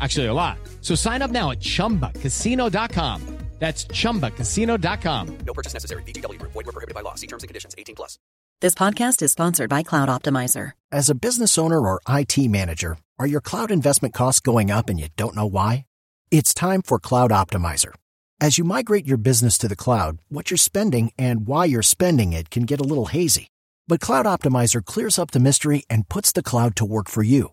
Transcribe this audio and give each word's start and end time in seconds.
Actually, 0.00 0.26
a 0.26 0.34
lot. 0.34 0.58
So 0.80 0.94
sign 0.94 1.22
up 1.22 1.30
now 1.30 1.52
at 1.52 1.60
chumbacasino.com. 1.60 3.36
That's 3.58 3.86
chumbacasino.com. 3.86 5.38
No 5.46 5.54
purchase 5.54 5.72
necessary. 5.72 6.02
VGW 6.02 6.38
Group. 6.38 6.52
Void 6.52 6.66
were 6.66 6.72
prohibited 6.72 6.94
by 6.94 7.00
law. 7.00 7.14
See 7.14 7.26
terms 7.26 7.42
and 7.42 7.48
conditions. 7.48 7.74
18 7.78 7.94
plus. 7.96 8.18
This 8.60 8.74
podcast 8.74 9.22
is 9.22 9.32
sponsored 9.32 9.70
by 9.70 9.82
Cloud 9.82 10.08
Optimizer. 10.08 10.72
As 10.92 11.10
a 11.10 11.14
business 11.14 11.58
owner 11.58 11.78
or 11.80 12.00
IT 12.08 12.36
manager, 12.50 12.98
are 13.18 13.26
your 13.26 13.40
cloud 13.40 13.70
investment 13.70 14.14
costs 14.14 14.40
going 14.40 14.70
up 14.70 14.88
and 14.88 15.00
you 15.00 15.08
don't 15.16 15.34
know 15.34 15.46
why? 15.46 15.86
It's 16.30 16.52
time 16.54 16.82
for 16.82 16.98
Cloud 16.98 17.30
Optimizer. 17.30 17.92
As 18.40 18.58
you 18.58 18.64
migrate 18.64 19.06
your 19.06 19.16
business 19.16 19.56
to 19.58 19.68
the 19.68 19.76
cloud, 19.76 20.18
what 20.28 20.50
you're 20.50 20.58
spending 20.58 21.12
and 21.18 21.46
why 21.46 21.64
you're 21.64 21.82
spending 21.82 22.32
it 22.34 22.50
can 22.50 22.64
get 22.64 22.80
a 22.80 22.84
little 22.84 23.06
hazy. 23.06 23.48
But 23.88 24.00
Cloud 24.00 24.26
Optimizer 24.26 24.84
clears 24.84 25.18
up 25.18 25.30
the 25.30 25.40
mystery 25.40 25.84
and 25.88 26.08
puts 26.08 26.32
the 26.32 26.42
cloud 26.42 26.76
to 26.76 26.84
work 26.84 27.08
for 27.08 27.22
you. 27.22 27.52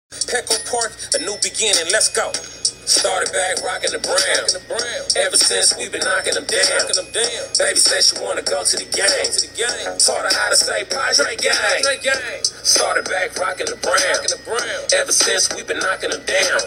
Petco 0.11 0.59
Park, 0.69 0.91
a 1.15 1.19
new 1.23 1.35
beginning, 1.41 1.87
let's 1.91 2.09
go. 2.09 2.31
Started 2.83 3.31
back 3.31 3.63
rocking 3.63 3.91
the 3.91 4.01
brown. 4.03 4.43
Ever 5.15 5.37
since 5.37 5.77
we've 5.77 5.91
been 5.91 6.03
knocking 6.03 6.33
them 6.33 6.43
down. 6.43 6.91
Baby 7.55 7.79
said 7.79 8.03
she 8.03 8.19
wanna 8.19 8.41
go 8.41 8.65
to 8.65 8.75
the 8.75 8.83
game. 8.91 9.31
Taught 10.01 10.27
her 10.27 10.33
how 10.35 10.49
to 10.49 10.57
say 10.57 10.83
Padre 10.89 11.37
gang. 11.37 12.43
Started 12.43 13.05
back 13.07 13.37
rocking 13.39 13.67
the 13.67 13.77
brown. 13.79 14.99
Ever 14.99 15.11
since 15.13 15.47
we've 15.55 15.67
been 15.67 15.79
knocking 15.79 16.09
them 16.09 16.25
down. 16.25 16.59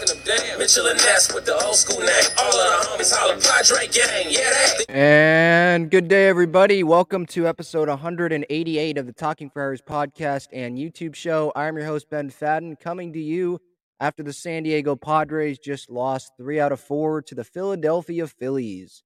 Mitchell 0.57 0.87
and 0.87 0.97
Ness 1.03 1.29
with 1.33 1.45
the 1.45 1.53
old 1.61 1.75
school 1.75 1.99
name. 1.99 2.29
All 2.39 2.49
of 2.49 2.57
the 2.57 2.87
homies 2.89 3.13
holler 3.13 3.37
Padre 3.37 3.85
gang. 3.91 4.31
Yeah, 4.31 4.49
that. 4.49 4.89
And 4.89 5.91
good 5.91 6.07
day, 6.07 6.27
everybody. 6.27 6.81
Welcome 6.81 7.25
to 7.27 7.45
episode 7.47 7.89
188 7.89 8.97
of 8.97 9.05
the 9.05 9.13
Talking 9.13 9.49
Friars 9.51 9.81
podcast 9.81 10.47
and 10.53 10.77
YouTube 10.79 11.13
show. 11.13 11.51
I'm 11.55 11.75
your 11.75 11.85
host, 11.85 12.09
Ben 12.09 12.31
Fadden, 12.31 12.79
coming 12.79 13.11
to 13.13 13.19
you 13.19 13.34
after 13.99 14.23
the 14.23 14.33
San 14.33 14.63
Diego 14.63 14.95
Padres 14.95 15.57
just 15.57 15.89
lost 15.89 16.31
three 16.37 16.59
out 16.59 16.71
of 16.71 16.79
four 16.79 17.21
to 17.21 17.35
the 17.35 17.43
Philadelphia 17.43 18.27
Phillies. 18.27 19.03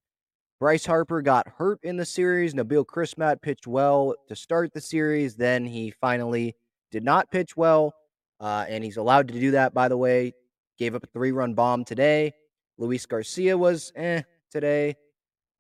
Bryce 0.60 0.86
Harper 0.86 1.22
got 1.22 1.48
hurt 1.58 1.80
in 1.84 1.96
the 1.96 2.06
series. 2.06 2.54
Nabil 2.54 2.86
Crismatt 2.86 3.42
pitched 3.42 3.68
well 3.68 4.14
to 4.28 4.36
start 4.36 4.74
the 4.74 4.82
series. 4.82 5.36
Then 5.36 5.66
he 5.66 5.92
finally 5.92 6.56
did 6.92 7.04
not 7.04 7.32
pitch 7.32 7.56
well, 7.56 7.94
uh, 8.40 8.66
and 8.68 8.84
he's 8.84 8.98
allowed 8.98 9.30
to 9.30 9.40
do 9.40 9.52
that, 9.52 9.74
by 9.74 9.88
the 9.88 9.98
way. 9.98 10.34
Gave 10.78 10.96
up 10.96 11.04
a 11.04 11.08
three 11.08 11.32
run 11.32 11.54
bomb 11.54 11.86
today. 11.86 12.34
Luis 12.78 13.06
Garcia 13.06 13.58
was 13.58 13.92
eh 13.96 14.24
today. 14.52 14.96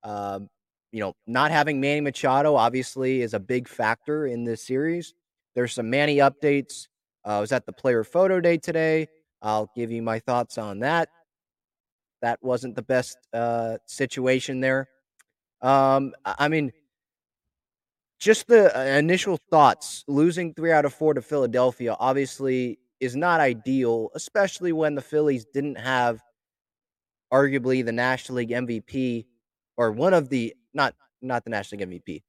Um, 0.04 0.50
you 0.92 1.00
know, 1.00 1.14
not 1.28 1.52
having 1.52 1.80
Manny 1.80 2.02
Machado 2.02 2.56
obviously 2.56 3.22
is 3.22 3.34
a 3.34 3.40
big 3.40 3.68
factor 3.68 4.26
in 4.26 4.44
this 4.44 4.66
series. 4.66 5.14
There's 5.56 5.74
some 5.74 5.90
Manny 5.90 6.18
updates. 6.18 6.88
Uh, 7.26 7.38
I 7.38 7.40
was 7.40 7.52
at 7.52 7.66
the 7.66 7.74
player 7.74 8.04
photo 8.04 8.40
day 8.40 8.58
today. 8.58 9.08
I'll 9.42 9.70
give 9.76 9.92
you 9.92 10.02
my 10.02 10.20
thoughts 10.20 10.58
on 10.58 10.80
that. 10.80 11.10
That 12.22 12.40
wasn't 12.42 12.76
the 12.76 12.82
best 12.82 13.18
uh, 13.34 13.78
situation 13.86 14.60
there. 14.60 14.90
Um, 15.62 16.14
I 16.26 16.48
mean, 16.48 16.72
just 18.20 18.48
the 18.48 18.78
uh, 18.78 18.98
initial 18.98 19.40
thoughts 19.50 20.04
losing 20.08 20.54
three 20.54 20.72
out 20.72 20.86
of 20.86 20.94
four 20.94 21.14
to 21.14 21.22
Philadelphia 21.22 21.96
obviously 22.00 22.80
is 23.00 23.16
not 23.16 23.40
ideal, 23.40 24.10
especially 24.14 24.74
when 24.74 24.96
the 24.96 25.02
Phillies 25.02 25.46
didn't 25.46 25.78
have 25.78 26.22
arguably 27.32 27.86
the 27.86 27.92
National 27.92 28.38
League 28.38 28.50
MVP 28.50 29.26
or 29.78 29.92
one 29.92 30.14
of 30.14 30.30
the 30.30 30.54
not 30.74 30.94
not 31.22 31.44
the 31.44 31.50
National 31.50 31.80
League 31.80 32.04
MVP, 32.04 32.24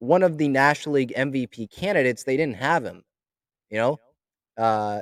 one 0.00 0.22
of 0.22 0.38
the 0.38 0.48
National 0.48 0.96
League 0.96 1.12
MVP 1.16 1.70
candidates. 1.70 2.24
They 2.24 2.36
didn't 2.36 2.56
have 2.56 2.84
him. 2.84 3.02
You 3.70 3.78
know, 3.78 3.98
uh, 4.60 5.00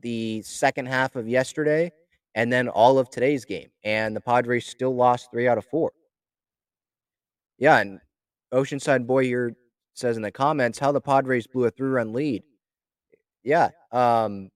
the 0.00 0.42
second 0.42 0.86
half 0.86 1.16
of 1.16 1.28
yesterday, 1.28 1.90
and 2.34 2.52
then 2.52 2.68
all 2.68 2.98
of 2.98 3.10
today's 3.10 3.44
game, 3.44 3.68
and 3.84 4.14
the 4.16 4.20
Padres 4.20 4.66
still 4.66 4.94
lost 4.94 5.30
three 5.30 5.48
out 5.48 5.58
of 5.58 5.66
four. 5.66 5.92
Yeah, 7.58 7.78
and 7.78 8.00
Oceanside 8.52 9.06
Boy 9.06 9.24
here 9.24 9.54
says 9.94 10.16
in 10.16 10.22
the 10.22 10.30
comments 10.30 10.78
how 10.78 10.92
the 10.92 11.00
Padres 11.00 11.46
blew 11.46 11.64
a 11.64 11.70
three-run 11.70 12.12
lead. 12.12 12.42
Yeah, 13.44 13.70
um, 13.90 14.50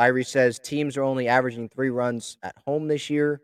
Irie 0.00 0.26
says 0.26 0.58
teams 0.58 0.96
are 0.96 1.02
only 1.02 1.28
averaging 1.28 1.68
three 1.68 1.90
runs 1.90 2.38
at 2.42 2.54
home 2.66 2.86
this 2.88 3.10
year. 3.10 3.40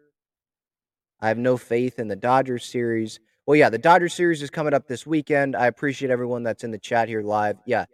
I 1.21 1.29
have 1.29 1.39
no 1.39 1.57
faith 1.57 1.99
in 1.99 2.09
the 2.09 2.17
Dodgers 2.17 2.65
series. 2.65 3.21
Well, 3.47 3.57
yeah, 3.57 3.71
the 3.71 3.79
Dodgers 3.79 4.15
series 4.15 4.43
is 4.43 4.51
coming 4.51 4.75
up 4.75 4.87
this 4.87 5.07
weekend. 5.07 5.57
I 5.57 5.67
appreciate 5.67 6.11
everyone 6.11 6.43
that's 6.43 6.65
in 6.65 6.71
the 6.71 6.79
chat 6.79 7.09
here 7.09 7.23
live. 7.23 7.57
Yeah. 7.67 7.87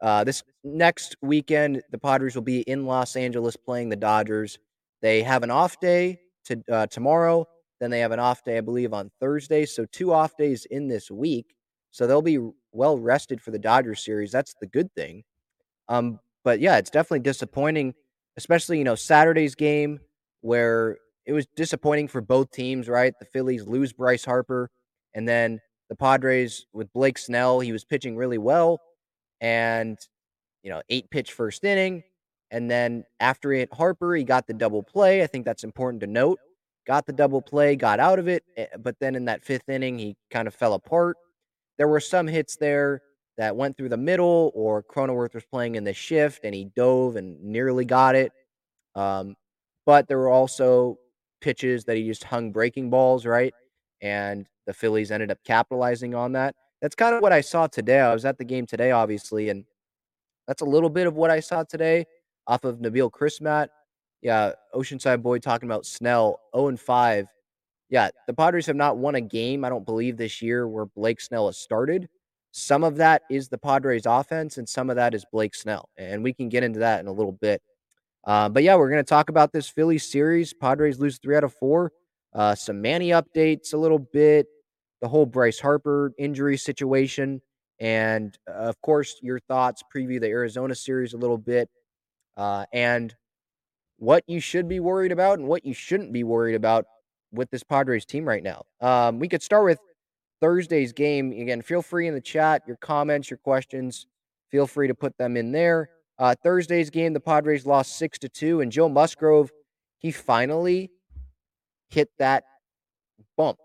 Uh, 0.00 0.24
this 0.24 0.42
next 0.62 1.16
weekend, 1.22 1.82
the 1.90 1.98
Padres 1.98 2.34
will 2.34 2.42
be 2.42 2.60
in 2.62 2.86
Los 2.86 3.16
Angeles 3.16 3.56
playing 3.56 3.88
the 3.88 3.96
Dodgers. 3.96 4.58
They 5.02 5.22
have 5.22 5.42
an 5.42 5.50
off 5.50 5.80
day 5.80 6.20
to 6.44 6.62
uh, 6.70 6.86
tomorrow. 6.86 7.46
Then 7.80 7.90
they 7.90 8.00
have 8.00 8.12
an 8.12 8.20
off 8.20 8.44
day, 8.44 8.58
I 8.58 8.60
believe, 8.60 8.92
on 8.92 9.10
Thursday. 9.20 9.64
So 9.64 9.84
two 9.86 10.12
off 10.12 10.36
days 10.36 10.66
in 10.70 10.88
this 10.88 11.10
week. 11.10 11.54
So 11.90 12.06
they'll 12.06 12.22
be 12.22 12.38
well 12.72 12.98
rested 12.98 13.40
for 13.40 13.50
the 13.50 13.58
Dodgers 13.58 14.04
series. 14.04 14.32
That's 14.32 14.54
the 14.60 14.66
good 14.66 14.92
thing. 14.94 15.24
Um, 15.88 16.20
but 16.44 16.60
yeah, 16.60 16.78
it's 16.78 16.90
definitely 16.90 17.20
disappointing, 17.20 17.94
especially 18.36 18.78
you 18.78 18.84
know 18.84 18.94
Saturday's 18.94 19.54
game 19.54 20.00
where 20.40 20.98
it 21.26 21.32
was 21.32 21.46
disappointing 21.56 22.08
for 22.08 22.20
both 22.20 22.50
teams. 22.50 22.88
Right, 22.88 23.14
the 23.18 23.26
Phillies 23.26 23.66
lose 23.66 23.92
Bryce 23.92 24.24
Harper, 24.24 24.70
and 25.14 25.28
then 25.28 25.60
the 25.88 25.96
Padres 25.96 26.66
with 26.72 26.92
Blake 26.92 27.18
Snell. 27.18 27.60
He 27.60 27.72
was 27.72 27.84
pitching 27.84 28.16
really 28.16 28.38
well, 28.38 28.80
and 29.40 29.98
you 30.62 30.70
know, 30.70 30.82
eight 30.90 31.10
pitch 31.10 31.32
first 31.32 31.64
inning. 31.64 32.04
And 32.50 32.70
then 32.70 33.04
after 33.20 33.52
it, 33.52 33.72
Harper, 33.72 34.14
he 34.16 34.24
got 34.24 34.46
the 34.46 34.54
double 34.54 34.82
play. 34.82 35.22
I 35.22 35.26
think 35.26 35.44
that's 35.44 35.64
important 35.64 36.00
to 36.02 36.06
note. 36.06 36.38
Got 36.86 37.06
the 37.06 37.12
double 37.12 37.42
play, 37.42 37.76
got 37.76 38.00
out 38.00 38.18
of 38.18 38.28
it. 38.28 38.44
eh, 38.56 38.66
But 38.78 38.96
then 39.00 39.14
in 39.14 39.26
that 39.26 39.44
fifth 39.44 39.68
inning, 39.68 39.98
he 39.98 40.16
kind 40.30 40.48
of 40.48 40.54
fell 40.54 40.74
apart. 40.74 41.16
There 41.78 41.88
were 41.88 42.00
some 42.00 42.26
hits 42.26 42.56
there 42.56 43.02
that 43.36 43.56
went 43.56 43.76
through 43.76 43.90
the 43.90 43.96
middle, 43.96 44.50
or 44.54 44.82
Cronenworth 44.82 45.34
was 45.34 45.44
playing 45.46 45.76
in 45.76 45.84
the 45.84 45.94
shift 45.94 46.44
and 46.44 46.54
he 46.54 46.66
dove 46.76 47.16
and 47.16 47.42
nearly 47.42 47.84
got 47.84 48.16
it. 48.16 48.32
Um, 48.94 49.36
but 49.86 50.08
there 50.08 50.18
were 50.18 50.28
also 50.30 50.98
pitches 51.40 51.84
that 51.84 51.96
he 51.96 52.06
just 52.06 52.24
hung 52.24 52.52
breaking 52.52 52.90
balls, 52.90 53.26
right? 53.26 53.54
And 54.02 54.46
the 54.66 54.74
Phillies 54.74 55.10
ended 55.10 55.30
up 55.30 55.38
capitalizing 55.44 56.14
on 56.14 56.32
that. 56.32 56.54
That's 56.80 56.94
kind 56.94 57.14
of 57.14 57.22
what 57.22 57.32
I 57.32 57.40
saw 57.40 57.66
today. 57.66 58.00
I 58.00 58.12
was 58.12 58.24
at 58.24 58.38
the 58.38 58.44
game 58.44 58.66
today, 58.66 58.92
obviously, 58.92 59.48
and 59.48 59.64
that's 60.46 60.62
a 60.62 60.66
little 60.66 60.90
bit 60.90 61.06
of 61.06 61.14
what 61.14 61.30
I 61.30 61.40
saw 61.40 61.64
today 61.64 62.06
off 62.46 62.64
of 62.64 62.78
Nabil 62.78 63.10
Crismatt. 63.10 63.68
Yeah, 64.22 64.52
Oceanside 64.74 65.22
Boy 65.22 65.38
talking 65.38 65.68
about 65.68 65.86
Snell 65.86 66.40
0 66.54 66.68
and 66.68 66.80
5. 66.80 67.28
Yeah, 67.90 68.10
the 68.26 68.34
Padres 68.34 68.66
have 68.66 68.76
not 68.76 68.98
won 68.98 69.14
a 69.14 69.20
game, 69.20 69.64
I 69.64 69.68
don't 69.68 69.86
believe, 69.86 70.16
this 70.16 70.42
year 70.42 70.68
where 70.68 70.86
Blake 70.86 71.20
Snell 71.20 71.46
has 71.46 71.56
started. 71.56 72.08
Some 72.50 72.84
of 72.84 72.96
that 72.96 73.22
is 73.30 73.48
the 73.48 73.58
Padres 73.58 74.06
offense, 74.06 74.58
and 74.58 74.68
some 74.68 74.90
of 74.90 74.96
that 74.96 75.14
is 75.14 75.24
Blake 75.30 75.54
Snell. 75.54 75.88
And 75.96 76.22
we 76.22 76.32
can 76.32 76.48
get 76.48 76.64
into 76.64 76.80
that 76.80 77.00
in 77.00 77.06
a 77.06 77.12
little 77.12 77.32
bit. 77.32 77.62
Uh, 78.24 78.48
but 78.48 78.62
yeah, 78.62 78.76
we're 78.76 78.90
going 78.90 79.04
to 79.04 79.08
talk 79.08 79.28
about 79.30 79.52
this 79.52 79.68
Phillies 79.68 80.10
series. 80.10 80.52
Padres 80.52 80.98
lose 80.98 81.18
three 81.18 81.36
out 81.36 81.44
of 81.44 81.54
four. 81.54 81.92
Uh, 82.32 82.54
some 82.54 82.82
Manny 82.82 83.10
updates 83.10 83.72
a 83.72 83.76
little 83.76 83.98
bit, 83.98 84.46
the 85.00 85.08
whole 85.08 85.26
Bryce 85.26 85.60
Harper 85.60 86.12
injury 86.18 86.56
situation, 86.56 87.40
and 87.80 88.36
uh, 88.48 88.52
of 88.52 88.80
course, 88.80 89.18
your 89.22 89.38
thoughts, 89.40 89.82
preview 89.94 90.20
the 90.20 90.28
Arizona 90.28 90.74
series 90.74 91.14
a 91.14 91.16
little 91.16 91.38
bit, 91.38 91.68
uh, 92.36 92.64
and 92.72 93.14
what 93.98 94.24
you 94.26 94.40
should 94.40 94.68
be 94.68 94.80
worried 94.80 95.12
about 95.12 95.38
and 95.38 95.48
what 95.48 95.64
you 95.64 95.74
shouldn't 95.74 96.12
be 96.12 96.24
worried 96.24 96.54
about 96.54 96.86
with 97.32 97.50
this 97.50 97.62
Padres 97.62 98.04
team 98.04 98.24
right 98.24 98.42
now. 98.42 98.64
Um, 98.80 99.18
we 99.18 99.28
could 99.28 99.42
start 99.42 99.64
with 99.64 99.78
Thursday's 100.40 100.92
game. 100.92 101.32
Again, 101.32 101.62
feel 101.62 101.82
free 101.82 102.06
in 102.06 102.14
the 102.14 102.20
chat, 102.20 102.62
your 102.66 102.76
comments, 102.76 103.30
your 103.30 103.38
questions, 103.38 104.06
feel 104.50 104.66
free 104.66 104.88
to 104.88 104.94
put 104.94 105.16
them 105.18 105.36
in 105.36 105.52
there. 105.52 105.90
Uh, 106.18 106.34
Thursday's 106.42 106.90
game, 106.90 107.12
the 107.12 107.20
Padres 107.20 107.66
lost 107.66 107.98
six 107.98 108.18
to 108.20 108.28
two, 108.28 108.60
and 108.60 108.72
Joe 108.72 108.88
Musgrove, 108.88 109.50
he 109.98 110.10
finally 110.10 110.90
hit 111.88 112.08
that 112.18 112.44
bump, 113.36 113.58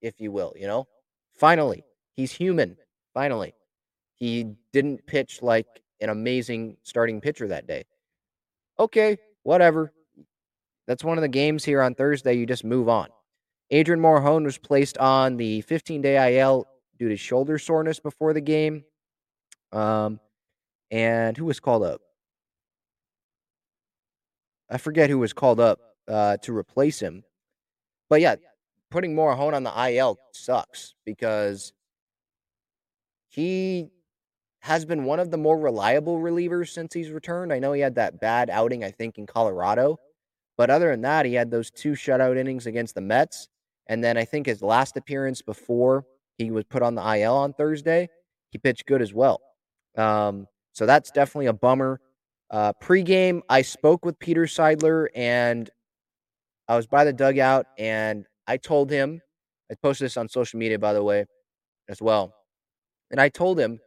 if 0.00 0.20
you 0.20 0.32
will. 0.32 0.52
You 0.56 0.66
know, 0.66 0.88
finally, 1.36 1.84
he's 2.14 2.32
human. 2.32 2.76
Finally, 3.14 3.54
he 4.14 4.54
didn't 4.72 5.06
pitch 5.06 5.42
like 5.42 5.66
an 6.00 6.10
amazing 6.10 6.76
starting 6.82 7.20
pitcher 7.20 7.48
that 7.48 7.66
day. 7.66 7.84
Okay, 8.78 9.18
whatever. 9.42 9.92
That's 10.86 11.04
one 11.04 11.18
of 11.18 11.22
the 11.22 11.28
games 11.28 11.64
here 11.64 11.82
on 11.82 11.94
Thursday. 11.94 12.34
You 12.34 12.46
just 12.46 12.64
move 12.64 12.88
on. 12.88 13.08
Adrian 13.70 14.00
Morejon 14.00 14.44
was 14.44 14.56
placed 14.56 14.96
on 14.98 15.36
the 15.36 15.60
15 15.62 16.00
day 16.00 16.38
IL 16.38 16.66
due 16.98 17.08
to 17.08 17.16
shoulder 17.16 17.58
soreness 17.58 18.00
before 18.00 18.32
the 18.32 18.40
game. 18.40 18.84
Um, 19.72 20.20
and 20.90 21.36
who 21.36 21.44
was 21.44 21.60
called 21.60 21.82
up? 21.82 22.00
I 24.70 24.78
forget 24.78 25.10
who 25.10 25.18
was 25.18 25.32
called 25.32 25.60
up 25.60 25.80
uh, 26.08 26.38
to 26.38 26.56
replace 26.56 27.00
him. 27.00 27.24
But 28.08 28.20
yeah, 28.20 28.36
putting 28.90 29.14
Morejon 29.14 29.54
on 29.54 29.62
the 29.62 29.90
IL 29.90 30.18
sucks 30.32 30.94
because 31.04 31.72
he 33.28 33.90
has 34.60 34.84
been 34.84 35.04
one 35.04 35.20
of 35.20 35.30
the 35.30 35.36
more 35.36 35.58
reliable 35.58 36.18
relievers 36.18 36.70
since 36.70 36.92
he's 36.92 37.10
returned. 37.10 37.52
I 37.52 37.58
know 37.58 37.72
he 37.72 37.80
had 37.80 37.94
that 37.94 38.20
bad 38.20 38.50
outing, 38.50 38.84
I 38.84 38.90
think, 38.90 39.18
in 39.18 39.26
Colorado. 39.26 39.98
But 40.56 40.70
other 40.70 40.90
than 40.90 41.02
that, 41.02 41.24
he 41.24 41.34
had 41.34 41.50
those 41.50 41.70
two 41.70 41.92
shutout 41.92 42.36
innings 42.36 42.66
against 42.66 42.94
the 42.94 43.00
Mets. 43.00 43.48
And 43.86 44.02
then 44.02 44.16
I 44.16 44.24
think 44.24 44.46
his 44.46 44.60
last 44.60 44.96
appearance 44.96 45.40
before 45.40 46.04
he 46.36 46.50
was 46.50 46.64
put 46.64 46.82
on 46.82 46.94
the 46.94 47.18
IL 47.18 47.34
on 47.34 47.52
Thursday, 47.52 48.08
he 48.50 48.58
pitched 48.58 48.86
good 48.86 49.00
as 49.00 49.14
well. 49.14 49.40
Um, 49.96 50.46
so 50.72 50.84
that's 50.84 51.10
definitely 51.10 51.46
a 51.46 51.52
bummer. 51.52 52.00
Uh, 52.50 52.72
pre-game, 52.80 53.42
I 53.48 53.62
spoke 53.62 54.04
with 54.04 54.18
Peter 54.18 54.44
Seidler 54.44 55.06
and 55.14 55.70
I 56.66 56.76
was 56.76 56.86
by 56.86 57.04
the 57.04 57.12
dugout 57.12 57.66
and 57.78 58.26
I 58.48 58.56
told 58.56 58.90
him, 58.90 59.20
I 59.70 59.74
posted 59.80 60.06
this 60.06 60.16
on 60.16 60.28
social 60.28 60.58
media, 60.58 60.78
by 60.78 60.94
the 60.94 61.04
way, 61.04 61.26
as 61.88 62.02
well. 62.02 62.34
And 63.10 63.20
I 63.20 63.28
told 63.28 63.60
him, 63.60 63.78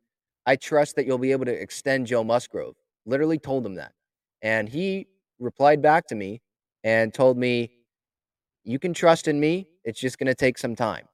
I 0.46 0.56
trust 0.56 0.96
that 0.96 1.06
you'll 1.06 1.18
be 1.18 1.32
able 1.32 1.46
to 1.46 1.52
extend 1.52 2.08
Joe 2.08 2.24
Musgrove. 2.24 2.76
Literally 3.06 3.40
told 3.40 3.66
him 3.66 3.76
that. 3.76 3.94
And 4.44 4.70
he 4.70 5.08
replied 5.40 5.82
back 5.82 6.08
to 6.08 6.16
me 6.16 6.42
and 6.84 7.14
told 7.14 7.38
me, 7.38 7.72
You 8.64 8.80
can 8.80 8.94
trust 8.94 9.28
in 9.28 9.40
me. 9.40 9.68
It's 9.84 10.00
just 10.00 10.20
going 10.20 10.28
to 10.28 10.36
take 10.36 10.60
some 10.60 10.76
time. 10.76 11.08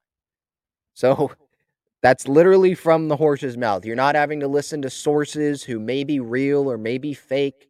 So 0.93 1.31
that's 2.03 2.27
literally 2.27 2.75
from 2.75 3.07
the 3.07 3.15
horse's 3.15 3.57
mouth. 3.57 3.85
You're 3.85 3.95
not 3.95 4.15
having 4.15 4.41
to 4.41 4.47
listen 4.47 4.81
to 4.81 4.89
sources 4.89 5.63
who 5.63 5.79
may 5.79 6.03
be 6.03 6.19
real 6.19 6.69
or 6.69 6.77
may 6.77 6.97
be 6.97 7.13
fake 7.13 7.69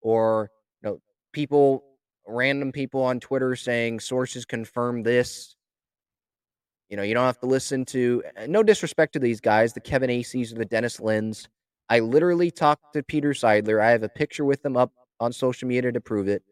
or 0.00 0.50
you 0.82 0.90
know, 0.90 1.00
people, 1.32 1.84
random 2.28 2.72
people 2.72 3.02
on 3.02 3.20
Twitter 3.20 3.56
saying 3.56 4.00
sources 4.00 4.44
confirm 4.44 5.02
this. 5.02 5.56
You 6.88 6.96
know, 6.96 7.02
you 7.02 7.14
don't 7.14 7.24
have 7.24 7.40
to 7.40 7.46
listen 7.46 7.84
to 7.86 8.22
eh, 8.36 8.46
no 8.46 8.62
disrespect 8.62 9.12
to 9.14 9.18
these 9.18 9.40
guys, 9.40 9.72
the 9.72 9.80
Kevin 9.80 10.10
Acees 10.10 10.52
or 10.52 10.56
the 10.56 10.64
Dennis 10.64 10.98
Lins. 10.98 11.48
I 11.88 12.00
literally 12.00 12.50
talked 12.50 12.92
to 12.94 13.02
Peter 13.02 13.30
Seidler. 13.30 13.82
I 13.82 13.90
have 13.90 14.02
a 14.02 14.08
picture 14.08 14.44
with 14.44 14.64
him 14.64 14.76
up 14.76 14.92
on 15.20 15.32
social 15.32 15.68
media 15.68 15.90
to 15.92 16.00
prove 16.00 16.28
it. 16.28 16.42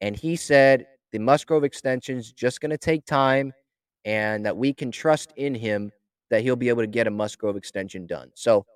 And 0.00 0.16
he 0.16 0.36
said 0.36 0.86
the 1.12 1.18
Musgrove 1.18 1.64
extension 1.64 2.16
is 2.16 2.32
just 2.32 2.60
going 2.60 2.70
to 2.70 2.78
take 2.78 3.04
time 3.04 3.52
and 4.04 4.46
that 4.46 4.56
we 4.56 4.72
can 4.72 4.90
trust 4.90 5.32
in 5.36 5.54
him 5.54 5.90
that 6.30 6.42
he'll 6.42 6.56
be 6.56 6.68
able 6.68 6.82
to 6.82 6.88
get 6.88 7.06
a 7.06 7.10
Musgrove 7.10 7.56
extension 7.56 8.06
done. 8.06 8.30
So 8.34 8.66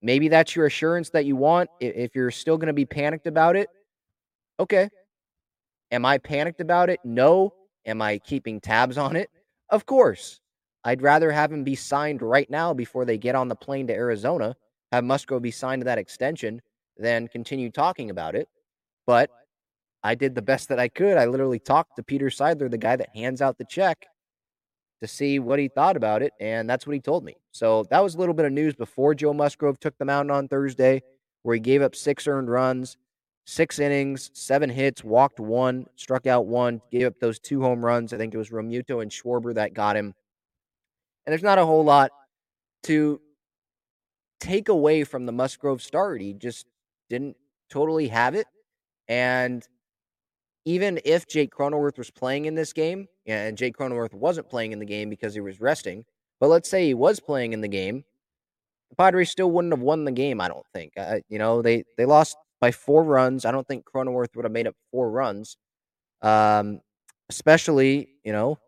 maybe 0.00 0.28
that's 0.28 0.56
your 0.56 0.66
assurance 0.66 1.10
that 1.10 1.24
you 1.24 1.36
want. 1.36 1.68
If 1.80 2.14
you're 2.14 2.30
still 2.30 2.56
going 2.56 2.68
to 2.68 2.72
be 2.72 2.86
panicked 2.86 3.26
about 3.26 3.56
it, 3.56 3.68
okay. 4.58 4.88
Am 5.90 6.04
I 6.04 6.18
panicked 6.18 6.60
about 6.60 6.90
it? 6.90 7.00
No. 7.04 7.52
Am 7.86 8.02
I 8.02 8.18
keeping 8.18 8.60
tabs 8.60 8.98
on 8.98 9.16
it? 9.16 9.30
Of 9.70 9.86
course. 9.86 10.40
I'd 10.84 11.02
rather 11.02 11.30
have 11.30 11.52
him 11.52 11.64
be 11.64 11.74
signed 11.74 12.22
right 12.22 12.48
now 12.48 12.72
before 12.72 13.04
they 13.04 13.18
get 13.18 13.34
on 13.34 13.48
the 13.48 13.54
plane 13.54 13.86
to 13.88 13.94
Arizona, 13.94 14.56
have 14.92 15.04
Musgrove 15.04 15.42
be 15.42 15.50
signed 15.50 15.80
to 15.80 15.84
that 15.84 15.98
extension, 15.98 16.62
than 16.96 17.28
continue 17.28 17.70
talking 17.70 18.10
about 18.10 18.34
it. 18.34 18.48
But 19.06 19.30
I 20.02 20.14
did 20.14 20.34
the 20.34 20.42
best 20.42 20.68
that 20.68 20.78
I 20.78 20.88
could. 20.88 21.16
I 21.16 21.26
literally 21.26 21.58
talked 21.58 21.96
to 21.96 22.02
Peter 22.02 22.26
Seidler, 22.26 22.70
the 22.70 22.78
guy 22.78 22.96
that 22.96 23.14
hands 23.14 23.42
out 23.42 23.58
the 23.58 23.64
check, 23.64 24.06
to 25.02 25.08
see 25.08 25.38
what 25.38 25.58
he 25.58 25.68
thought 25.68 25.96
about 25.96 26.22
it, 26.22 26.32
and 26.40 26.68
that's 26.68 26.86
what 26.86 26.94
he 26.94 27.00
told 27.00 27.24
me. 27.24 27.36
So 27.52 27.84
that 27.90 28.02
was 28.02 28.14
a 28.14 28.18
little 28.18 28.34
bit 28.34 28.46
of 28.46 28.52
news 28.52 28.74
before 28.74 29.14
Joe 29.14 29.32
Musgrove 29.32 29.80
took 29.80 29.96
the 29.98 30.04
mound 30.04 30.30
on 30.30 30.48
Thursday, 30.48 31.02
where 31.42 31.54
he 31.54 31.60
gave 31.60 31.82
up 31.82 31.94
six 31.94 32.26
earned 32.26 32.50
runs, 32.50 32.96
six 33.50 33.80
innings, 33.80 34.30
seven 34.32 34.70
hits, 34.70 35.02
walked 35.02 35.40
one, 35.40 35.84
struck 35.96 36.28
out 36.28 36.46
one, 36.46 36.80
gave 36.92 37.08
up 37.08 37.18
those 37.20 37.40
two 37.40 37.60
home 37.60 37.84
runs. 37.84 38.12
I 38.12 38.16
think 38.16 38.32
it 38.32 38.38
was 38.38 38.50
Realmuto 38.50 39.02
and 39.02 39.10
Schwarber 39.10 39.52
that 39.54 39.74
got 39.74 39.96
him. 39.96 40.14
And 41.26 41.32
there's 41.32 41.42
not 41.42 41.58
a 41.58 41.66
whole 41.66 41.84
lot 41.84 42.12
to 42.84 43.20
take 44.38 44.68
away 44.68 45.02
from 45.02 45.26
the 45.26 45.32
Musgrove 45.32 45.82
start. 45.82 46.20
He 46.20 46.32
just 46.32 46.64
didn't 47.08 47.36
totally 47.68 48.06
have 48.06 48.36
it. 48.36 48.46
And 49.08 49.66
even 50.64 51.00
if 51.04 51.26
Jake 51.26 51.52
Cronenworth 51.52 51.98
was 51.98 52.10
playing 52.10 52.44
in 52.44 52.54
this 52.54 52.72
game, 52.72 53.08
and 53.26 53.58
Jake 53.58 53.76
Cronenworth 53.76 54.14
wasn't 54.14 54.48
playing 54.48 54.70
in 54.70 54.78
the 54.78 54.86
game 54.86 55.10
because 55.10 55.34
he 55.34 55.40
was 55.40 55.60
resting, 55.60 56.04
but 56.38 56.50
let's 56.50 56.70
say 56.70 56.86
he 56.86 56.94
was 56.94 57.18
playing 57.18 57.52
in 57.52 57.60
the 57.62 57.68
game, 57.68 58.04
the 58.90 58.96
Padres 58.96 59.30
still 59.30 59.50
wouldn't 59.50 59.72
have 59.72 59.82
won 59.82 60.04
the 60.04 60.12
game. 60.12 60.40
I 60.40 60.46
don't 60.46 60.66
think. 60.72 60.92
Uh, 60.96 61.18
you 61.28 61.38
know, 61.38 61.62
they 61.62 61.82
they 61.96 62.04
lost 62.04 62.36
by 62.60 62.70
four 62.70 63.04
runs. 63.04 63.44
I 63.44 63.50
don't 63.50 63.66
think 63.66 63.84
Cronenworth 63.84 64.36
would 64.36 64.44
have 64.44 64.52
made 64.52 64.66
up 64.66 64.74
four 64.90 65.10
runs. 65.10 65.56
Um, 66.22 66.80
especially 67.30 68.08
you 68.24 68.32
know 68.32 68.58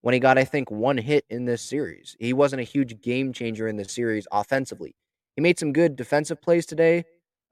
when 0.00 0.12
he 0.14 0.18
got 0.20 0.38
I 0.38 0.44
think 0.44 0.70
one 0.70 0.98
hit 0.98 1.24
in 1.30 1.44
this 1.44 1.62
series. 1.62 2.16
He 2.18 2.32
wasn't 2.32 2.60
a 2.60 2.64
huge 2.64 3.00
game 3.00 3.32
changer 3.32 3.68
in 3.68 3.76
this 3.76 3.92
series 3.92 4.26
offensively. 4.32 4.94
He 5.36 5.42
made 5.42 5.58
some 5.58 5.72
good 5.72 5.96
defensive 5.96 6.40
plays 6.40 6.64
today 6.64 7.04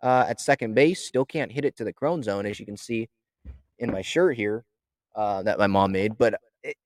uh, 0.02 0.24
at 0.28 0.40
second 0.40 0.74
base. 0.74 1.06
Still 1.06 1.24
can't 1.24 1.52
hit 1.52 1.64
it 1.64 1.76
to 1.76 1.84
the 1.84 1.92
Crone 1.92 2.22
zone, 2.22 2.46
as 2.46 2.58
you 2.58 2.66
can 2.66 2.76
see 2.76 3.08
in 3.78 3.90
my 3.90 4.02
shirt 4.02 4.36
here 4.36 4.64
uh, 5.16 5.42
that 5.42 5.58
my 5.58 5.66
mom 5.66 5.92
made. 5.92 6.16
But 6.16 6.40
it, 6.62 6.76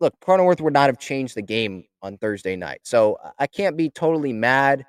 look, 0.00 0.14
Cronenworth 0.20 0.60
would 0.60 0.72
not 0.72 0.88
have 0.88 0.98
changed 0.98 1.34
the 1.36 1.42
game 1.42 1.84
on 2.02 2.16
Thursday 2.16 2.56
night. 2.56 2.80
So 2.84 3.18
I 3.38 3.46
can't 3.46 3.76
be 3.76 3.90
totally 3.90 4.32
mad 4.32 4.84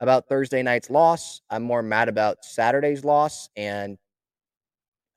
about 0.00 0.28
Thursday 0.28 0.62
night's 0.62 0.90
loss. 0.90 1.40
I'm 1.50 1.62
more 1.62 1.82
mad 1.82 2.08
about 2.08 2.44
Saturday's 2.44 3.04
loss. 3.04 3.48
And 3.56 3.98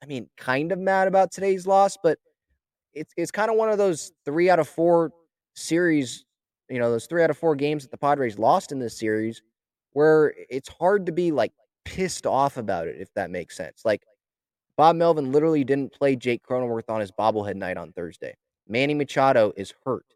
I 0.02 0.06
mean, 0.06 0.28
kind 0.36 0.72
of 0.72 0.78
mad 0.78 1.08
about 1.08 1.30
today's 1.30 1.66
loss, 1.66 1.96
but 2.02 2.18
it's, 2.94 3.12
it's 3.16 3.30
kind 3.30 3.50
of 3.50 3.56
one 3.56 3.68
of 3.68 3.78
those 3.78 4.12
three 4.24 4.48
out 4.50 4.58
of 4.58 4.68
four 4.68 5.12
series, 5.54 6.24
you 6.68 6.78
know, 6.78 6.90
those 6.90 7.06
three 7.06 7.22
out 7.22 7.30
of 7.30 7.38
four 7.38 7.54
games 7.54 7.82
that 7.82 7.90
the 7.90 7.98
Padres 7.98 8.38
lost 8.38 8.72
in 8.72 8.78
this 8.78 8.98
series 8.98 9.42
where 9.92 10.34
it's 10.48 10.68
hard 10.68 11.06
to 11.06 11.12
be 11.12 11.32
like 11.32 11.52
pissed 11.84 12.26
off 12.26 12.56
about 12.56 12.88
it, 12.88 12.96
if 12.98 13.12
that 13.14 13.30
makes 13.30 13.56
sense. 13.56 13.82
Like 13.84 14.02
Bob 14.76 14.96
Melvin 14.96 15.32
literally 15.32 15.64
didn't 15.64 15.92
play 15.92 16.16
Jake 16.16 16.42
Cronenworth 16.42 16.88
on 16.88 17.00
his 17.00 17.12
bobblehead 17.12 17.56
night 17.56 17.76
on 17.76 17.92
Thursday. 17.92 18.34
Manny 18.68 18.94
Machado 18.94 19.52
is 19.56 19.74
hurt. 19.84 20.06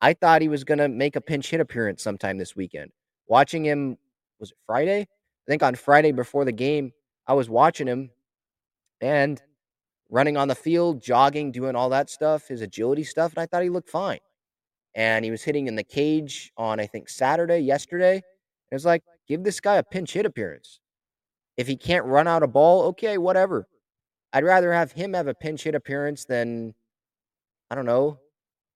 I 0.00 0.14
thought 0.14 0.40
he 0.40 0.48
was 0.48 0.64
going 0.64 0.78
to 0.78 0.88
make 0.88 1.16
a 1.16 1.20
pinch 1.20 1.50
hit 1.50 1.60
appearance 1.60 2.02
sometime 2.02 2.38
this 2.38 2.56
weekend. 2.56 2.92
Watching 3.30 3.64
him, 3.64 3.96
was 4.40 4.50
it 4.50 4.56
Friday? 4.66 5.02
I 5.02 5.06
think 5.46 5.62
on 5.62 5.76
Friday 5.76 6.10
before 6.10 6.44
the 6.44 6.50
game, 6.50 6.92
I 7.28 7.34
was 7.34 7.48
watching 7.48 7.86
him 7.86 8.10
and 9.00 9.40
running 10.10 10.36
on 10.36 10.48
the 10.48 10.56
field, 10.56 11.00
jogging, 11.00 11.52
doing 11.52 11.76
all 11.76 11.90
that 11.90 12.10
stuff, 12.10 12.48
his 12.48 12.60
agility 12.60 13.04
stuff, 13.04 13.32
and 13.32 13.40
I 13.40 13.46
thought 13.46 13.62
he 13.62 13.68
looked 13.68 13.88
fine. 13.88 14.18
And 14.96 15.24
he 15.24 15.30
was 15.30 15.44
hitting 15.44 15.68
in 15.68 15.76
the 15.76 15.84
cage 15.84 16.52
on, 16.56 16.80
I 16.80 16.86
think, 16.86 17.08
Saturday, 17.08 17.60
yesterday. 17.60 18.16
It 18.16 18.74
was 18.74 18.84
like, 18.84 19.04
give 19.28 19.44
this 19.44 19.60
guy 19.60 19.76
a 19.76 19.84
pinch 19.84 20.12
hit 20.14 20.26
appearance. 20.26 20.80
If 21.56 21.68
he 21.68 21.76
can't 21.76 22.06
run 22.06 22.26
out 22.26 22.42
a 22.42 22.48
ball, 22.48 22.82
okay, 22.88 23.16
whatever. 23.16 23.68
I'd 24.32 24.42
rather 24.42 24.72
have 24.72 24.90
him 24.90 25.14
have 25.14 25.28
a 25.28 25.34
pinch 25.34 25.62
hit 25.62 25.76
appearance 25.76 26.24
than, 26.24 26.74
I 27.70 27.76
don't 27.76 27.86
know, 27.86 28.18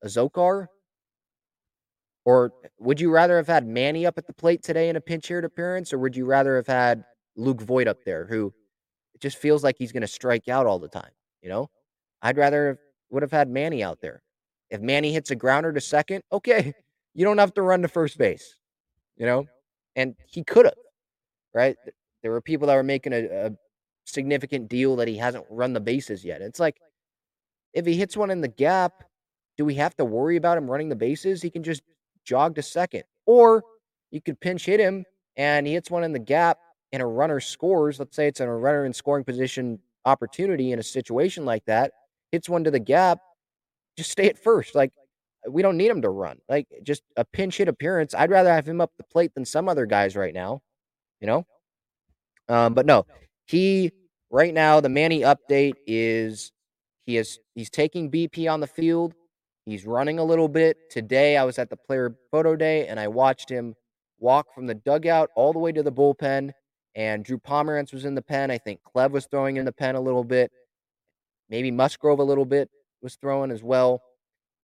Azocar. 0.05 0.69
Or 2.25 2.53
would 2.79 3.01
you 3.01 3.11
rather 3.11 3.37
have 3.37 3.47
had 3.47 3.67
Manny 3.67 4.07
up 4.07 4.17
at 4.17 4.27
the 4.27 4.33
plate 4.33 4.63
today 4.63 4.89
in 4.89 4.97
a 4.97 5.01
pinch 5.01 5.29
hit 5.29 5.45
appearance, 5.45 5.93
or 5.93 5.99
would 5.99 6.17
you 6.17 6.25
rather 6.25 6.57
have 6.57 6.67
had 6.67 7.05
Luke 7.37 7.61
Voit 7.61 7.87
up 7.87 7.99
there, 8.05 8.27
who 8.27 8.53
just 9.21 9.37
feels 9.37 9.63
like 9.63 9.77
he's 9.79 9.93
going 9.93 10.01
to 10.01 10.07
strike 10.07 10.49
out 10.49 10.67
all 10.67 10.79
the 10.79 10.89
time? 10.89 11.11
You 11.43 11.51
know, 11.51 11.71
I'd 12.23 12.39
rather 12.39 12.79
would 13.11 13.23
have 13.23 13.33
had 13.33 13.49
Manny 13.49 13.83
out 13.83 14.01
there. 14.01 14.23
If 14.71 14.81
Manny 14.81 15.13
hits 15.13 15.31
a 15.31 15.37
grounder 15.37 15.73
to 15.73 15.81
second, 15.81 16.23
okay, 16.33 16.73
you 17.15 17.25
don't 17.25 17.39
have 17.39 17.55
to 17.55 17.63
run 17.63 17.83
to 17.83 17.89
first 17.89 18.17
base. 18.17 18.57
You 19.17 19.27
know, 19.27 19.47
and 19.95 20.15
he 20.27 20.43
could 20.43 20.65
have, 20.65 20.75
right? 21.53 21.77
There 22.23 22.33
were 22.33 22.41
people 22.41 22.67
that 22.69 22.75
were 22.75 22.83
making 22.83 23.13
a, 23.13 23.27
a 23.27 23.51
significant 24.07 24.69
deal 24.69 24.97
that 24.97 25.09
he 25.09 25.19
hasn't 25.19 25.45
run 25.51 25.75
the 25.75 25.81
bases 25.81 26.25
yet. 26.25 26.41
It's 26.41 26.59
like 26.59 26.81
if 27.75 27.87
he 27.87 27.97
hits 27.97 28.17
one 28.17 28.31
in 28.31 28.41
the 28.41 28.49
gap, 28.49 29.05
do 29.57 29.65
we 29.65 29.75
have 29.75 29.95
to 29.97 30.05
worry 30.05 30.37
about 30.37 30.59
him 30.59 30.71
running 30.71 30.89
the 30.89 30.97
bases? 30.97 31.43
He 31.43 31.51
can 31.51 31.63
just 31.63 31.83
jog 32.25 32.55
to 32.57 32.63
second. 32.63 33.05
Or 33.27 33.63
you 34.11 34.21
could 34.21 34.41
pinch 34.41 34.67
hit 34.67 34.81
him 34.81 35.05
and 35.37 35.67
he 35.67 35.75
hits 35.75 35.91
one 35.91 36.05
in 36.05 36.13
the 36.13 36.19
gap 36.19 36.59
and 36.93 37.03
a 37.03 37.07
runner 37.07 37.41
scores. 37.41 37.99
Let's 37.99 38.17
say 38.17 38.29
it's 38.29 38.41
a 38.41 38.49
runner 38.49 38.85
in 38.85 38.93
scoring 38.93 39.25
position 39.25 39.79
opportunity 40.05 40.73
in 40.73 40.79
a 40.79 40.83
situation 40.83 41.45
like 41.45 41.65
that, 41.65 41.93
hits 42.31 42.49
one 42.49 42.65
to 42.65 42.71
the 42.71 42.79
gap, 42.79 43.19
just 43.97 44.11
stay 44.11 44.29
at 44.29 44.39
first. 44.39 44.75
Like 44.75 44.93
we 45.49 45.63
don't 45.63 45.77
need 45.77 45.91
him 45.91 46.03
to 46.03 46.11
run. 46.11 46.39
Like 46.49 46.67
just 46.83 47.03
a 47.17 47.25
pinch 47.25 47.59
hit 47.59 47.69
appearance. 47.69 48.15
I'd 48.15 48.31
rather 48.31 48.53
have 48.53 48.69
him 48.69 48.81
up 48.81 48.93
the 48.97 49.05
plate 49.05 49.35
than 49.35 49.45
some 49.45 49.69
other 49.69 49.87
guys 49.87 50.17
right 50.17 50.35
now, 50.35 50.63
you 51.21 51.27
know? 51.27 51.47
Um, 52.49 52.75
but 52.75 52.87
no, 52.87 53.07
he 53.47 53.93
right 54.31 54.53
now 54.53 54.81
the 54.81 54.89
Manny 54.89 55.21
update 55.21 55.75
is 55.87 56.53
he 57.07 57.17
is 57.17 57.39
he's 57.55 57.71
taking 57.71 58.11
BP 58.11 58.51
on 58.51 58.61
the 58.61 58.67
field. 58.67 59.15
He's 59.67 59.87
running 59.87 60.19
a 60.19 60.25
little 60.25 60.49
bit. 60.49 60.91
Today 60.91 61.37
I 61.37 61.45
was 61.45 61.59
at 61.59 61.71
the 61.71 61.77
player 61.77 62.15
photo 62.31 62.55
day 62.55 62.87
and 62.87 63.01
I 63.01 63.09
watched 63.09 63.49
him 63.49 63.75
walk 64.19 64.55
from 64.55 64.67
the 64.67 64.75
dugout 64.75 65.31
all 65.37 65.53
the 65.53 65.59
way 65.59 65.73
to 65.73 65.83
the 65.83 65.93
bullpen. 65.93 66.53
And 66.95 67.25
Drew 67.25 67.39
Pomeranz 67.39 67.93
was 67.93 68.05
in 68.05 68.15
the 68.15 68.23
pen. 68.23 68.51
I 68.51 68.59
think 68.59 68.81
Clev 68.95 69.11
was 69.11 69.27
throwing 69.27 69.57
in 69.57 69.65
the 69.65 69.73
pen 69.73 69.95
a 69.95 70.01
little 70.01 70.23
bit. 70.23 70.53
Maybe 71.49 71.71
Musgrove 71.71 72.19
a 72.19 72.25
little 72.25 72.45
bit 72.45 72.69
was 73.03 73.17
throwing 73.17 73.51
as 73.51 73.63
well. 73.63 74.03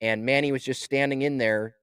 And 0.00 0.25
Manny 0.25 0.52
was 0.52 0.62
just 0.62 0.83
standing 0.83 1.23
in 1.23 1.38
there, 1.38 1.75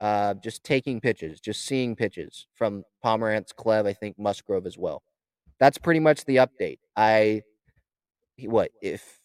uh, 0.00 0.34
just 0.34 0.62
taking 0.62 1.00
pitches, 1.00 1.40
just 1.40 1.64
seeing 1.64 1.96
pitches 1.96 2.46
from 2.54 2.84
Pomeranz, 3.04 3.54
Clev, 3.54 3.86
I 3.86 3.92
think 3.94 4.18
Musgrove 4.18 4.66
as 4.66 4.78
well. 4.78 5.02
That's 5.58 5.78
pretty 5.78 6.00
much 6.00 6.24
the 6.24 6.36
update. 6.36 6.78
I 6.94 7.42
what 8.44 8.70
if 8.82 9.18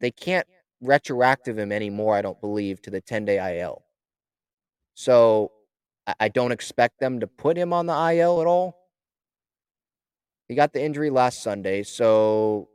they 0.00 0.10
can't 0.10 0.46
retroactive 0.84 1.58
him 1.58 1.72
anymore, 1.72 2.14
I 2.16 2.22
don't 2.22 2.40
believe, 2.40 2.80
to 2.82 2.90
the 2.90 3.00
10 3.00 3.24
day 3.24 3.60
IL. 3.60 3.82
So 4.94 5.52
I 6.20 6.28
don't 6.28 6.52
expect 6.52 7.00
them 7.00 7.20
to 7.20 7.26
put 7.26 7.56
him 7.56 7.72
on 7.72 7.86
the 7.86 7.92
IL 7.92 8.40
at 8.40 8.46
all. 8.46 8.76
He 10.48 10.54
got 10.54 10.72
the 10.72 10.82
injury 10.82 11.10
last 11.10 11.42
Sunday, 11.42 11.82
so 11.82 12.68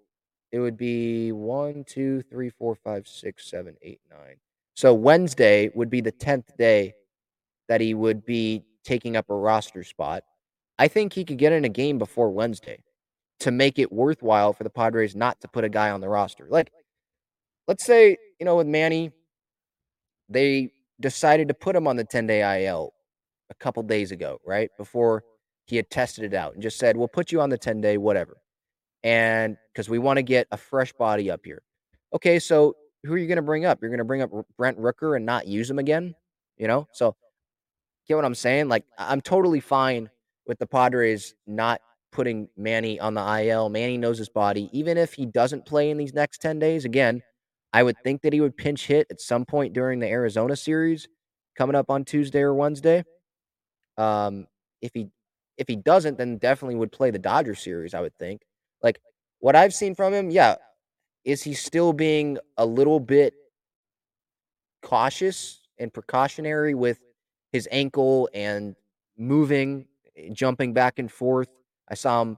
it 0.51 0.59
would 0.59 0.77
be 0.77 1.31
one, 1.31 1.83
two, 1.87 2.23
three, 2.23 2.49
four, 2.49 2.75
five, 2.75 3.07
six, 3.07 3.49
seven, 3.49 3.75
eight, 3.83 4.01
nine. 4.09 4.37
So 4.75 4.93
Wednesday 4.93 5.69
would 5.75 5.89
be 5.89 6.01
the 6.01 6.11
10th 6.11 6.57
day 6.57 6.93
that 7.67 7.81
he 7.81 7.93
would 7.93 8.25
be 8.25 8.63
taking 8.83 9.15
up 9.15 9.29
a 9.29 9.35
roster 9.35 9.83
spot. 9.83 10.23
I 10.79 10.87
think 10.87 11.13
he 11.13 11.23
could 11.23 11.37
get 11.37 11.53
in 11.53 11.65
a 11.65 11.69
game 11.69 11.99
before 11.99 12.31
Wednesday 12.31 12.83
to 13.41 13.51
make 13.51 13.77
it 13.77 13.91
worthwhile 13.91 14.53
for 14.53 14.63
the 14.63 14.69
Padres 14.69 15.15
not 15.15 15.39
to 15.41 15.47
put 15.47 15.63
a 15.63 15.69
guy 15.69 15.91
on 15.91 16.01
the 16.01 16.09
roster. 16.09 16.47
Like, 16.49 16.71
let's 17.69 17.85
say, 17.85 18.17
you 18.39 18.45
know, 18.45 18.55
with 18.55 18.65
Manny, 18.65 19.11
they 20.27 20.71
decided 20.99 21.47
to 21.49 21.53
put 21.53 21.75
him 21.75 21.87
on 21.87 21.97
the 21.97 22.03
10 22.03 22.25
day 22.25 22.65
IL 22.65 22.91
a 23.51 23.53
couple 23.53 23.83
days 23.83 24.11
ago, 24.11 24.39
right? 24.43 24.71
Before 24.75 25.23
he 25.67 25.75
had 25.75 25.89
tested 25.91 26.23
it 26.23 26.33
out 26.33 26.55
and 26.55 26.63
just 26.63 26.79
said, 26.79 26.97
we'll 26.97 27.07
put 27.07 27.31
you 27.31 27.39
on 27.39 27.49
the 27.49 27.59
10 27.59 27.79
day, 27.79 27.97
whatever. 27.97 28.37
And 29.03 29.55
because 29.71 29.87
we 29.87 29.99
want 29.99 30.17
to 30.17 30.23
get 30.23 30.47
a 30.51 30.57
fresh 30.57 30.91
body 30.93 31.29
up 31.29 31.41
here. 31.45 31.61
Okay, 32.11 32.39
so 32.39 32.75
who 33.05 33.13
are 33.13 33.17
you 33.19 33.27
going 33.27 33.35
to 33.35 33.43
bring 33.43 33.65
up? 33.65 33.77
You're 33.81 33.91
going 33.91 33.99
to 33.99 34.03
bring 34.03 34.23
up 34.23 34.31
Brent 34.57 34.79
Rooker 34.79 35.15
and 35.15 35.23
not 35.23 35.47
use 35.47 35.69
him 35.69 35.77
again? 35.77 36.15
You 36.57 36.67
know? 36.67 36.87
So, 36.91 37.15
get 38.07 38.15
what 38.15 38.25
I'm 38.25 38.33
saying? 38.33 38.67
Like, 38.67 38.83
I'm 38.97 39.21
totally 39.21 39.59
fine 39.59 40.09
with 40.47 40.57
the 40.57 40.65
Padres 40.65 41.35
not 41.45 41.81
putting 42.11 42.49
Manny 42.57 42.99
on 42.99 43.13
the 43.13 43.43
IL. 43.43 43.69
Manny 43.69 43.99
knows 43.99 44.17
his 44.17 44.27
body. 44.27 44.69
Even 44.73 44.97
if 44.97 45.13
he 45.13 45.27
doesn't 45.27 45.67
play 45.67 45.91
in 45.91 45.97
these 45.97 46.15
next 46.15 46.41
10 46.41 46.57
days, 46.57 46.83
again, 46.83 47.21
I 47.73 47.83
would 47.83 47.97
think 48.03 48.21
that 48.23 48.33
he 48.33 48.41
would 48.41 48.57
pinch 48.57 48.87
hit 48.87 49.07
at 49.11 49.21
some 49.21 49.45
point 49.45 49.73
during 49.73 49.99
the 49.99 50.07
Arizona 50.07 50.55
series 50.55 51.07
coming 51.55 51.75
up 51.75 51.89
on 51.89 52.05
Tuesday 52.05 52.41
or 52.41 52.53
Wednesday. 52.53 53.03
Um, 53.97 54.47
if 54.81 54.91
he 54.93 55.09
if 55.57 55.67
he 55.67 55.75
doesn't, 55.75 56.17
then 56.17 56.37
definitely 56.37 56.75
would 56.75 56.91
play 56.91 57.11
the 57.11 57.19
Dodger 57.19 57.53
series, 57.53 57.93
I 57.93 58.01
would 58.01 58.17
think. 58.17 58.41
Like 58.81 58.99
what 59.39 59.55
I've 59.55 59.73
seen 59.73 59.93
from 59.93 60.13
him, 60.13 60.31
yeah, 60.31 60.55
is 61.25 61.43
he 61.43 61.53
still 61.53 61.93
being 61.93 62.37
a 62.57 62.65
little 62.65 62.99
bit 62.99 63.33
cautious 64.81 65.59
and 65.77 65.93
precautionary 65.93 66.73
with 66.73 66.99
his 67.51 67.67
ankle 67.71 68.29
and 68.33 68.75
moving, 69.17 69.85
eh, 70.15 70.29
jumping 70.31 70.73
back 70.73 70.99
and 70.99 71.11
forth. 71.11 71.49
I 71.89 71.95
saw 71.95 72.21
him 72.21 72.37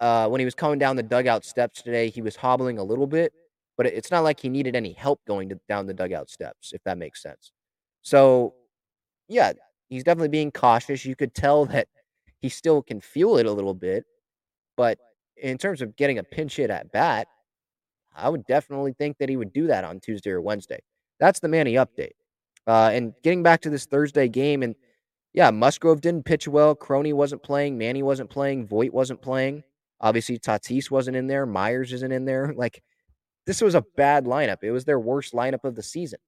uh, 0.00 0.28
when 0.28 0.40
he 0.40 0.44
was 0.44 0.54
coming 0.54 0.78
down 0.78 0.96
the 0.96 1.02
dugout 1.02 1.44
steps 1.44 1.82
today. 1.82 2.10
He 2.10 2.22
was 2.22 2.36
hobbling 2.36 2.78
a 2.78 2.84
little 2.84 3.06
bit, 3.06 3.32
but 3.78 3.86
it's 3.86 4.10
not 4.10 4.24
like 4.24 4.40
he 4.40 4.48
needed 4.48 4.76
any 4.76 4.92
help 4.92 5.20
going 5.24 5.48
to, 5.48 5.60
down 5.68 5.86
the 5.86 5.94
dugout 5.94 6.28
steps, 6.28 6.72
if 6.74 6.82
that 6.82 6.98
makes 6.98 7.22
sense. 7.22 7.52
So, 8.02 8.54
yeah, 9.28 9.52
he's 9.88 10.02
definitely 10.02 10.28
being 10.28 10.50
cautious. 10.50 11.04
You 11.04 11.14
could 11.14 11.32
tell 11.32 11.64
that 11.66 11.86
he 12.40 12.48
still 12.48 12.82
can 12.82 13.00
feel 13.00 13.38
it 13.38 13.46
a 13.46 13.52
little 13.52 13.74
bit, 13.74 14.04
but 14.76 14.98
in 15.36 15.58
terms 15.58 15.80
of 15.80 15.96
getting 15.96 16.18
a 16.18 16.24
pinch 16.24 16.56
hit 16.56 16.70
at 16.70 16.90
bat, 16.90 17.28
I 18.16 18.28
would 18.28 18.44
definitely 18.46 18.94
think 18.98 19.16
that 19.18 19.28
he 19.28 19.36
would 19.36 19.52
do 19.52 19.68
that 19.68 19.84
on 19.84 20.00
Tuesday 20.00 20.30
or 20.30 20.40
Wednesday. 20.40 20.80
That's 21.20 21.38
the 21.38 21.48
Manny 21.48 21.74
update. 21.74 22.12
Uh, 22.66 22.90
and 22.92 23.14
getting 23.22 23.44
back 23.44 23.60
to 23.60 23.70
this 23.70 23.86
Thursday 23.86 24.28
game, 24.28 24.64
and 24.64 24.74
yeah, 25.34 25.52
Musgrove 25.52 26.00
didn't 26.00 26.24
pitch 26.24 26.48
well. 26.48 26.74
Crony 26.74 27.12
wasn't 27.12 27.44
playing. 27.44 27.78
Manny 27.78 28.02
wasn't 28.02 28.28
playing. 28.28 28.66
Voit 28.66 28.92
wasn't 28.92 29.22
playing. 29.22 29.62
Obviously, 30.00 30.38
Tatis 30.38 30.90
wasn't 30.90 31.16
in 31.16 31.28
there. 31.28 31.46
Myers 31.46 31.92
isn't 31.92 32.12
in 32.12 32.24
there. 32.24 32.52
Like, 32.56 32.82
this 33.48 33.62
was 33.62 33.74
a 33.74 33.82
bad 33.96 34.26
lineup. 34.26 34.58
It 34.60 34.72
was 34.72 34.84
their 34.84 35.00
worst 35.00 35.32
lineup 35.32 35.64
of 35.64 35.74
the 35.74 35.82
season. 35.82 36.18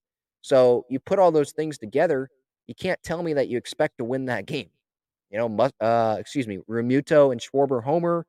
So 0.40 0.86
you 0.88 0.98
put 0.98 1.18
all 1.18 1.30
those 1.30 1.52
things 1.52 1.76
together, 1.76 2.30
you 2.66 2.74
can't 2.74 2.98
tell 3.02 3.22
me 3.22 3.34
that 3.34 3.48
you 3.48 3.58
expect 3.58 3.98
to 3.98 4.04
win 4.04 4.24
that 4.24 4.46
game. 4.46 4.70
You 5.28 5.36
know, 5.38 5.70
uh, 5.82 6.16
excuse 6.18 6.48
me, 6.48 6.60
Realmuto 6.68 7.30
and 7.30 7.38
Schwarber 7.38 7.84
homer. 7.84 8.24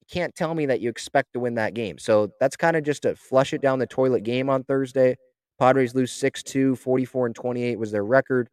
You 0.00 0.06
can't 0.10 0.34
tell 0.34 0.54
me 0.54 0.64
that 0.66 0.80
you 0.80 0.88
expect 0.88 1.34
to 1.34 1.40
win 1.40 1.54
that 1.56 1.74
game. 1.74 1.98
So 1.98 2.30
that's 2.40 2.56
kind 2.56 2.76
of 2.76 2.82
just 2.82 3.04
a 3.04 3.14
flush 3.14 3.52
it 3.52 3.60
down 3.60 3.78
the 3.78 3.86
toilet 3.86 4.24
game 4.24 4.48
on 4.48 4.64
Thursday. 4.64 5.16
Padres 5.58 5.94
lose 5.94 6.12
6 6.12 6.42
2, 6.42 6.76
44 6.76 7.26
and 7.26 7.34
28 7.34 7.78
was 7.78 7.92
their 7.92 8.04
record. 8.06 8.48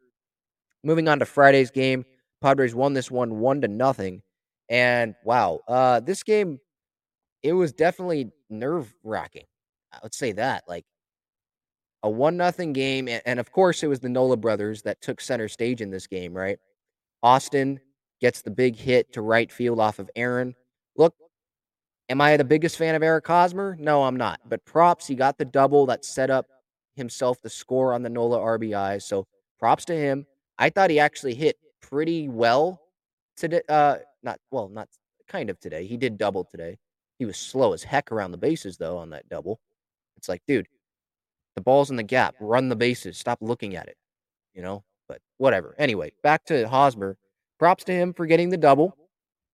Moving 0.84 1.08
on 1.08 1.18
to 1.20 1.24
Friday's 1.24 1.70
game, 1.70 2.04
Padres 2.42 2.74
won 2.74 2.92
this 2.92 3.10
one 3.10 3.40
1 3.40 3.62
to 3.62 3.68
nothing. 3.68 4.20
And 4.68 5.14
wow, 5.24 5.60
uh, 5.66 6.00
this 6.00 6.22
game 6.22 6.60
it 7.42 7.52
was 7.52 7.72
definitely 7.72 8.30
nerve 8.50 8.92
wracking. 9.02 9.44
I 9.92 9.98
would 10.02 10.14
say 10.14 10.32
that. 10.32 10.64
Like 10.68 10.84
a 12.02 12.10
one 12.10 12.36
nothing 12.36 12.72
game, 12.72 13.08
and, 13.26 13.40
of 13.40 13.50
course 13.52 13.82
it 13.82 13.88
was 13.88 14.00
the 14.00 14.08
Nola 14.08 14.36
brothers 14.36 14.82
that 14.82 15.00
took 15.00 15.20
center 15.20 15.48
stage 15.48 15.80
in 15.80 15.90
this 15.90 16.06
game, 16.06 16.34
right? 16.34 16.58
Austin 17.22 17.80
gets 18.20 18.42
the 18.42 18.50
big 18.50 18.76
hit 18.76 19.12
to 19.12 19.22
right 19.22 19.50
field 19.50 19.80
off 19.80 19.98
of 19.98 20.10
Aaron. 20.16 20.54
Look, 20.96 21.14
am 22.08 22.20
I 22.20 22.36
the 22.36 22.44
biggest 22.44 22.76
fan 22.76 22.94
of 22.94 23.02
Eric 23.02 23.26
Hosmer? 23.26 23.76
No, 23.78 24.04
I'm 24.04 24.16
not. 24.16 24.40
But 24.48 24.64
props, 24.64 25.06
he 25.06 25.14
got 25.14 25.38
the 25.38 25.44
double 25.44 25.86
that 25.86 26.04
set 26.04 26.30
up 26.30 26.46
himself 26.94 27.40
the 27.42 27.50
score 27.50 27.94
on 27.94 28.02
the 28.02 28.10
Nola 28.10 28.38
RBI. 28.38 29.02
So 29.02 29.26
props 29.58 29.84
to 29.86 29.94
him. 29.94 30.26
I 30.58 30.70
thought 30.70 30.90
he 30.90 30.98
actually 30.98 31.34
hit 31.34 31.56
pretty 31.80 32.28
well 32.28 32.80
today. 33.36 33.62
Uh, 33.68 33.98
not 34.22 34.38
well, 34.50 34.68
not 34.68 34.88
kind 35.28 35.50
of 35.50 35.58
today. 35.60 35.86
He 35.86 35.96
did 35.96 36.18
double 36.18 36.44
today. 36.44 36.78
He 37.18 37.24
was 37.24 37.36
slow 37.36 37.72
as 37.72 37.82
heck 37.82 38.12
around 38.12 38.32
the 38.32 38.38
bases 38.38 38.76
though 38.76 38.98
on 38.98 39.10
that 39.10 39.28
double. 39.28 39.60
It's 40.16 40.28
like, 40.28 40.42
dude, 40.46 40.68
the 41.56 41.62
ball's 41.62 41.90
in 41.90 41.96
the 41.96 42.02
gap. 42.02 42.34
Run 42.40 42.68
the 42.68 42.76
bases. 42.76 43.18
Stop 43.18 43.38
looking 43.40 43.76
at 43.76 43.88
it. 43.88 43.96
You 44.54 44.62
know. 44.62 44.84
But 45.08 45.20
whatever. 45.38 45.74
Anyway, 45.78 46.12
back 46.22 46.44
to 46.46 46.68
Hosmer. 46.68 47.16
Props 47.58 47.82
to 47.84 47.92
him 47.92 48.12
for 48.12 48.26
getting 48.26 48.50
the 48.50 48.56
double 48.56 48.94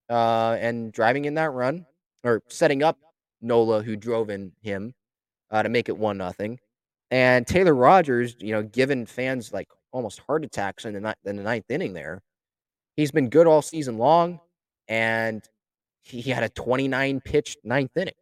uh, 0.09 0.57
and 0.59 0.91
driving 0.91 1.25
in 1.25 1.33
that 1.35 1.53
run 1.53 1.85
or 2.23 2.43
setting 2.49 2.83
up 2.83 2.99
Nola, 3.41 3.81
who 3.81 3.95
drove 3.95 4.29
in 4.29 4.51
him 4.61 4.93
uh, 5.51 5.63
to 5.63 5.69
make 5.69 5.89
it 5.89 5.97
one 5.97 6.17
nothing. 6.17 6.59
And 7.09 7.47
Taylor 7.47 7.73
Rogers, 7.73 8.35
you 8.39 8.51
know, 8.51 8.63
given 8.63 9.05
fans 9.05 9.53
like 9.53 9.69
almost 9.91 10.19
heart 10.19 10.43
attacks 10.43 10.85
in 10.85 10.93
the, 10.93 10.99
ni- 10.99 11.29
in 11.29 11.37
the 11.37 11.43
ninth 11.43 11.69
inning 11.69 11.93
there, 11.93 12.21
he's 12.97 13.11
been 13.11 13.29
good 13.29 13.47
all 13.47 13.61
season 13.61 13.97
long, 13.97 14.39
and 14.87 15.47
he 16.05 16.31
had 16.31 16.43
a 16.43 16.49
29 16.49 17.21
pitch 17.21 17.57
ninth 17.63 17.95
inning. 17.97 18.13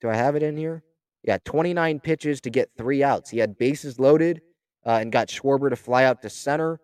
Do 0.00 0.08
I 0.08 0.14
have 0.14 0.36
it 0.36 0.42
in 0.42 0.56
here? 0.56 0.82
Yeah, 1.24 1.38
29 1.44 2.00
pitches 2.00 2.40
to 2.42 2.50
get 2.50 2.70
three 2.78 3.02
outs. 3.02 3.30
He 3.30 3.38
had 3.38 3.58
bases 3.58 3.98
loaded 3.98 4.40
uh, 4.86 4.98
and 5.00 5.10
got 5.10 5.28
Schwarber 5.28 5.70
to 5.70 5.76
fly 5.76 6.04
out 6.04 6.22
to 6.22 6.30
center. 6.30 6.78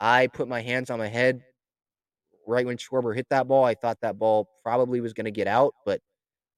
I 0.00 0.26
put 0.26 0.48
my 0.48 0.60
hands 0.60 0.90
on 0.90 0.98
my 0.98 1.06
head 1.06 1.42
right 2.46 2.66
when 2.66 2.76
Schwarber 2.76 3.14
hit 3.14 3.28
that 3.30 3.46
ball. 3.46 3.64
I 3.64 3.74
thought 3.74 4.00
that 4.02 4.18
ball 4.18 4.48
probably 4.64 5.00
was 5.00 5.12
going 5.12 5.26
to 5.26 5.30
get 5.30 5.46
out, 5.46 5.74
but 5.86 6.00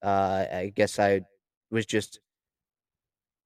uh, 0.02 0.46
I 0.52 0.72
guess 0.74 0.98
I 0.98 1.20
was 1.70 1.84
just 1.84 2.20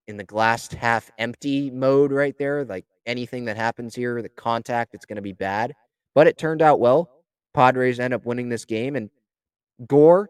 in 0.06 0.16
the 0.16 0.24
glass 0.24 0.72
half 0.72 1.10
empty 1.18 1.70
mode 1.70 2.12
right 2.12 2.36
there. 2.38 2.64
Like 2.64 2.84
anything 3.06 3.46
that 3.46 3.56
happens 3.56 3.94
here, 3.94 4.22
the 4.22 4.28
contact, 4.28 4.94
it's 4.94 5.06
going 5.06 5.16
to 5.16 5.22
be 5.22 5.32
bad. 5.32 5.74
But 6.14 6.28
it 6.28 6.38
turned 6.38 6.62
out 6.62 6.78
well. 6.78 7.10
Padres 7.54 8.00
end 8.00 8.12
up 8.14 8.26
winning 8.26 8.48
this 8.48 8.64
game, 8.64 8.96
and 8.96 9.10
Gore 9.86 10.28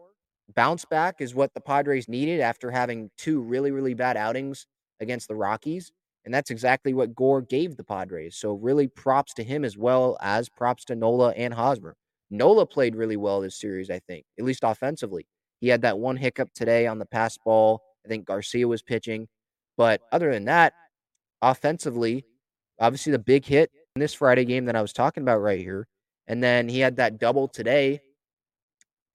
bounce 0.53 0.85
back 0.85 1.15
is 1.19 1.33
what 1.33 1.53
the 1.53 1.61
Padres 1.61 2.07
needed 2.07 2.39
after 2.39 2.71
having 2.71 3.09
two 3.17 3.41
really, 3.41 3.71
really 3.71 3.93
bad 3.93 4.15
outings 4.15 4.67
against 4.99 5.27
the 5.27 5.35
Rockies. 5.35 5.91
And 6.23 6.33
that's 6.33 6.49
exactly 6.49 6.93
what 6.93 7.15
Gore 7.15 7.41
gave 7.41 7.77
the 7.77 7.83
Padres. 7.83 8.35
So, 8.35 8.53
really, 8.53 8.87
props 8.87 9.33
to 9.35 9.43
him 9.43 9.63
as 9.63 9.77
well 9.77 10.17
as 10.21 10.49
props 10.49 10.85
to 10.85 10.95
Nola 10.95 11.31
and 11.31 11.53
Hosmer. 11.53 11.95
Nola 12.31 12.65
played 12.65 12.95
really 12.95 13.17
well 13.17 13.41
this 13.41 13.59
series, 13.59 13.91
I 13.91 13.99
think, 13.99 14.25
at 14.39 14.45
least 14.45 14.63
offensively. 14.63 15.27
He 15.61 15.67
had 15.67 15.81
that 15.83 15.99
one 15.99 16.17
hiccup 16.17 16.49
today 16.53 16.87
on 16.87 16.97
the 16.99 17.05
pass 17.05 17.37
ball. 17.37 17.81
I 18.05 18.09
think 18.09 18.25
Garcia 18.25 18.67
was 18.67 18.81
pitching. 18.81 19.27
But 19.77 20.01
other 20.11 20.31
than 20.31 20.45
that, 20.45 20.73
offensively, 21.41 22.25
obviously 22.79 23.11
the 23.11 23.19
big 23.19 23.45
hit 23.45 23.71
in 23.95 23.99
this 23.99 24.13
Friday 24.13 24.45
game 24.45 24.65
that 24.65 24.75
I 24.75 24.81
was 24.81 24.93
talking 24.93 25.23
about 25.23 25.41
right 25.41 25.59
here. 25.59 25.87
And 26.27 26.43
then 26.43 26.67
he 26.67 26.79
had 26.79 26.95
that 26.97 27.19
double 27.19 27.47
today. 27.47 28.01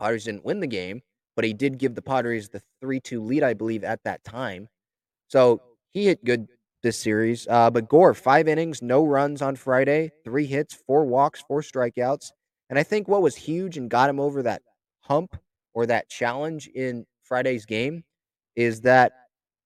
Padres 0.01 0.25
didn't 0.25 0.45
win 0.45 0.61
the 0.61 0.67
game, 0.67 1.03
but 1.37 1.45
he 1.45 1.53
did 1.53 1.79
give 1.79 1.95
the 1.95 2.03
Padres 2.03 2.49
the 2.49 2.63
3 2.81 3.01
2 3.01 3.23
lead, 3.23 3.43
I 3.43 3.55
believe, 3.55 3.85
at 3.85 4.03
that 4.05 4.25
time. 4.25 4.69
So 5.29 5.61
he 5.93 6.07
hit 6.07 6.25
good 6.25 6.49
this 6.83 6.99
series. 6.99 7.47
Uh, 7.49 7.71
but 7.71 7.89
Gore, 7.89 8.15
five 8.15 8.49
innings, 8.49 8.83
no 8.83 9.05
runs 9.05 9.43
on 9.43 9.57
Friday, 9.57 10.11
three 10.25 10.47
hits, 10.47 10.75
four 10.75 11.05
walks, 11.05 11.43
four 11.47 11.63
strikeouts. 11.63 12.31
And 12.69 12.79
I 12.79 12.83
think 12.83 13.09
what 13.09 13.23
was 13.23 13.37
huge 13.37 13.77
and 13.77 13.91
got 13.91 14.09
him 14.09 14.21
over 14.21 14.43
that 14.43 14.63
hump 15.01 15.37
or 15.75 15.87
that 15.87 16.09
challenge 16.09 16.69
in 16.69 17.05
Friday's 17.23 17.67
game 17.67 18.05
is 18.57 18.81
that 18.83 19.13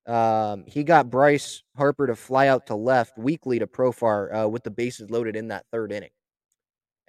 um, 0.06 0.64
he 0.66 0.84
got 0.84 1.10
Bryce 1.10 1.62
Harper 1.76 2.06
to 2.06 2.16
fly 2.16 2.48
out 2.48 2.66
to 2.66 2.74
left 2.74 3.16
weakly 3.18 3.58
to 3.58 3.66
Profar 3.66 4.44
uh, 4.44 4.48
with 4.48 4.62
the 4.62 4.70
bases 4.70 5.10
loaded 5.10 5.36
in 5.36 5.48
that 5.48 5.64
third 5.72 5.92
inning. 5.92 6.10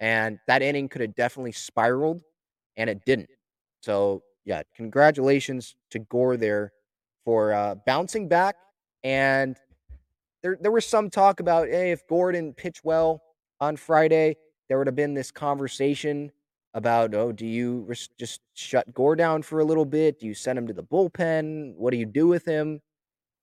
And 0.00 0.38
that 0.46 0.62
inning 0.62 0.88
could 0.88 1.00
have 1.00 1.14
definitely 1.14 1.52
spiraled, 1.52 2.22
and 2.76 2.90
it 2.90 3.04
didn't. 3.06 3.30
So, 3.80 4.22
yeah, 4.44 4.62
congratulations 4.74 5.74
to 5.90 6.00
Gore 6.00 6.36
there 6.36 6.72
for 7.24 7.52
uh, 7.52 7.76
bouncing 7.86 8.28
back. 8.28 8.56
And 9.04 9.56
there, 10.42 10.58
there 10.60 10.70
was 10.70 10.84
some 10.84 11.10
talk 11.10 11.40
about, 11.40 11.68
hey, 11.68 11.92
if 11.92 12.06
Gordon 12.08 12.52
pitched 12.52 12.84
well 12.84 13.22
on 13.60 13.76
Friday, 13.76 14.36
there 14.68 14.78
would 14.78 14.86
have 14.86 14.96
been 14.96 15.14
this 15.14 15.30
conversation 15.30 16.30
about, 16.74 17.14
oh, 17.14 17.32
do 17.32 17.46
you 17.46 17.84
res- 17.88 18.10
just 18.18 18.42
shut 18.54 18.92
Gore 18.92 19.16
down 19.16 19.42
for 19.42 19.60
a 19.60 19.64
little 19.64 19.86
bit? 19.86 20.20
Do 20.20 20.26
you 20.26 20.34
send 20.34 20.58
him 20.58 20.66
to 20.66 20.74
the 20.74 20.82
bullpen? 20.82 21.74
What 21.76 21.90
do 21.90 21.96
you 21.96 22.04
do 22.04 22.26
with 22.26 22.44
him? 22.44 22.80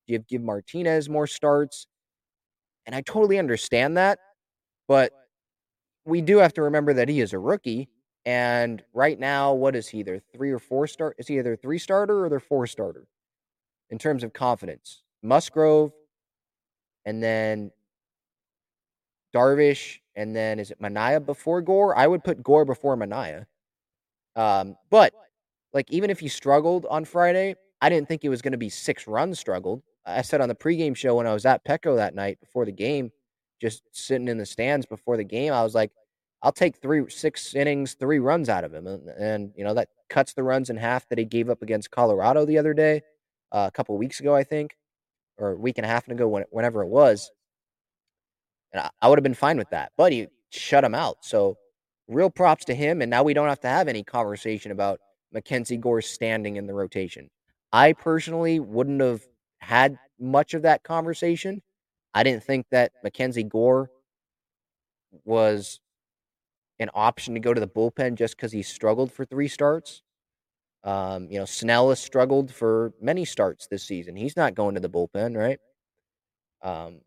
Do 0.06 0.12
you 0.12 0.20
give 0.20 0.42
Martinez 0.42 1.08
more 1.08 1.26
starts? 1.26 1.86
And 2.86 2.94
I 2.94 3.00
totally 3.00 3.38
understand 3.38 3.96
that, 3.96 4.18
but 4.86 5.10
we 6.04 6.20
do 6.20 6.38
have 6.38 6.52
to 6.54 6.62
remember 6.62 6.92
that 6.94 7.08
he 7.08 7.20
is 7.20 7.32
a 7.32 7.38
rookie. 7.38 7.88
And 8.26 8.82
right 8.92 9.18
now, 9.18 9.52
what 9.52 9.76
is 9.76 9.88
he? 9.88 9.98
Either 9.98 10.20
three 10.32 10.50
or 10.50 10.58
four 10.58 10.86
start? 10.86 11.16
Is 11.18 11.28
he 11.28 11.38
either 11.38 11.56
three 11.56 11.78
starter 11.78 12.24
or 12.24 12.28
their 12.28 12.40
four 12.40 12.66
starter 12.66 13.06
in 13.90 13.98
terms 13.98 14.24
of 14.24 14.32
confidence? 14.32 15.02
Musgrove, 15.22 15.92
and 17.04 17.22
then 17.22 17.70
Darvish, 19.34 19.98
and 20.16 20.34
then 20.34 20.58
is 20.58 20.70
it 20.70 20.80
Manaea 20.80 21.24
before 21.24 21.60
Gore? 21.60 21.96
I 21.96 22.06
would 22.06 22.24
put 22.24 22.42
Gore 22.42 22.64
before 22.64 22.96
Manaea. 22.96 23.46
Um, 24.36 24.76
but 24.90 25.12
like 25.72 25.90
even 25.90 26.10
if 26.10 26.20
he 26.20 26.28
struggled 26.28 26.86
on 26.88 27.04
Friday, 27.04 27.56
I 27.82 27.88
didn't 27.88 28.08
think 28.08 28.24
it 28.24 28.30
was 28.30 28.40
going 28.40 28.52
to 28.52 28.58
be 28.58 28.70
six 28.70 29.06
runs 29.06 29.38
struggled. 29.38 29.82
I 30.06 30.22
said 30.22 30.40
on 30.40 30.48
the 30.48 30.54
pregame 30.54 30.96
show 30.96 31.16
when 31.16 31.26
I 31.26 31.34
was 31.34 31.46
at 31.46 31.64
Petco 31.64 31.96
that 31.96 32.14
night 32.14 32.38
before 32.40 32.64
the 32.64 32.72
game, 32.72 33.10
just 33.64 33.82
sitting 33.92 34.28
in 34.28 34.36
the 34.36 34.44
stands 34.44 34.84
before 34.84 35.16
the 35.16 35.24
game, 35.24 35.54
I 35.54 35.62
was 35.62 35.74
like, 35.74 35.90
I'll 36.42 36.52
take 36.52 36.76
three, 36.76 37.08
six 37.08 37.54
innings, 37.54 37.94
three 37.94 38.18
runs 38.18 38.50
out 38.50 38.62
of 38.62 38.74
him. 38.74 38.86
And, 38.86 39.08
and 39.08 39.52
you 39.56 39.64
know, 39.64 39.72
that 39.72 39.88
cuts 40.10 40.34
the 40.34 40.42
runs 40.42 40.68
in 40.68 40.76
half 40.76 41.08
that 41.08 41.16
he 41.16 41.24
gave 41.24 41.48
up 41.48 41.62
against 41.62 41.90
Colorado 41.90 42.44
the 42.44 42.58
other 42.58 42.74
day, 42.74 43.00
uh, 43.52 43.64
a 43.66 43.74
couple 43.74 43.96
weeks 43.96 44.20
ago, 44.20 44.34
I 44.34 44.44
think, 44.44 44.76
or 45.38 45.52
a 45.52 45.56
week 45.56 45.78
and 45.78 45.86
a 45.86 45.88
half 45.88 46.06
ago, 46.08 46.28
when, 46.28 46.44
whenever 46.50 46.82
it 46.82 46.88
was. 46.88 47.30
And 48.74 48.82
I, 48.82 48.90
I 49.00 49.08
would 49.08 49.18
have 49.18 49.22
been 49.22 49.32
fine 49.32 49.56
with 49.56 49.70
that, 49.70 49.92
but 49.96 50.12
he 50.12 50.26
shut 50.50 50.84
him 50.84 50.94
out. 50.94 51.16
So 51.22 51.56
real 52.06 52.28
props 52.28 52.66
to 52.66 52.74
him. 52.74 53.00
And 53.00 53.10
now 53.10 53.22
we 53.22 53.32
don't 53.32 53.48
have 53.48 53.60
to 53.60 53.68
have 53.68 53.88
any 53.88 54.02
conversation 54.02 54.72
about 54.72 55.00
Mackenzie 55.32 55.78
Gore's 55.78 56.06
standing 56.06 56.56
in 56.56 56.66
the 56.66 56.74
rotation. 56.74 57.30
I 57.72 57.94
personally 57.94 58.60
wouldn't 58.60 59.00
have 59.00 59.22
had 59.60 59.96
much 60.20 60.52
of 60.52 60.60
that 60.62 60.82
conversation. 60.82 61.62
I 62.14 62.22
didn't 62.22 62.44
think 62.44 62.66
that 62.70 62.92
Mackenzie 63.02 63.42
Gore 63.42 63.90
was 65.24 65.80
an 66.78 66.90
option 66.94 67.34
to 67.34 67.40
go 67.40 67.52
to 67.52 67.60
the 67.60 67.68
bullpen 67.68 68.14
just 68.14 68.36
because 68.36 68.52
he 68.52 68.62
struggled 68.62 69.12
for 69.12 69.24
three 69.24 69.48
starts. 69.48 70.02
Um, 70.84 71.28
you 71.30 71.38
know, 71.38 71.44
Snell 71.44 71.88
has 71.88 72.00
struggled 72.00 72.52
for 72.52 72.92
many 73.00 73.24
starts 73.24 73.66
this 73.66 73.82
season. 73.82 74.16
He's 74.16 74.36
not 74.36 74.54
going 74.54 74.74
to 74.74 74.80
the 74.80 74.90
bullpen, 74.90 75.36
right? 75.36 75.58
Um, 76.62 77.00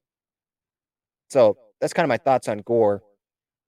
so 1.30 1.58
that's 1.80 1.94
kind 1.94 2.06
of 2.06 2.10
my 2.10 2.18
thoughts 2.18 2.48
on 2.48 2.60
Gore. 2.60 3.04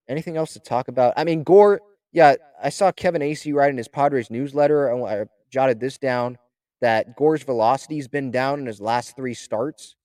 Anything 0.08 0.38
else 0.38 0.54
to 0.54 0.60
talk 0.60 0.88
about? 0.88 1.14
I 1.16 1.24
mean, 1.24 1.44
Gore, 1.44 1.82
yeah, 2.12 2.36
I 2.62 2.70
saw 2.70 2.92
Kevin 2.92 3.22
Acee 3.22 3.54
write 3.54 3.70
in 3.70 3.78
his 3.78 3.88
Padres 3.88 4.32
newsletter. 4.32 4.92
I 5.06 5.26
jotted 5.52 5.80
this 5.80 5.98
down 5.98 6.38
that 6.82 7.16
Gore's 7.16 7.44
velocity's 7.44 8.08
been 8.08 8.32
down 8.32 8.60
in 8.60 8.66
his 8.66 8.82
last 8.82 9.16
three 9.16 9.34
starts. 9.34 9.96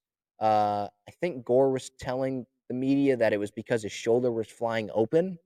Uh, 0.44 0.88
I 1.08 1.10
think 1.22 1.42
Gore 1.42 1.70
was 1.70 1.90
telling 1.98 2.44
the 2.68 2.74
media 2.74 3.16
that 3.16 3.32
it 3.32 3.38
was 3.38 3.50
because 3.50 3.82
his 3.82 3.92
shoulder 3.92 4.30
was 4.30 4.46
flying 4.46 4.90
open. 4.92 5.38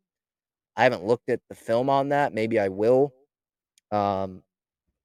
I 0.77 0.83
haven't 0.83 1.05
looked 1.05 1.29
at 1.29 1.39
the 1.49 1.55
film 1.55 1.89
on 1.89 2.09
that. 2.09 2.35
Maybe 2.35 2.59
I 2.59 2.67
will. 2.67 3.15
Um, 3.93 4.43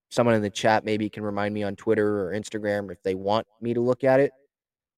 someone 0.10 0.34
in 0.34 0.41
the 0.41 0.49
chat 0.49 0.84
maybe 0.84 1.12
can 1.12 1.21
remind 1.21 1.53
me 1.53 1.62
on 1.62 1.75
Twitter 1.75 2.27
or 2.27 2.34
Instagram 2.34 2.91
if 2.91 3.03
they 3.03 3.13
want 3.13 3.45
me 3.62 3.75
to 3.75 3.82
look 3.82 4.03
at 4.03 4.19
it. 4.19 4.32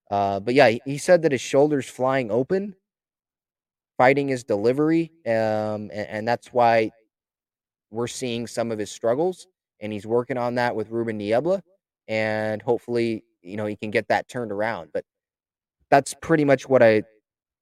Uh, 0.09 0.39
but 0.39 0.53
yeah, 0.53 0.77
he, 0.85 0.97
said 0.97 1.23
that 1.23 1.33
his 1.33 1.41
shoulder's 1.41 1.89
flying 1.89 2.31
open, 2.31 2.73
fighting 3.97 4.29
his 4.29 4.45
delivery, 4.45 5.11
um, 5.25 5.91
and, 5.91 5.91
and 5.91 6.27
that's 6.27 6.53
why 6.53 6.89
we're 7.91 8.07
seeing 8.07 8.47
some 8.47 8.71
of 8.71 8.79
his 8.79 8.91
struggles. 8.91 9.47
And 9.81 9.91
he's 9.91 10.07
working 10.07 10.37
on 10.37 10.55
that 10.55 10.73
with 10.73 10.89
Ruben 10.89 11.17
Niebla, 11.17 11.61
and 12.07 12.61
hopefully, 12.61 13.25
you 13.45 13.57
know, 13.57 13.65
he 13.65 13.75
can 13.75 13.91
get 13.91 14.07
that 14.09 14.27
turned 14.27 14.51
around. 14.51 14.89
But 14.93 15.05
that's 15.89 16.13
pretty 16.13 16.45
much 16.45 16.67
what 16.67 16.81
I 16.83 17.03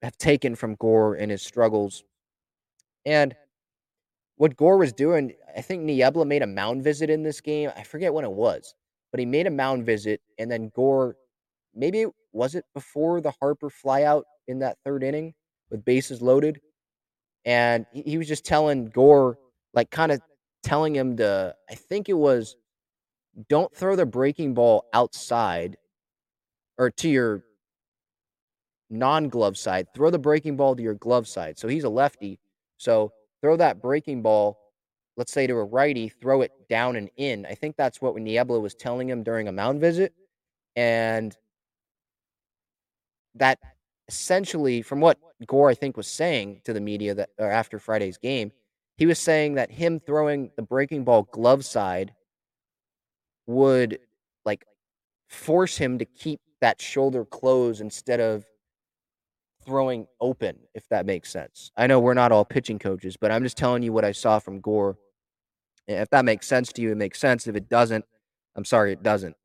have 0.01 0.17
taken 0.17 0.55
from 0.55 0.75
Gore 0.75 1.15
and 1.15 1.29
his 1.29 1.41
struggles. 1.41 2.03
And 3.05 3.35
what 4.37 4.57
Gore 4.57 4.77
was 4.77 4.93
doing, 4.93 5.33
I 5.55 5.61
think 5.61 5.83
Niebla 5.83 6.25
made 6.25 6.41
a 6.41 6.47
mound 6.47 6.83
visit 6.83 7.09
in 7.09 7.23
this 7.23 7.41
game. 7.41 7.69
I 7.75 7.83
forget 7.83 8.13
when 8.13 8.25
it 8.25 8.31
was, 8.31 8.75
but 9.11 9.19
he 9.19 9.25
made 9.25 9.45
a 9.47 9.51
mound 9.51 9.85
visit, 9.85 10.21
and 10.39 10.49
then 10.49 10.71
Gore, 10.75 11.15
maybe 11.75 12.01
it 12.01 12.09
was 12.31 12.55
it 12.55 12.65
before 12.73 13.21
the 13.21 13.31
Harper 13.39 13.69
flyout 13.69 14.23
in 14.47 14.59
that 14.59 14.77
third 14.83 15.03
inning 15.03 15.33
with 15.69 15.85
bases 15.85 16.21
loaded, 16.21 16.59
and 17.45 17.85
he, 17.93 18.01
he 18.01 18.17
was 18.17 18.27
just 18.27 18.45
telling 18.45 18.85
Gore, 18.85 19.37
like, 19.73 19.91
kind 19.91 20.11
of 20.11 20.19
telling 20.63 20.95
him 20.95 21.17
to, 21.17 21.53
I 21.69 21.75
think 21.75 22.09
it 22.09 22.17
was, 22.17 22.55
don't 23.49 23.73
throw 23.75 23.95
the 23.95 24.05
breaking 24.05 24.53
ball 24.53 24.85
outside 24.93 25.77
or 26.77 26.91
to 26.91 27.09
your 27.09 27.43
non 28.89 29.29
glove 29.29 29.57
side. 29.57 29.87
Throw 29.95 30.09
the 30.09 30.19
breaking 30.19 30.57
ball 30.57 30.75
to 30.75 30.83
your 30.83 30.93
glove 30.95 31.27
side. 31.27 31.57
So 31.57 31.67
he's 31.67 31.83
a 31.83 31.89
lefty. 31.89 32.39
So 32.77 33.11
throw 33.41 33.57
that 33.57 33.81
breaking 33.81 34.21
ball, 34.21 34.57
let's 35.17 35.31
say 35.31 35.47
to 35.47 35.55
a 35.55 35.63
righty, 35.63 36.09
throw 36.09 36.41
it 36.41 36.51
down 36.69 36.95
and 36.95 37.09
in. 37.17 37.45
I 37.45 37.55
think 37.55 37.75
that's 37.75 38.01
what 38.01 38.15
Niebla 38.15 38.59
was 38.59 38.75
telling 38.75 39.09
him 39.09 39.23
during 39.23 39.47
a 39.47 39.51
mound 39.51 39.81
visit. 39.81 40.13
And 40.75 41.35
that 43.35 43.59
essentially, 44.07 44.81
from 44.81 45.01
what 45.01 45.17
Gore, 45.47 45.69
I 45.69 45.73
think, 45.75 45.97
was 45.97 46.07
saying 46.07 46.61
to 46.65 46.73
the 46.73 46.81
media 46.81 47.15
that 47.15 47.29
or 47.37 47.49
after 47.49 47.79
Friday's 47.79 48.17
game, 48.17 48.51
he 48.97 49.05
was 49.05 49.17
saying 49.17 49.55
that 49.55 49.71
him 49.71 49.99
throwing 49.99 50.51
the 50.55 50.61
breaking 50.61 51.03
ball 51.03 51.23
glove 51.31 51.65
side 51.65 52.13
would 53.47 53.99
like 54.45 54.65
force 55.27 55.77
him 55.77 55.97
to 55.99 56.05
keep 56.05 56.39
that 56.61 56.81
shoulder 56.81 57.25
closed 57.25 57.81
instead 57.81 58.19
of 58.19 58.45
throwing 59.65 60.07
open, 60.19 60.57
if 60.73 60.87
that 60.89 61.05
makes 61.05 61.31
sense. 61.31 61.71
I 61.77 61.87
know 61.87 61.99
we're 61.99 62.13
not 62.13 62.31
all 62.31 62.45
pitching 62.45 62.79
coaches, 62.79 63.17
but 63.17 63.31
I'm 63.31 63.43
just 63.43 63.57
telling 63.57 63.83
you 63.83 63.93
what 63.93 64.05
I 64.05 64.11
saw 64.11 64.39
from 64.39 64.59
Gore. 64.59 64.97
If 65.87 66.09
that 66.11 66.25
makes 66.25 66.47
sense 66.47 66.71
to 66.73 66.81
you, 66.81 66.91
it 66.91 66.97
makes 66.97 67.19
sense. 67.19 67.47
If 67.47 67.55
it 67.55 67.69
doesn't, 67.69 68.05
I'm 68.55 68.65
sorry, 68.65 68.93
it 68.93 69.03
doesn't. 69.03 69.35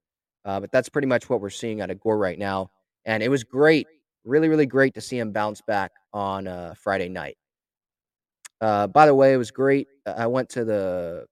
Uh, 0.44 0.61
but 0.61 0.72
that's 0.72 0.88
pretty 0.88 1.08
much 1.08 1.28
what 1.28 1.40
we're 1.40 1.50
seeing 1.50 1.80
out 1.80 1.90
of 1.90 2.00
Gore 2.00 2.18
right 2.18 2.38
now. 2.38 2.70
And 3.04 3.22
it 3.22 3.28
was 3.28 3.44
great, 3.44 3.87
really, 4.24 4.48
really 4.48 4.66
great 4.66 4.94
to 4.94 5.00
see 5.00 5.18
him 5.18 5.32
bounce 5.32 5.61
back 5.61 5.92
on 6.12 6.46
uh, 6.46 6.74
Friday 6.76 7.08
night. 7.08 7.37
Uh, 8.61 8.87
by 8.87 9.06
the 9.06 9.14
way, 9.14 9.32
it 9.32 9.37
was 9.37 9.50
great. 9.50 9.88
I 10.06 10.26
went 10.26 10.48
to 10.50 10.64
the 10.64 11.26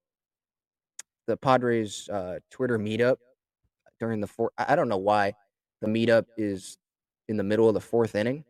the 1.27 1.37
Padres 1.37 2.09
uh, 2.09 2.39
Twitter 2.51 2.79
meetup 2.79 3.17
during 3.99 4.21
the 4.21 4.27
fourth. 4.27 4.53
I 4.59 4.77
don't 4.77 4.89
know 4.89 4.97
why 4.97 5.35
the 5.81 5.89
meetup 5.89 6.25
is 6.37 6.79
in 7.29 7.37
the 7.37 7.45
middle 7.45 7.69
of 7.69 7.75
the 7.75 7.81
fourth 7.81 8.15
inning. 8.15 8.45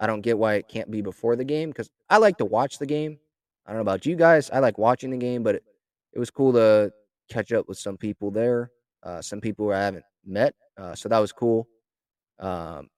I 0.00 0.06
don't 0.06 0.20
get 0.20 0.38
why 0.38 0.54
it 0.54 0.68
can't 0.68 0.90
be 0.90 1.02
before 1.02 1.36
the 1.36 1.44
game 1.44 1.70
because 1.70 1.90
I 2.08 2.18
like 2.18 2.36
to 2.38 2.44
watch 2.44 2.78
the 2.78 2.86
game. 2.86 3.18
I 3.66 3.70
don't 3.70 3.78
know 3.78 3.82
about 3.82 4.06
you 4.06 4.16
guys. 4.16 4.50
I 4.50 4.60
like 4.60 4.78
watching 4.78 5.10
the 5.10 5.16
game, 5.16 5.42
but 5.42 5.56
it, 5.56 5.64
it 6.12 6.18
was 6.18 6.30
cool 6.30 6.52
to 6.52 6.92
catch 7.28 7.52
up 7.52 7.68
with 7.68 7.78
some 7.78 7.96
people 7.96 8.30
there, 8.30 8.70
uh, 9.02 9.20
some 9.20 9.40
people 9.40 9.72
I 9.72 9.84
haven't 9.84 10.04
met. 10.24 10.54
Uh, 10.76 10.94
so 10.94 11.08
that 11.08 11.18
was 11.18 11.32
cool. 11.32 11.68
Um, 12.38 12.88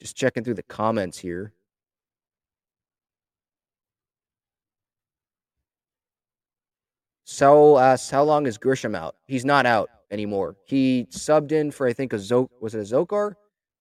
just 0.00 0.16
checking 0.16 0.44
through 0.44 0.54
the 0.54 0.62
comments 0.62 1.18
here. 1.18 1.52
Saul 7.30 7.78
asks, 7.78 8.08
"How 8.08 8.22
long 8.22 8.46
is 8.46 8.56
Grisham 8.56 8.96
out? 8.96 9.14
He's 9.26 9.44
not 9.44 9.66
out 9.66 9.90
anymore. 10.10 10.56
He 10.64 11.06
subbed 11.10 11.52
in 11.52 11.70
for 11.70 11.86
I 11.86 11.92
think 11.92 12.14
a 12.14 12.16
Zok. 12.16 12.48
Was 12.62 12.74
it 12.74 12.80
Azocar? 12.80 13.34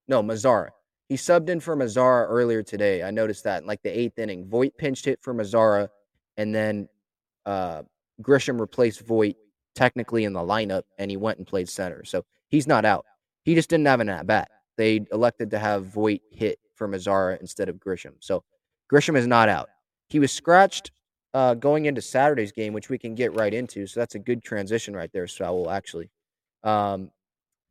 No, 0.09 0.21
Mazara. 0.21 0.71
He 1.07 1.15
subbed 1.15 1.47
in 1.47 1.61
for 1.61 1.73
Mazara 1.77 2.27
earlier 2.27 2.61
today. 2.61 3.03
I 3.03 3.11
noticed 3.11 3.45
that 3.45 3.61
in 3.61 3.67
like 3.67 3.81
the 3.83 3.97
eighth 3.97 4.19
inning. 4.19 4.45
Voit 4.49 4.77
pinched 4.77 5.05
hit 5.05 5.19
for 5.21 5.33
Mazara, 5.33 5.87
and 6.35 6.53
then 6.53 6.89
uh, 7.45 7.83
Grisham 8.21 8.59
replaced 8.59 8.99
Voit 9.07 9.37
technically 9.75 10.25
in 10.25 10.33
the 10.33 10.41
lineup, 10.41 10.83
and 10.97 11.09
he 11.09 11.15
went 11.15 11.37
and 11.37 11.47
played 11.47 11.69
center. 11.69 12.03
So 12.03 12.25
he's 12.49 12.67
not 12.67 12.83
out. 12.83 13.05
He 13.43 13.55
just 13.55 13.69
didn't 13.69 13.87
have 13.87 14.01
an 14.01 14.09
at 14.09 14.27
bat. 14.27 14.51
They 14.75 15.05
elected 15.13 15.51
to 15.51 15.59
have 15.59 15.85
Voit 15.85 16.19
hit 16.31 16.59
for 16.75 16.89
Mazara 16.89 17.39
instead 17.39 17.69
of 17.69 17.77
Grisham. 17.77 18.15
So 18.19 18.43
Grisham 18.91 19.15
is 19.15 19.25
not 19.25 19.47
out. 19.47 19.69
He 20.09 20.19
was 20.19 20.33
scratched 20.33 20.91
uh, 21.37 21.53
going 21.53 21.85
into 21.85 22.01
Saturday's 22.01 22.51
game, 22.51 22.73
which 22.73 22.89
we 22.89 22.97
can 22.97 23.13
get 23.13 23.31
right 23.35 23.53
into. 23.53 23.85
So 23.85 23.99
that's 23.99 24.15
a 24.15 24.19
good 24.19 24.43
transition 24.43 24.95
right 24.95 25.11
there, 25.13 25.27
Saul, 25.27 25.69
actually. 25.69 26.09
Um, 26.63 27.11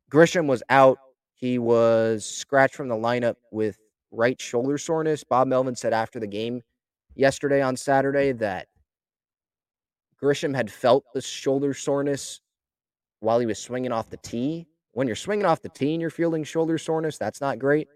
Grisham 0.09 0.47
was 0.47 0.63
out. 0.69 0.97
He 1.33 1.59
was 1.59 2.25
scratched 2.25 2.75
from 2.75 2.87
the 2.87 2.95
lineup 2.95 3.35
with 3.51 3.77
right 4.09 4.39
shoulder 4.39 4.77
soreness. 4.77 5.25
Bob 5.25 5.49
Melvin 5.49 5.75
said 5.75 5.91
after 5.91 6.17
the 6.17 6.27
game 6.27 6.61
yesterday 7.13 7.61
on 7.61 7.75
Saturday 7.75 8.31
that 8.31 8.69
Grisham 10.23 10.55
had 10.55 10.71
felt 10.71 11.03
the 11.13 11.21
shoulder 11.21 11.73
soreness 11.73 12.39
while 13.19 13.37
he 13.37 13.45
was 13.45 13.59
swinging 13.59 13.91
off 13.91 14.09
the 14.09 14.15
tee. 14.23 14.65
When 14.93 15.07
you're 15.07 15.17
swinging 15.17 15.45
off 15.45 15.61
the 15.61 15.67
tee 15.67 15.91
and 15.91 15.99
you're 15.99 16.09
feeling 16.09 16.45
shoulder 16.45 16.77
soreness, 16.77 17.17
that's 17.17 17.41
not 17.41 17.59
great. 17.59 17.89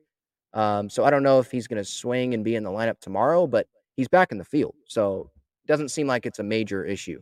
Um, 0.53 0.89
so 0.89 1.05
I 1.05 1.10
don't 1.10 1.23
know 1.23 1.39
if 1.39 1.49
he's 1.49 1.69
going 1.69 1.81
to 1.81 1.89
swing 1.89 2.34
and 2.34 2.43
be 2.43 2.55
in 2.55 2.63
the 2.63 2.69
lineup 2.69 2.99
tomorrow, 2.99 3.47
but 3.47 3.67
he's 3.95 4.10
back 4.10 4.34
in 4.34 4.38
the 4.38 4.43
field. 4.43 4.75
So 4.86 5.31
doesn't 5.67 5.89
seem 5.89 6.08
like 6.08 6.26
it's 6.26 6.39
a 6.39 6.43
major 6.43 6.86
issue. 6.86 7.21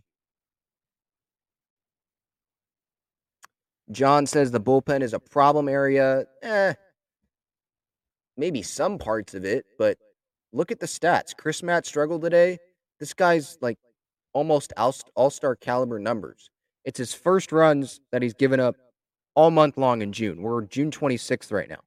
John 3.91 4.25
says 4.25 4.51
the 4.51 4.61
bullpen 4.61 5.01
is 5.01 5.13
a 5.13 5.19
problem 5.19 5.67
area. 5.67 6.25
Eh, 6.43 6.73
maybe 8.37 8.61
some 8.61 8.97
parts 8.97 9.33
of 9.33 9.45
it, 9.45 9.65
but 9.77 9.97
look 10.53 10.71
at 10.71 10.79
the 10.79 10.85
stats. 10.85 11.35
Crismatt 11.35 11.85
struggled 11.85 12.21
today. 12.21 12.59
This 12.99 13.13
guy's 13.13 13.57
like 13.61 13.77
almost 14.33 14.73
all 14.77 15.29
star 15.29 15.55
caliber 15.55 15.99
numbers. 15.99 16.49
It's 16.85 16.97
his 16.97 17.13
first 17.13 17.51
runs 17.51 17.99
that 18.11 18.21
he's 18.21 18.33
given 18.33 18.59
up 18.59 18.75
all 19.35 19.51
month 19.51 19.77
long 19.77 20.01
in 20.01 20.11
June. 20.11 20.41
We're 20.41 20.61
June 20.63 20.91
26th 20.91 21.51
right 21.51 21.69
now. 21.69 21.81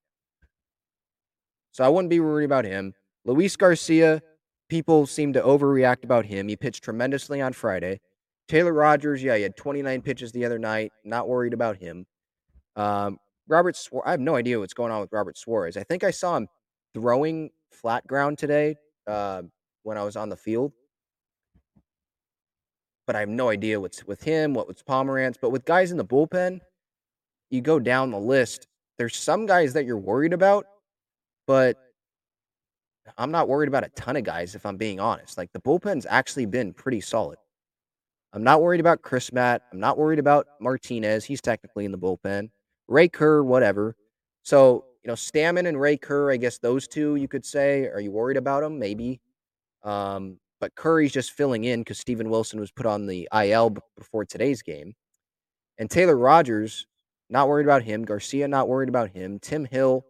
So 1.73 1.85
I 1.85 1.89
wouldn't 1.89 2.11
be 2.11 2.21
worried 2.21 2.45
about 2.45 2.65
him. 2.65 2.95
Luis 3.25 3.57
Garcia, 3.57 4.23
people 4.73 5.07
seem 5.07 5.35
to 5.35 5.43
overreact 5.43 6.03
about 6.03 6.25
him. 6.25 6.49
He 6.49 6.57
pitched 6.57 6.83
tremendously 6.83 7.43
on 7.43 7.53
Friday. 7.53 8.01
Taylor 8.49 8.73
Rogers, 8.73 9.23
yeah, 9.23 9.37
he 9.37 9.43
had 9.43 9.55
29 9.55 10.01
pitches 10.01 10.33
the 10.33 10.47
other 10.47 10.59
night. 10.59 10.93
Not 11.05 11.29
worried 11.29 11.53
about 11.53 11.77
him. 11.77 12.07
Um, 12.75 13.19
Robert 13.49 13.77
Suarez, 13.77 14.05
I 14.07 14.13
have 14.13 14.21
no 14.21 14.35
idea 14.35 14.59
what's 14.59 14.73
going 14.73 14.91
on 14.91 15.03
with 15.03 15.13
Robert 15.13 15.37
Suarez. 15.37 15.77
I 15.77 15.85
think 15.85 16.05
I 16.05 16.11
saw 16.11 16.39
him 16.39 16.49
throwing 16.95 17.51
flat 17.71 18.07
ground 18.07 18.39
today 18.39 18.77
uh, 19.07 19.43
when 19.83 19.99
I 19.99 20.05
was 20.05 20.17
on 20.17 20.31
the 20.31 20.39
field. 20.39 20.73
But 23.07 23.15
I 23.15 23.21
have 23.21 23.29
no 23.29 23.51
idea 23.51 23.79
what's 23.79 24.07
with 24.07 24.23
him, 24.23 24.55
what 24.55 24.69
with 24.69 24.83
Pomeranz. 24.87 25.37
But 25.39 25.51
with 25.51 25.67
guys 25.67 25.91
in 25.91 25.99
the 25.99 26.05
bullpen, 26.05 26.61
you 27.51 27.61
go 27.61 27.79
down 27.79 28.11
the 28.11 28.19
list. 28.19 28.69
There's 28.97 29.19
some 29.19 29.45
guys 29.45 29.75
that 29.75 29.85
you're 29.85 29.99
worried 29.99 30.33
about, 30.33 30.65
but 31.47 31.77
I'm 33.19 33.31
not 33.31 33.49
worried 33.49 33.69
about 33.69 33.85
a 33.85 33.89
ton 33.91 34.17
of 34.17 34.25
guys 34.25 34.55
if 34.55 34.65
I'm 34.65 34.77
being 34.77 35.01
honest. 35.01 35.37
Like 35.39 35.53
the 35.53 35.61
bullpen's 35.61 36.07
actually 36.09 36.47
been 36.47 36.73
pretty 36.73 37.01
solid. 37.01 37.39
I'm 38.33 38.45
not 38.45 38.63
worried 38.63 38.81
about 38.81 39.03
Crismatt. 39.03 39.61
I'm 39.73 39.81
not 39.81 39.99
worried 39.99 40.19
about 40.19 40.47
Martinez. 40.61 41.25
He's 41.25 41.41
technically 41.41 41.85
in 41.85 41.93
the 41.93 41.99
bullpen. 41.99 42.49
Ray 42.89 43.09
Kerr, 43.09 43.43
whatever. 43.43 43.95
So, 44.43 44.85
you 45.05 45.09
know, 45.09 45.15
Stammen 45.15 45.67
and 45.69 45.81
Ray 45.81 45.97
Kerr, 45.97 46.33
I 46.33 46.37
guess 46.37 46.59
those 46.59 46.89
two 46.89 47.17
you 47.17 47.29
could 47.29 47.45
say. 47.45 47.89
Are 47.89 48.01
you 48.01 48.11
worried 48.11 48.37
about 48.37 48.63
them? 48.63 48.79
Maybe. 48.79 49.21
Um, 49.83 50.39
but 50.61 50.75
Curry's 50.77 51.13
just 51.13 51.33
filling 51.33 51.65
in 51.65 51.81
because 51.81 51.99
Steven 51.99 52.31
Wilson 52.31 52.61
was 52.61 52.71
put 52.71 52.87
on 52.87 53.07
the 53.07 53.29
IL 53.35 53.77
before 53.97 54.25
today's 54.25 54.63
game. 54.63 54.95
And 55.79 55.91
Taylor 55.91 56.17
Rogers, 56.17 56.87
not 57.29 57.49
worried 57.49 57.67
about 57.67 57.83
him. 57.83 58.05
Garcia, 58.05 58.47
not 58.47 58.69
worried 58.69 58.89
about 58.89 59.11
him. 59.11 59.39
Tim 59.41 59.65
Hill, 59.65 60.07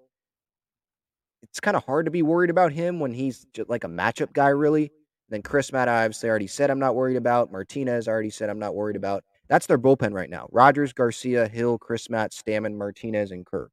it's 1.42 1.60
kind 1.60 1.76
of 1.76 1.84
hard 1.84 2.06
to 2.06 2.10
be 2.10 2.22
worried 2.22 2.50
about 2.50 2.72
him 2.72 3.00
when 3.00 3.12
he's 3.12 3.46
just 3.52 3.68
like 3.68 3.84
a 3.84 3.88
matchup 3.88 4.32
guy, 4.32 4.48
really. 4.48 4.92
Then 5.28 5.42
Crismatt, 5.42 5.88
Ives, 5.88 6.20
they 6.20 6.28
already 6.28 6.46
said 6.46 6.70
I'm 6.70 6.78
not 6.78 6.94
worried 6.94 7.16
about. 7.16 7.50
Martinez 7.50 8.06
already 8.06 8.30
said 8.30 8.50
I'm 8.50 8.58
not 8.58 8.74
worried 8.74 8.96
about. 8.96 9.24
That's 9.48 9.66
their 9.66 9.78
bullpen 9.78 10.12
right 10.12 10.30
now. 10.30 10.48
Rogers, 10.52 10.92
Garcia, 10.92 11.48
Hill, 11.48 11.78
Crismatt, 11.78 12.30
Stammen, 12.32 12.76
Martinez, 12.76 13.30
and 13.30 13.44
Kerr. 13.44 13.68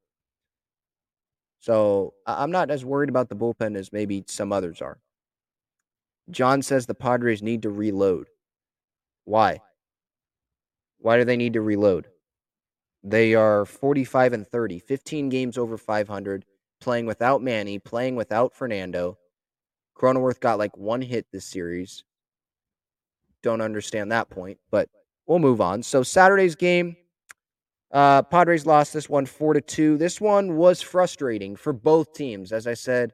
So 1.60 2.14
I'm 2.26 2.52
not 2.52 2.72
as 2.72 2.86
worried 2.86 3.10
about 3.10 3.30
the 3.30 3.36
bullpen 3.36 3.76
as 3.76 3.92
maybe 3.92 4.24
some 4.28 4.54
others 4.54 4.82
are. 4.82 5.00
John 6.32 6.62
says 6.62 6.86
the 6.86 6.96
Padres 6.96 7.42
need 7.42 7.64
to 7.64 7.70
reload. 7.70 8.28
Why? 9.26 9.60
Why 11.00 11.18
do 11.18 11.26
they 11.26 11.38
need 11.38 11.54
to 11.54 11.62
reload? 11.62 12.08
They 13.04 13.36
are 13.36 13.66
45 13.66 14.34
and 14.34 14.48
30, 14.48 14.80
15 14.80 15.30
games 15.30 15.58
over 15.58 15.78
500 15.78 16.46
playing 16.80 17.06
without 17.06 17.42
Manny, 17.42 17.80
playing 17.80 18.16
without 18.16 18.54
Fernando. 18.54 19.18
Cronenworth 19.98 20.40
got 20.40 20.60
like 20.60 20.76
one 20.78 21.02
hit 21.02 21.26
this 21.32 21.46
series. 21.46 22.04
Don't 23.44 23.62
understand 23.62 24.12
that 24.12 24.30
point, 24.30 24.58
but 24.72 24.90
we'll 25.28 25.40
move 25.40 25.62
on. 25.62 25.84
So 25.84 26.04
Saturday's 26.04 26.56
game, 26.56 26.96
uh, 27.92 28.24
Padres 28.24 28.66
lost 28.66 28.94
this 28.94 29.10
one 29.10 29.26
four 29.26 29.54
to 29.54 29.62
two. 29.62 29.98
This 29.98 30.20
one 30.22 30.58
was 30.58 30.82
frustrating 30.82 31.56
for 31.56 31.74
both 31.74 32.14
teams, 32.14 32.52
as 32.52 32.68
I 32.68 32.74
said 32.74 33.12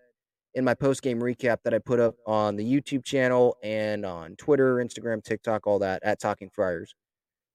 in 0.56 0.64
my 0.64 0.74
post 0.74 1.02
game 1.02 1.20
recap 1.20 1.58
that 1.64 1.74
I 1.74 1.80
put 1.80 2.00
up 2.00 2.16
on 2.26 2.56
the 2.56 2.64
YouTube 2.64 3.04
channel 3.04 3.58
and 3.62 4.06
on 4.06 4.36
Twitter, 4.38 4.78
Instagram, 4.78 5.24
TikTok, 5.24 5.68
all 5.68 5.80
that 5.80 6.02
at 6.04 6.20
Talking 6.20 6.50
Friars. 6.50 6.96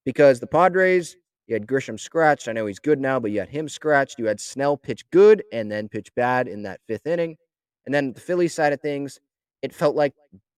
Because 0.05 0.39
the 0.39 0.47
Padres 0.47 1.17
you 1.51 1.55
had 1.55 1.67
Grisham 1.67 1.99
scratched. 1.99 2.47
I 2.47 2.53
know 2.53 2.67
he's 2.67 2.79
good 2.79 3.01
now, 3.01 3.19
but 3.19 3.33
you 3.33 3.41
had 3.41 3.49
him 3.49 3.69
scratched. 3.69 4.21
You 4.21 4.27
had 4.27 4.39
Snell 4.39 4.77
pitch 4.77 5.05
good 5.11 5.43
and 5.53 5.71
then 5.71 5.89
pitch 5.89 6.15
bad 6.15 6.47
in 6.47 6.63
that 6.63 6.81
fifth 6.87 7.09
inning. 7.09 7.37
And 7.85 7.93
then 7.95 8.13
the 8.13 8.21
Phillies 8.21 8.55
side 8.55 8.73
of 8.73 8.81
things, 8.81 9.19
it 9.61 9.75
felt 9.75 9.97
like 9.97 10.15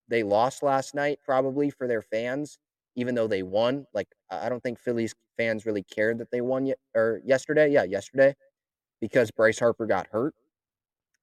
they 0.09 0.23
lost 0.23 0.63
last 0.63 0.95
night, 0.95 1.19
probably 1.25 1.71
for 1.71 1.89
their 1.89 2.03
fans, 2.03 2.59
even 2.95 3.15
though 3.15 3.27
they 3.27 3.43
won. 3.43 3.87
Like 3.95 4.09
I 4.31 4.51
don't 4.51 4.63
think 4.63 4.79
Phillies 4.79 5.15
fans 5.39 5.65
really 5.65 5.83
cared 5.83 6.19
that 6.19 6.31
they 6.31 6.43
won 6.43 6.67
yet 6.67 6.79
or 6.95 7.23
yesterday. 7.25 7.71
Yeah, 7.71 7.85
yesterday, 7.85 8.35
because 9.01 9.31
Bryce 9.31 9.59
Harper 9.59 9.87
got 9.87 10.09
hurt. 10.09 10.35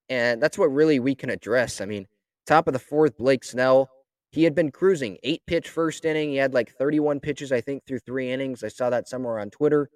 And 0.09 0.41
that's 0.41 0.57
what 0.57 0.73
really 0.73 0.99
we 0.99 1.13
can 1.13 1.29
address. 1.29 1.79
I 1.79 1.85
mean, 1.85 2.07
top 2.47 2.65
of 2.65 2.73
the 2.73 2.79
fourth, 2.79 3.15
Blake 3.19 3.43
Snell. 3.43 3.87
He 4.31 4.43
had 4.43 4.53
been 4.53 4.71
cruising 4.71 5.17
eight 5.23 5.41
pitch 5.47 5.69
first 5.69 6.05
inning. 6.05 6.29
He 6.29 6.35
had 6.35 6.53
like 6.53 6.71
31 6.71 7.19
pitches, 7.19 7.51
I 7.51 7.61
think, 7.61 7.85
through 7.85 7.99
three 7.99 8.31
innings. 8.31 8.63
I 8.63 8.67
saw 8.67 8.89
that 8.89 9.07
somewhere 9.07 9.39
on 9.39 9.49
Twitter. 9.49 9.89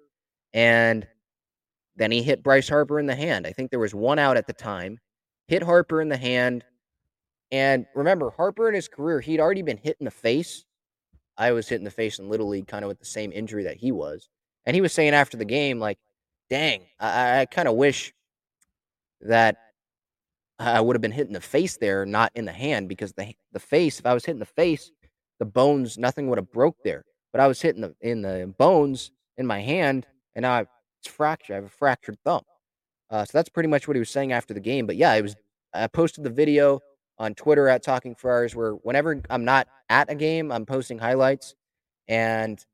And 0.52 1.06
then 1.96 2.10
he 2.10 2.22
hit 2.22 2.42
Bryce 2.42 2.68
Harper 2.68 2.98
in 2.98 3.06
the 3.06 3.14
hand. 3.14 3.46
I 3.46 3.52
think 3.52 3.70
there 3.70 3.78
was 3.78 3.94
one 3.94 4.18
out 4.18 4.36
at 4.36 4.46
the 4.46 4.52
time. 4.52 4.98
Hit 5.46 5.62
Harper 5.62 6.00
in 6.00 6.08
the 6.08 6.16
hand. 6.16 6.64
And 7.52 7.86
remember, 7.94 8.30
Harper 8.30 8.68
in 8.68 8.74
his 8.74 8.88
career, 8.88 9.20
he'd 9.20 9.40
already 9.40 9.62
been 9.62 9.76
hit 9.76 9.96
in 10.00 10.04
the 10.04 10.10
face. 10.10 10.64
I 11.36 11.52
was 11.52 11.68
hit 11.68 11.76
in 11.76 11.84
the 11.84 11.90
face 11.90 12.18
in 12.18 12.28
Little 12.28 12.48
League, 12.48 12.66
kind 12.66 12.84
of 12.84 12.88
with 12.88 12.98
the 12.98 13.04
same 13.04 13.30
injury 13.32 13.64
that 13.64 13.76
he 13.76 13.92
was. 13.92 14.28
And 14.66 14.74
he 14.74 14.80
was 14.80 14.92
saying 14.92 15.14
after 15.14 15.36
the 15.36 15.44
game, 15.44 15.78
like, 15.78 15.98
dang, 16.50 16.86
I, 16.98 17.40
I 17.40 17.46
kind 17.46 17.68
of 17.68 17.76
wish 17.76 18.12
that 19.20 19.56
I 20.58 20.80
would 20.80 20.94
have 20.94 21.02
been 21.02 21.12
hit 21.12 21.26
in 21.26 21.32
the 21.32 21.40
face 21.40 21.76
there, 21.76 22.06
not 22.06 22.30
in 22.34 22.44
the 22.44 22.52
hand, 22.52 22.88
because 22.88 23.12
the 23.12 23.34
the 23.52 23.60
face, 23.60 23.98
if 23.98 24.06
I 24.06 24.14
was 24.14 24.24
hit 24.24 24.32
in 24.32 24.38
the 24.38 24.44
face, 24.44 24.90
the 25.38 25.44
bones, 25.44 25.98
nothing 25.98 26.28
would 26.28 26.38
have 26.38 26.52
broke 26.52 26.76
there. 26.84 27.04
But 27.32 27.40
I 27.40 27.48
was 27.48 27.60
hitting 27.60 27.82
the 27.82 27.94
in 28.00 28.22
the 28.22 28.52
bones 28.56 29.10
in 29.36 29.46
my 29.46 29.60
hand, 29.60 30.06
and 30.34 30.44
now 30.44 30.60
it's 30.60 31.08
fractured. 31.08 31.54
I 31.54 31.56
have 31.56 31.64
a 31.64 31.68
fractured 31.68 32.18
thumb. 32.24 32.42
Uh, 33.10 33.24
so 33.24 33.36
that's 33.36 33.48
pretty 33.48 33.68
much 33.68 33.88
what 33.88 33.96
he 33.96 34.00
was 34.00 34.10
saying 34.10 34.32
after 34.32 34.54
the 34.54 34.60
game. 34.60 34.86
But 34.86 34.96
yeah, 34.96 35.14
it 35.14 35.22
was. 35.22 35.36
I 35.74 35.88
posted 35.88 36.22
the 36.22 36.30
video 36.30 36.80
on 37.18 37.34
Twitter 37.34 37.68
at 37.68 37.82
Talking 37.82 38.14
Friars, 38.14 38.54
where 38.54 38.72
whenever 38.72 39.20
I'm 39.28 39.44
not 39.44 39.66
at 39.88 40.10
a 40.10 40.14
game, 40.14 40.52
I'm 40.52 40.66
posting 40.66 40.98
highlights, 40.98 41.56
and 42.06 42.64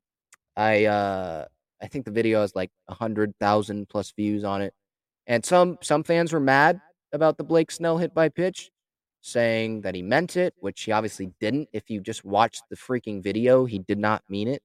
I 0.54 0.84
uh, 0.84 1.46
I 1.80 1.86
think 1.86 2.04
the 2.04 2.10
video 2.10 2.42
has 2.42 2.54
like 2.54 2.70
a 2.88 2.94
hundred 2.94 3.34
thousand 3.40 3.88
plus 3.88 4.12
views 4.12 4.44
on 4.44 4.60
it, 4.60 4.74
and 5.26 5.42
some 5.44 5.78
some 5.80 6.02
fans 6.04 6.34
were 6.34 6.40
mad 6.40 6.82
about 7.12 7.36
the 7.36 7.44
Blake 7.44 7.70
Snell 7.70 7.98
hit 7.98 8.14
by 8.14 8.28
pitch, 8.28 8.70
saying 9.20 9.82
that 9.82 9.94
he 9.94 10.02
meant 10.02 10.36
it, 10.36 10.54
which 10.58 10.82
he 10.82 10.92
obviously 10.92 11.32
didn't. 11.40 11.68
If 11.72 11.90
you 11.90 12.00
just 12.00 12.24
watched 12.24 12.62
the 12.70 12.76
freaking 12.76 13.22
video, 13.22 13.64
he 13.64 13.78
did 13.78 13.98
not 13.98 14.22
mean 14.28 14.48
it, 14.48 14.62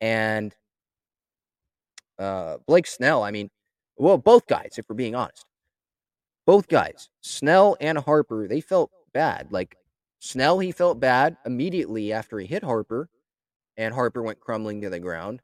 and 0.00 0.54
uh, 2.18 2.58
Blake 2.66 2.86
Snell, 2.86 3.22
I 3.22 3.30
mean, 3.30 3.50
well, 3.96 4.18
both 4.18 4.46
guys, 4.46 4.74
if 4.76 4.86
we're 4.88 4.94
being 4.94 5.14
honest, 5.14 5.44
both 6.46 6.68
guys, 6.68 7.08
Snell 7.22 7.76
and 7.80 7.98
Harper, 7.98 8.46
they 8.46 8.60
felt 8.60 8.90
bad. 9.12 9.48
Like 9.50 9.76
Snell, 10.20 10.58
he 10.58 10.72
felt 10.72 11.00
bad 11.00 11.36
immediately 11.46 12.12
after 12.12 12.38
he 12.38 12.46
hit 12.46 12.62
Harper, 12.62 13.08
and 13.76 13.94
Harper 13.94 14.22
went 14.22 14.40
crumbling 14.40 14.80
to 14.82 14.90
the 14.90 15.00
ground 15.00 15.40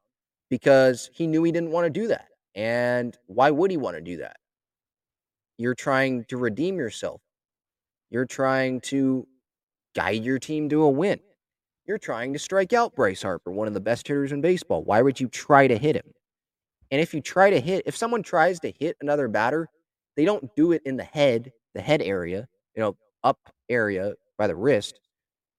because 0.51 1.11
he 1.13 1.27
knew 1.27 1.43
he 1.43 1.53
didn't 1.53 1.71
want 1.71 1.87
to 1.87 1.91
do 1.91 2.09
that. 2.09 2.29
And 2.55 3.17
why 3.27 3.51
would 3.51 3.71
he 3.71 3.77
want 3.77 3.97
to 3.97 4.03
do 4.03 4.19
that? 4.19 4.37
You're 5.59 5.75
trying 5.75 6.25
to 6.25 6.37
redeem 6.37 6.77
yourself. 6.77 7.21
You're 8.11 8.27
trying 8.27 8.81
to 8.83 9.27
guide 9.95 10.25
your 10.25 10.39
team 10.39 10.69
to 10.69 10.83
a 10.83 10.91
win. 10.91 11.21
You're 11.87 11.99
trying 11.99 12.33
to 12.33 12.39
strike 12.39 12.73
out 12.73 12.95
Bryce 12.95 13.23
Harper, 13.23 13.51
one 13.51 13.69
of 13.69 13.75
the 13.75 13.81
best 13.81 14.07
hitters 14.07 14.33
in 14.33 14.41
baseball. 14.41 14.83
Why 14.83 15.03
would 15.03 15.21
you 15.21 15.29
try 15.29 15.67
to 15.67 15.79
hit 15.79 15.97
him? 15.97 16.13
And 16.91 17.01
if 17.01 17.15
you 17.15 17.21
try 17.21 17.51
to 17.51 17.61
hit, 17.61 17.85
if 17.87 17.97
someone 17.97 18.23
tries 18.23 18.61
to 18.61 18.71
hit 18.71 18.97
another 19.01 19.29
batter, 19.29 19.69
they 20.17 20.25
don't 20.25 20.55
do 20.57 20.73
it 20.73 20.83
in 20.85 20.97
the 20.97 21.05
head, 21.05 21.53
the 21.75 21.81
head 21.81 22.03
area, 22.03 22.49
you 22.75 22.83
know, 22.83 22.97
up 23.25 23.39
area 23.69 24.15
by 24.39 24.47
the 24.47 24.57
wrist. 24.57 25.01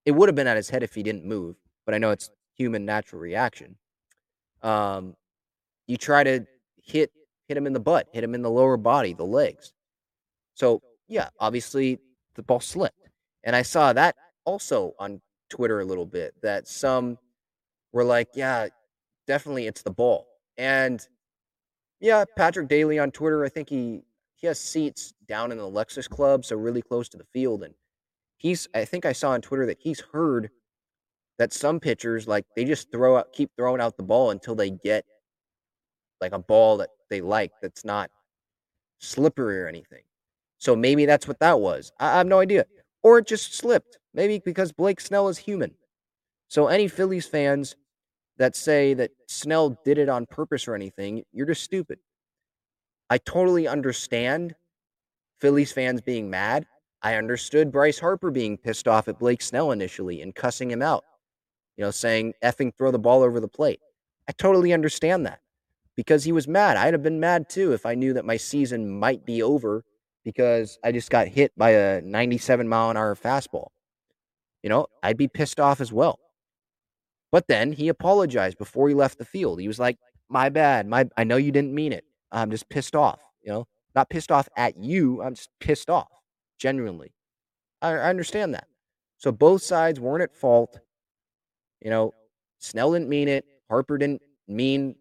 It 0.05 0.12
would 0.12 0.29
have 0.29 0.36
been 0.36 0.47
at 0.47 0.57
his 0.57 0.69
head 0.69 0.83
if 0.83 0.93
he 0.93 1.03
didn't 1.03 1.25
move, 1.25 1.55
but 1.86 1.95
I 1.95 1.97
know 1.97 2.12
it's 2.12 2.29
human 2.55 2.86
natural 2.86 3.21
reaction. 3.21 3.75
Um, 4.63 5.15
you 5.88 5.97
try 5.97 6.23
to 6.23 6.45
hit 6.83 7.12
hit 7.47 7.57
him 7.57 7.67
in 7.67 7.73
the 7.73 7.79
butt, 7.79 8.07
hit 8.12 8.23
him 8.23 8.36
in 8.36 8.41
the 8.41 8.49
lower 8.49 8.75
body, 8.75 9.13
the 9.13 9.23
legs. 9.23 9.73
So 10.57 10.81
yeah, 11.07 11.29
obviously 11.39 11.99
the 12.35 12.41
ball 12.41 12.59
slipped, 12.59 13.09
and 13.43 13.55
I 13.55 13.61
saw 13.61 13.93
that 13.93 14.15
also 14.43 14.93
on 14.99 15.21
Twitter 15.49 15.81
a 15.81 15.85
little 15.85 16.05
bit 16.05 16.33
that 16.41 16.67
some 16.67 17.19
were 17.93 18.03
like, 18.03 18.29
yeah, 18.33 18.67
definitely 19.27 19.67
it's 19.67 19.83
the 19.83 19.91
ball, 19.91 20.27
and 20.57 21.07
yeah, 21.99 22.25
Patrick 22.35 22.67
Daly 22.67 22.97
on 22.97 23.11
Twitter, 23.11 23.45
I 23.45 23.49
think 23.49 23.69
he 23.69 24.01
he 24.35 24.47
has 24.47 24.59
seats 24.59 25.13
down 25.27 25.51
in 25.51 25.59
the 25.59 25.63
Lexus 25.63 26.09
Club, 26.09 26.43
so 26.43 26.55
really 26.55 26.81
close 26.81 27.07
to 27.09 27.17
the 27.17 27.27
field, 27.33 27.63
and 27.63 27.75
he's 28.37 28.67
I 28.73 28.83
think 28.83 29.05
I 29.05 29.13
saw 29.13 29.31
on 29.31 29.41
Twitter 29.41 29.67
that 29.67 29.77
he's 29.79 29.99
heard 29.99 30.49
that 31.37 31.53
some 31.53 31.79
pitchers 31.79 32.27
like 32.27 32.45
they 32.55 32.65
just 32.65 32.91
throw 32.91 33.17
out 33.17 33.31
keep 33.31 33.51
throwing 33.55 33.79
out 33.79 33.95
the 33.95 34.03
ball 34.03 34.31
until 34.31 34.55
they 34.55 34.71
get 34.71 35.05
like 36.19 36.31
a 36.31 36.39
ball 36.39 36.77
that 36.77 36.89
they 37.11 37.21
like 37.21 37.51
that's 37.61 37.85
not 37.85 38.09
slippery 38.99 39.59
or 39.61 39.67
anything. 39.67 40.01
So 40.57 40.75
maybe 40.75 41.05
that's 41.05 41.27
what 41.27 41.39
that 41.39 41.59
was. 41.59 41.91
I, 41.99 42.13
I 42.13 42.17
have 42.17 42.27
no 42.27 42.39
idea. 42.39 42.65
Or 43.03 43.19
it 43.19 43.27
just 43.27 43.55
slipped. 43.55 43.99
Maybe 44.13 44.41
because 44.43 44.71
Blake 44.71 44.99
Snell 44.99 45.27
is 45.29 45.37
human. 45.37 45.75
So 46.47 46.67
any 46.67 46.87
Phillies 46.87 47.27
fans 47.27 47.75
that 48.37 48.55
say 48.55 48.93
that 48.95 49.11
Snell 49.27 49.77
did 49.83 49.97
it 49.97 50.09
on 50.09 50.25
purpose 50.25 50.67
or 50.67 50.75
anything, 50.75 51.23
you're 51.31 51.45
just 51.45 51.63
stupid. 51.63 51.99
I 53.09 53.17
totally 53.17 53.67
understand 53.67 54.55
Phillies 55.39 55.71
fans 55.71 56.01
being 56.01 56.29
mad. 56.29 56.65
I 57.01 57.15
understood 57.15 57.71
Bryce 57.71 57.99
Harper 57.99 58.31
being 58.31 58.57
pissed 58.57 58.87
off 58.87 59.07
at 59.07 59.19
Blake 59.19 59.41
Snell 59.41 59.71
initially 59.71 60.21
and 60.21 60.33
cussing 60.33 60.71
him 60.71 60.81
out, 60.81 61.03
you 61.77 61.83
know, 61.83 61.91
saying 61.91 62.33
effing 62.43 62.75
throw 62.75 62.91
the 62.91 62.99
ball 62.99 63.21
over 63.21 63.39
the 63.39 63.47
plate. 63.47 63.79
I 64.27 64.31
totally 64.33 64.73
understand 64.73 65.25
that 65.25 65.39
because 65.95 66.23
he 66.23 66.31
was 66.31 66.47
mad. 66.47 66.75
I'd 66.75 66.93
have 66.93 67.03
been 67.03 67.19
mad 67.19 67.49
too 67.49 67.73
if 67.73 67.85
I 67.85 67.95
knew 67.95 68.13
that 68.13 68.25
my 68.25 68.37
season 68.37 68.89
might 68.89 69.25
be 69.25 69.41
over 69.43 69.85
because 70.27 70.77
I 70.83 70.91
just 70.91 71.09
got 71.09 71.29
hit 71.29 71.53
by 71.55 71.69
a 71.69 72.01
97 72.01 72.67
mile 72.67 72.89
an 72.89 72.97
hour 72.97 73.15
fastball. 73.15 73.69
You 74.61 74.67
know, 74.67 74.87
I'd 75.01 75.15
be 75.15 75.29
pissed 75.29 75.57
off 75.57 75.79
as 75.79 75.93
well. 75.93 76.19
But 77.31 77.47
then 77.47 77.71
he 77.71 77.87
apologized 77.87 78.57
before 78.57 78.89
he 78.89 78.93
left 78.93 79.19
the 79.19 79.23
field. 79.23 79.61
He 79.61 79.69
was 79.69 79.79
like, 79.79 79.97
"My 80.27 80.49
bad. 80.49 80.85
My 80.85 81.07
I 81.15 81.23
know 81.23 81.37
you 81.37 81.53
didn't 81.53 81.73
mean 81.73 81.93
it. 81.93 82.03
I'm 82.29 82.51
just 82.51 82.67
pissed 82.67 82.93
off, 82.93 83.21
you 83.41 83.53
know? 83.53 83.67
Not 83.95 84.09
pissed 84.09 84.29
off 84.29 84.49
at 84.57 84.75
you. 84.75 85.21
I'm 85.21 85.33
just 85.33 85.49
pissed 85.61 85.89
off, 85.89 86.11
genuinely." 86.59 87.13
I, 87.81 87.91
I 87.91 88.09
understand 88.09 88.53
that. 88.53 88.67
So 89.19 89.31
both 89.31 89.61
sides 89.61 89.97
weren't 89.97 90.23
at 90.23 90.35
fault. 90.35 90.77
You 91.79 91.89
know, 91.89 92.13
Snell 92.59 92.91
didn't 92.91 93.07
mean 93.07 93.29
it. 93.29 93.45
Harper 93.69 93.97
didn't 93.97 94.21
mean 94.45 94.95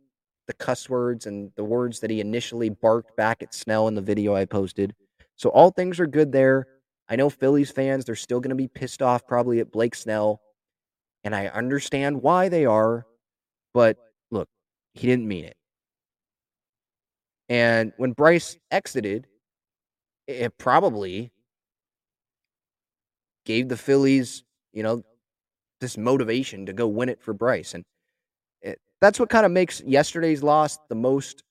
the 0.46 0.52
cuss 0.52 0.88
words 0.88 1.26
and 1.26 1.50
the 1.56 1.64
words 1.64 1.98
that 1.98 2.10
he 2.10 2.20
initially 2.20 2.68
barked 2.68 3.16
back 3.16 3.42
at 3.42 3.52
Snell 3.52 3.88
in 3.88 3.96
the 3.96 4.00
video 4.00 4.36
I 4.36 4.44
posted. 4.44 4.94
So 5.37 5.51
all 5.51 5.70
things 5.70 6.01
are 6.01 6.07
good 6.07 6.33
there. 6.33 6.66
I 7.09 7.16
know 7.16 7.31
Phillies 7.31 7.70
fans, 7.70 8.05
they're 8.05 8.14
still 8.14 8.40
going 8.40 8.51
to 8.51 8.57
be 8.57 8.68
pissed 8.68 9.03
off 9.03 9.27
probably 9.27 9.61
at 9.61 9.70
Blake 9.70 9.94
Snell. 9.94 10.40
And 11.25 11.35
I 11.35 11.46
understand 11.49 12.22
why 12.22 12.49
they 12.49 12.66
are. 12.66 13.07
But 13.75 13.99
look, 14.31 14.49
he 14.94 15.07
didn't 15.07 15.29
mean 15.29 15.44
it. 15.44 15.57
And 17.49 17.92
when 17.96 18.12
Bryce 18.12 18.57
exited, 18.70 19.27
it 20.27 20.59
probably 20.59 21.31
gave 23.44 23.68
the 23.68 23.77
Phillies, 23.77 24.42
you 24.72 24.83
know, 24.83 25.03
this 25.81 25.96
motivation 25.96 26.66
to 26.66 26.72
go 26.72 26.88
win 26.88 27.09
it 27.09 27.22
for 27.22 27.33
Bryce. 27.33 27.75
And 27.75 27.85
it, 28.62 28.81
that's 29.01 29.20
what 29.20 29.29
kind 29.29 29.46
of 29.46 29.53
makes 29.53 29.81
yesterday's 29.83 30.42
loss 30.42 30.79
the 30.88 30.94
most 30.96 31.44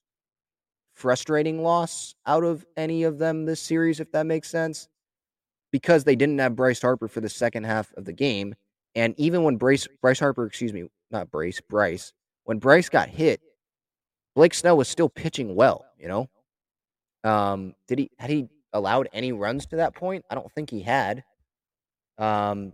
frustrating 0.96 1.62
loss 1.62 2.16
out 2.26 2.44
of 2.44 2.66
any 2.76 3.04
of 3.04 3.20
them 3.20 3.46
this 3.46 3.62
series, 3.62 4.00
if 4.00 4.12
that 4.14 4.26
makes 4.26 4.50
sense. 4.50 4.88
Because 5.72 6.04
they 6.04 6.16
didn't 6.16 6.40
have 6.40 6.56
Bryce 6.56 6.82
Harper 6.82 7.08
for 7.08 7.22
the 7.22 7.30
second 7.30 7.66
half 7.66 7.94
of 7.98 8.06
the 8.06 8.14
game. 8.14 8.56
And 8.96 9.14
even 9.20 9.44
when 9.44 9.58
Bryce, 9.58 9.88
Bryce 10.02 10.20
Harper, 10.20 10.46
excuse 10.46 10.72
me, 10.72 10.86
not 11.12 11.30
Bryce, 11.30 11.62
Bryce, 11.70 12.14
when 12.46 12.60
Bryce 12.60 12.88
got 12.90 13.10
hit, 13.10 13.42
Blake 14.36 14.54
Snell 14.54 14.78
was 14.78 14.88
still 14.88 15.10
pitching 15.10 15.54
well, 15.56 15.86
you 16.00 16.08
know? 16.08 16.30
Um, 17.24 17.74
did 17.88 18.00
he 18.00 18.12
had 18.20 18.30
he 18.30 18.48
allowed 18.74 19.10
any 19.12 19.32
runs 19.32 19.66
to 19.68 19.78
that 19.78 19.96
point? 19.96 20.24
I 20.30 20.36
don't 20.36 20.52
think 20.52 20.70
he 20.70 20.82
had. 20.82 21.24
Um, 22.18 22.74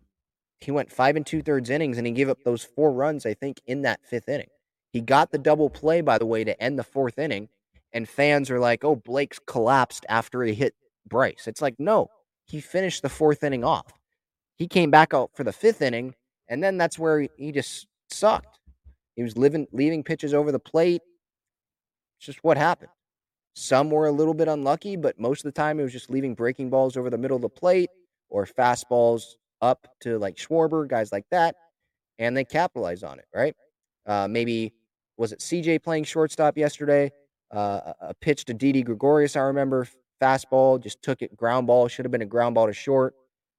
he 0.60 0.71
went 0.71 0.91
five 0.91 1.15
and 1.15 1.25
two 1.25 1.41
thirds 1.41 1.69
innings 1.69 1.97
and 1.97 2.05
he 2.05 2.13
gave 2.13 2.29
up 2.29 2.43
those 2.43 2.63
four 2.63 2.91
runs, 2.91 3.25
I 3.25 3.34
think, 3.34 3.62
in 3.65 3.81
that 3.84 4.01
fifth 4.03 4.29
inning. 4.29 4.49
He 4.91 5.01
got 5.01 5.31
the 5.31 5.38
double 5.38 5.69
play, 5.69 6.01
by 6.01 6.17
the 6.17 6.25
way, 6.25 6.43
to 6.43 6.62
end 6.62 6.77
the 6.77 6.84
fourth 6.84 7.17
inning. 7.17 7.49
And 7.93 8.08
fans 8.08 8.49
are 8.49 8.60
like, 8.60 8.84
oh, 8.84 8.95
Blake's 8.95 9.39
collapsed 9.45 10.06
after 10.08 10.43
he 10.43 10.54
hit 10.54 10.73
Bryce. 11.08 11.47
It's 11.47 11.62
like, 11.62 11.75
no, 11.77 12.10
he 12.45 12.62
finished 12.62 13.01
the 13.01 13.10
fourth 13.10 13.43
inning 13.43 13.63
off. 13.63 13.91
He 14.58 14.67
came 14.67 14.91
back 14.91 15.13
out 15.13 15.32
for 15.36 15.43
the 15.43 15.51
fifth 15.51 15.82
inning, 15.82 16.15
and 16.47 16.63
then 16.63 16.77
that's 16.77 16.99
where 16.99 17.27
he 17.38 17.51
just 17.51 17.88
sucked. 18.10 18.60
He 19.15 19.23
was 19.23 19.38
living, 19.38 19.67
leaving 19.71 20.04
pitches 20.04 20.34
over 20.34 20.51
the 20.51 20.60
plate. 20.60 21.01
It's 22.17 22.27
just 22.27 22.43
what 22.43 22.58
happened. 22.58 22.91
Some 23.54 23.89
were 23.89 24.08
a 24.08 24.12
little 24.12 24.34
bit 24.34 24.47
unlucky, 24.47 24.95
but 24.95 25.19
most 25.19 25.39
of 25.39 25.54
the 25.54 25.60
time 25.60 25.80
it 25.80 25.84
was 25.84 25.91
just 25.91 26.10
leaving 26.10 26.34
breaking 26.34 26.69
balls 26.69 26.95
over 26.95 27.10
the 27.10 27.17
middle 27.17 27.36
of 27.36 27.41
the 27.41 27.49
plate 27.49 27.89
or 28.30 28.45
fastballs 28.45 29.23
up 29.62 29.88
to 30.01 30.17
like 30.17 30.38
Schwarber, 30.38 30.88
guys 30.88 31.12
like 31.12 31.25
that, 31.32 31.56
and 32.17 32.36
they 32.36 32.45
capitalize 32.45 33.04
on 33.04 33.19
it, 33.19 33.25
right? 33.36 33.56
Uh, 34.06 34.27
maybe 34.30 34.73
was 35.17 35.32
it 35.32 35.39
CJ 35.39 35.84
playing 35.84 36.06
shortstop 36.06 36.58
yesterday? 36.58 37.12
Uh, 37.51 37.93
a 37.99 38.13
pitch 38.13 38.45
to 38.45 38.53
Didi 38.53 38.81
Gregorius, 38.81 39.35
I 39.35 39.41
remember, 39.41 39.87
fastball, 40.21 40.81
just 40.81 41.01
took 41.01 41.21
it, 41.21 41.35
ground 41.35 41.67
ball, 41.67 41.87
should 41.87 42.05
have 42.05 42.11
been 42.11 42.21
a 42.21 42.25
ground 42.25 42.55
ball 42.55 42.67
to 42.67 42.73
short, 42.73 43.13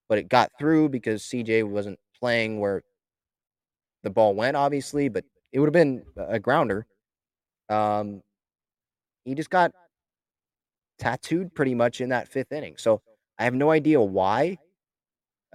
but 0.09 0.17
it 0.17 0.29
got 0.29 0.51
through 0.59 0.89
because 0.89 1.23
CJ 1.23 1.69
wasn't 1.69 1.99
playing 2.19 2.59
where 2.59 2.83
the 4.03 4.11
ball 4.11 4.35
went, 4.35 4.57
obviously, 4.57 5.09
but 5.09 5.25
it 5.53 5.61
would 5.61 5.67
have 5.67 5.73
been 5.73 6.03
a 6.17 6.39
grounder. 6.39 6.87
Um, 7.69 8.23
he 9.25 9.35
just 9.35 9.51
got 9.51 9.73
tattooed 10.99 11.55
pretty 11.55 11.75
much 11.75 12.01
in 12.01 12.09
that 12.11 12.29
fifth 12.29 12.53
inning. 12.53 12.77
So 12.79 13.03
I 13.39 13.45
have 13.45 13.55
no 13.55 13.71
idea 13.71 14.01
why. 14.01 14.59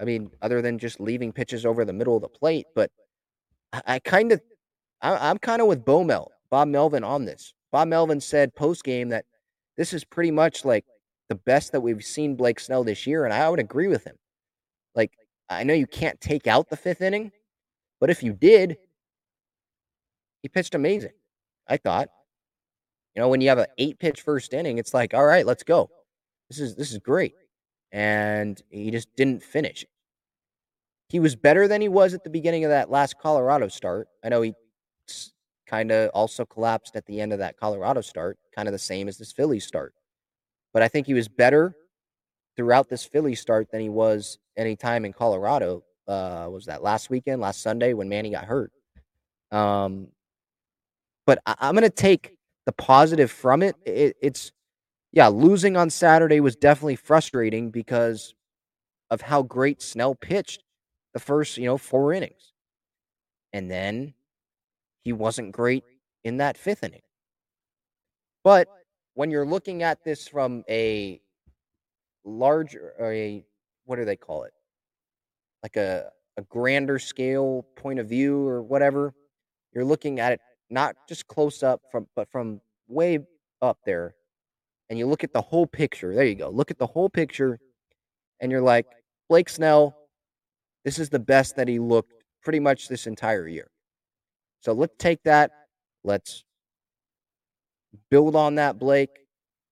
I 0.00 0.04
mean, 0.04 0.30
other 0.42 0.62
than 0.62 0.78
just 0.78 1.00
leaving 1.00 1.32
pitches 1.32 1.66
over 1.66 1.84
the 1.84 1.92
middle 1.92 2.14
of 2.14 2.22
the 2.22 2.28
plate, 2.28 2.66
but 2.74 2.90
I, 3.72 3.82
I 3.86 3.98
kind 3.98 4.32
of, 4.32 4.40
I'm 5.02 5.38
kind 5.38 5.60
of 5.60 5.68
with 5.68 5.84
Bo 5.84 6.04
Mel, 6.04 6.30
Bob 6.50 6.68
Melvin 6.68 7.04
on 7.04 7.24
this. 7.24 7.52
Bob 7.72 7.88
Melvin 7.88 8.20
said 8.20 8.54
post 8.54 8.84
game 8.84 9.08
that 9.10 9.24
this 9.76 9.92
is 9.92 10.04
pretty 10.04 10.30
much 10.30 10.64
like 10.64 10.84
the 11.28 11.34
best 11.34 11.72
that 11.72 11.80
we've 11.80 12.04
seen 12.04 12.36
Blake 12.36 12.60
Snell 12.60 12.84
this 12.84 13.06
year, 13.06 13.24
and 13.24 13.34
I 13.34 13.48
would 13.48 13.60
agree 13.60 13.88
with 13.88 14.04
him. 14.04 14.16
Like, 14.94 15.12
I 15.48 15.64
know 15.64 15.74
you 15.74 15.86
can't 15.86 16.20
take 16.20 16.46
out 16.46 16.68
the 16.68 16.76
fifth 16.76 17.02
inning, 17.02 17.30
but 18.00 18.10
if 18.10 18.22
you 18.22 18.32
did, 18.32 18.78
he 20.42 20.48
pitched 20.48 20.74
amazing. 20.74 21.12
I 21.68 21.76
thought. 21.76 22.08
You 23.14 23.22
know, 23.22 23.28
when 23.28 23.40
you 23.40 23.48
have 23.48 23.58
an 23.58 23.66
eight 23.78 23.98
pitch 23.98 24.22
first 24.22 24.54
inning, 24.54 24.78
it's 24.78 24.94
like, 24.94 25.12
all 25.12 25.26
right, 25.26 25.44
let's 25.44 25.62
go. 25.62 25.90
This 26.48 26.60
is 26.60 26.76
this 26.76 26.92
is 26.92 26.98
great. 26.98 27.34
And 27.92 28.60
he 28.70 28.90
just 28.90 29.14
didn't 29.16 29.42
finish. 29.42 29.84
He 31.08 31.20
was 31.20 31.34
better 31.34 31.66
than 31.66 31.80
he 31.80 31.88
was 31.88 32.14
at 32.14 32.22
the 32.22 32.30
beginning 32.30 32.64
of 32.64 32.70
that 32.70 32.90
last 32.90 33.18
Colorado 33.18 33.68
start. 33.68 34.08
I 34.22 34.28
know 34.28 34.42
he 34.42 34.54
kind 35.68 35.92
of 35.92 36.10
also 36.10 36.44
collapsed 36.44 36.96
at 36.96 37.06
the 37.06 37.20
end 37.20 37.32
of 37.32 37.38
that 37.38 37.56
Colorado 37.58 38.00
start, 38.00 38.38
kind 38.54 38.68
of 38.68 38.72
the 38.72 38.78
same 38.78 39.08
as 39.08 39.18
this 39.18 39.32
Philly 39.32 39.60
start. 39.60 39.94
But 40.72 40.82
I 40.82 40.88
think 40.88 41.06
he 41.06 41.14
was 41.14 41.28
better 41.28 41.74
throughout 42.56 42.88
this 42.88 43.04
Philly 43.04 43.34
start 43.34 43.70
than 43.70 43.80
he 43.80 43.88
was 43.88 44.38
any 44.56 44.76
time 44.76 45.04
in 45.04 45.12
Colorado. 45.12 45.84
Uh, 46.06 46.48
was 46.50 46.66
that 46.66 46.82
last 46.82 47.10
weekend, 47.10 47.40
last 47.40 47.62
Sunday 47.62 47.92
when 47.92 48.08
Manny 48.08 48.30
got 48.30 48.44
hurt? 48.44 48.72
Um, 49.50 50.08
but 51.26 51.40
I, 51.46 51.54
am 51.60 51.74
going 51.74 51.82
to 51.82 51.90
take 51.90 52.36
the 52.66 52.72
positive 52.72 53.30
from 53.30 53.62
it. 53.62 53.76
it. 53.84 54.16
It's 54.20 54.52
yeah, 55.12 55.28
losing 55.28 55.76
on 55.76 55.90
Saturday 55.90 56.40
was 56.40 56.56
definitely 56.56 56.96
frustrating 56.96 57.70
because 57.70 58.34
of 59.10 59.20
how 59.20 59.42
great 59.42 59.80
Snell 59.82 60.14
pitched 60.14 60.62
the 61.14 61.20
first, 61.20 61.56
you 61.56 61.64
know, 61.64 61.78
four 61.78 62.12
innings. 62.12 62.52
And 63.52 63.70
then 63.70 64.14
he 65.04 65.12
wasn't 65.12 65.52
great 65.52 65.84
in 66.24 66.38
that 66.38 66.56
fifth 66.56 66.84
inning. 66.84 67.02
But 68.44 68.68
when 69.14 69.30
you're 69.30 69.46
looking 69.46 69.82
at 69.82 70.04
this 70.04 70.28
from 70.28 70.64
a 70.68 71.20
larger 72.24 72.94
or 72.98 73.12
a 73.12 73.44
what 73.84 73.96
do 73.96 74.04
they 74.04 74.16
call 74.16 74.44
it? 74.44 74.52
Like 75.62 75.76
a 75.76 76.10
a 76.36 76.42
grander 76.42 76.98
scale 76.98 77.66
point 77.74 77.98
of 77.98 78.08
view 78.08 78.46
or 78.46 78.62
whatever, 78.62 79.12
you're 79.74 79.84
looking 79.84 80.20
at 80.20 80.32
it 80.32 80.40
not 80.70 80.94
just 81.08 81.26
close 81.26 81.62
up 81.62 81.80
from 81.90 82.06
but 82.14 82.30
from 82.30 82.60
way 82.86 83.18
up 83.60 83.78
there 83.84 84.14
and 84.90 84.98
you 84.98 85.06
look 85.06 85.24
at 85.24 85.32
the 85.32 85.42
whole 85.42 85.66
picture. 85.66 86.14
There 86.14 86.24
you 86.24 86.34
go. 86.34 86.48
Look 86.48 86.70
at 86.70 86.78
the 86.78 86.86
whole 86.86 87.08
picture 87.08 87.58
and 88.40 88.50
you're 88.50 88.62
like, 88.62 88.86
Blake 89.28 89.48
Snell, 89.48 89.96
this 90.84 90.98
is 90.98 91.10
the 91.10 91.18
best 91.18 91.56
that 91.56 91.68
he 91.68 91.78
looked 91.78 92.12
pretty 92.42 92.60
much 92.60 92.88
this 92.88 93.06
entire 93.06 93.46
year. 93.46 93.70
So 94.60 94.72
let's 94.72 94.94
take 94.98 95.22
that. 95.24 95.50
Let's 96.04 96.44
build 98.10 98.36
on 98.36 98.56
that, 98.56 98.78
Blake. 98.78 99.10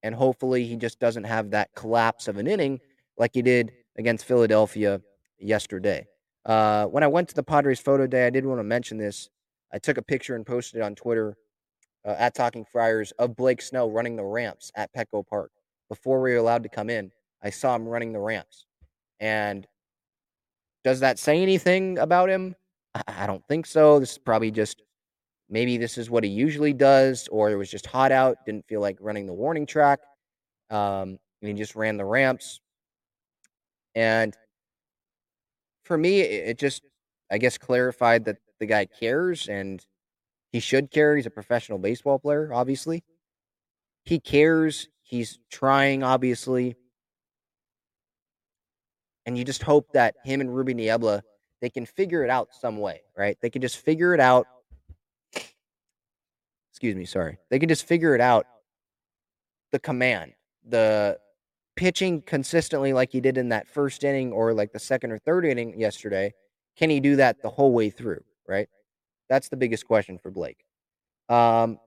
And 0.03 0.15
hopefully 0.15 0.65
he 0.65 0.77
just 0.77 1.01
doesn't 1.01 1.25
have 1.25 1.51
that 1.51 1.71
collapse 1.75 2.29
of 2.29 2.37
an 2.37 2.47
inning 2.47 2.81
like 3.19 3.33
he 3.35 3.43
did 3.43 3.73
against 3.97 4.25
Philadelphia 4.25 5.01
yesterday. 5.39 6.07
Uh, 6.45 6.85
when 6.87 7.03
I 7.03 7.09
went 7.09 7.29
to 7.31 7.35
the 7.35 7.43
Padres 7.43 7.81
photo 7.81 8.07
day, 8.07 8.27
I 8.27 8.31
did 8.31 8.47
want 8.47 8.61
to 8.61 8.65
mention 8.65 8.99
this. 8.99 9.31
I 9.73 9.79
took 9.79 9.99
a 9.99 10.03
picture 10.03 10.37
and 10.37 10.47
posted 10.47 10.81
it 10.81 10.85
on 10.85 10.95
Twitter 10.95 11.37
uh, 12.05 12.15
at 12.19 12.35
Talking 12.35 12.65
Friars 12.65 13.13
of 13.19 13.35
Blake 13.37 13.61
Snell 13.61 13.91
running 13.91 14.15
the 14.15 14.25
ramps 14.25 14.71
at 14.77 14.93
Petco 14.95 15.27
Park. 15.27 15.51
Before 15.89 16.21
we 16.21 16.33
were 16.33 16.39
allowed 16.39 16.63
to 16.63 16.69
come 16.69 16.89
in, 16.89 17.11
I 17.43 17.51
saw 17.51 17.75
him 17.75 17.87
running 17.87 18.13
the 18.13 18.21
ramps. 18.21 18.67
And 19.19 19.67
does 20.85 21.01
that 21.01 21.19
say 21.19 21.43
anything 21.43 21.99
about 21.99 22.29
him? 22.29 22.55
I 23.09 23.27
don't 23.27 23.47
think 23.49 23.67
so. 23.67 23.99
This 23.99 24.13
is 24.13 24.19
probably 24.19 24.51
just 24.51 24.83
maybe 25.49 25.77
this 25.77 25.99
is 25.99 26.11
what 26.11 26.25
he 26.25 26.31
usually 26.31 26.73
does, 26.73 27.29
or 27.29 27.51
it 27.51 27.57
was 27.57 27.71
just 27.71 27.87
hot 27.87 28.13
out, 28.13 28.39
didn't 28.45 28.67
feel 28.67 28.81
like 28.81 28.99
running 29.01 29.27
the 29.27 29.33
warning 29.33 29.67
track. 29.67 30.01
Um, 30.71 31.19
and 31.41 31.49
he 31.49 31.55
just 31.55 31.77
ran 31.77 31.97
the 31.97 32.05
ramps. 32.05 32.61
And 33.95 34.37
for 35.85 35.97
me, 35.97 36.21
it 36.21 36.59
just, 36.59 36.83
I 37.31 37.39
guess, 37.39 37.59
clarified 37.59 38.25
that 38.27 38.39
the 38.59 38.67
guy 38.67 38.87
cares 38.87 39.49
and 39.49 39.85
he 40.53 40.61
should 40.61 40.91
care. 40.91 41.17
He's 41.17 41.27
a 41.27 41.31
professional 41.31 41.79
baseball 41.79 42.19
player, 42.19 42.53
obviously. 42.53 43.05
He 44.05 44.19
cares. 44.19 44.89
He's 45.03 45.39
trying, 45.51 46.03
obviously. 46.03 46.77
And 49.25 49.37
you 49.37 49.45
just 49.45 49.63
hope 49.63 49.93
that 49.93 50.17
him 50.25 50.41
and 50.41 50.55
Ruben 50.55 50.77
Niebla, 50.77 51.23
they 51.61 51.71
can 51.71 51.87
figure 51.87 52.23
it 52.23 52.31
out 52.31 52.49
some 52.53 52.79
way, 52.79 53.03
right? 53.17 53.37
They 53.41 53.51
can 53.51 53.63
just 53.63 53.79
figure 53.79 54.15
it 54.15 54.21
out. 54.21 54.47
Excuse 56.73 56.95
me, 56.95 57.05
sorry. 57.05 57.39
They 57.51 57.59
can 57.59 57.69
just 57.69 57.87
figure 57.87 58.15
it 58.15 58.21
out. 58.21 58.47
The 59.73 59.79
command, 59.79 60.33
the 60.69 61.19
pitching 61.75 62.23
consistently 62.23 62.93
like 62.93 63.13
he 63.13 63.21
did 63.21 63.39
in 63.39 63.51
that 63.51 63.69
first 63.69 64.05
inning 64.05 64.33
or 64.33 64.53
like 64.53 64.73
the 64.73 64.79
second 64.79 65.13
or 65.13 65.19
third 65.19 65.45
inning 65.45 65.79
yesterday. 65.79 66.35
Can 66.77 66.91
he 66.91 67.01
do 67.01 67.17
that 67.17 67.43
the 67.43 67.49
whole 67.49 67.73
way 67.73 67.91
through, 67.91 68.23
right? 68.47 68.69
That's 69.29 69.49
the 69.49 69.57
biggest 69.57 69.87
question 69.87 70.19
for 70.19 70.31
Blake. 70.31 70.65
Um, 71.29 71.79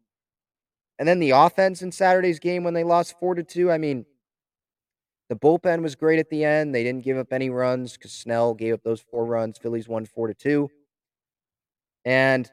and 0.98 1.08
then 1.08 1.20
the 1.20 1.32
offense 1.32 1.82
in 1.82 1.92
Saturday's 1.92 2.40
game 2.40 2.64
when 2.64 2.74
they 2.74 2.84
lost 2.84 3.18
four 3.20 3.36
to 3.36 3.44
two. 3.44 3.72
I 3.72 3.78
mean, 3.78 4.06
the 5.30 5.36
bullpen 5.36 5.84
was 5.84 5.96
great 5.96 6.20
at 6.20 6.30
the 6.30 6.44
end. 6.44 6.74
They 6.74 6.84
didn't 6.84 7.04
give 7.04 7.18
up 7.18 7.32
any 7.32 7.50
runs 7.50 7.94
because 7.94 8.12
Snell 8.12 8.56
gave 8.56 8.74
up 8.74 8.84
those 8.84 9.02
four 9.02 9.26
runs. 9.26 9.58
Phillies 9.60 9.88
won 9.88 10.06
four 10.06 10.28
to 10.28 10.34
two. 10.34 10.70
And 12.04 12.50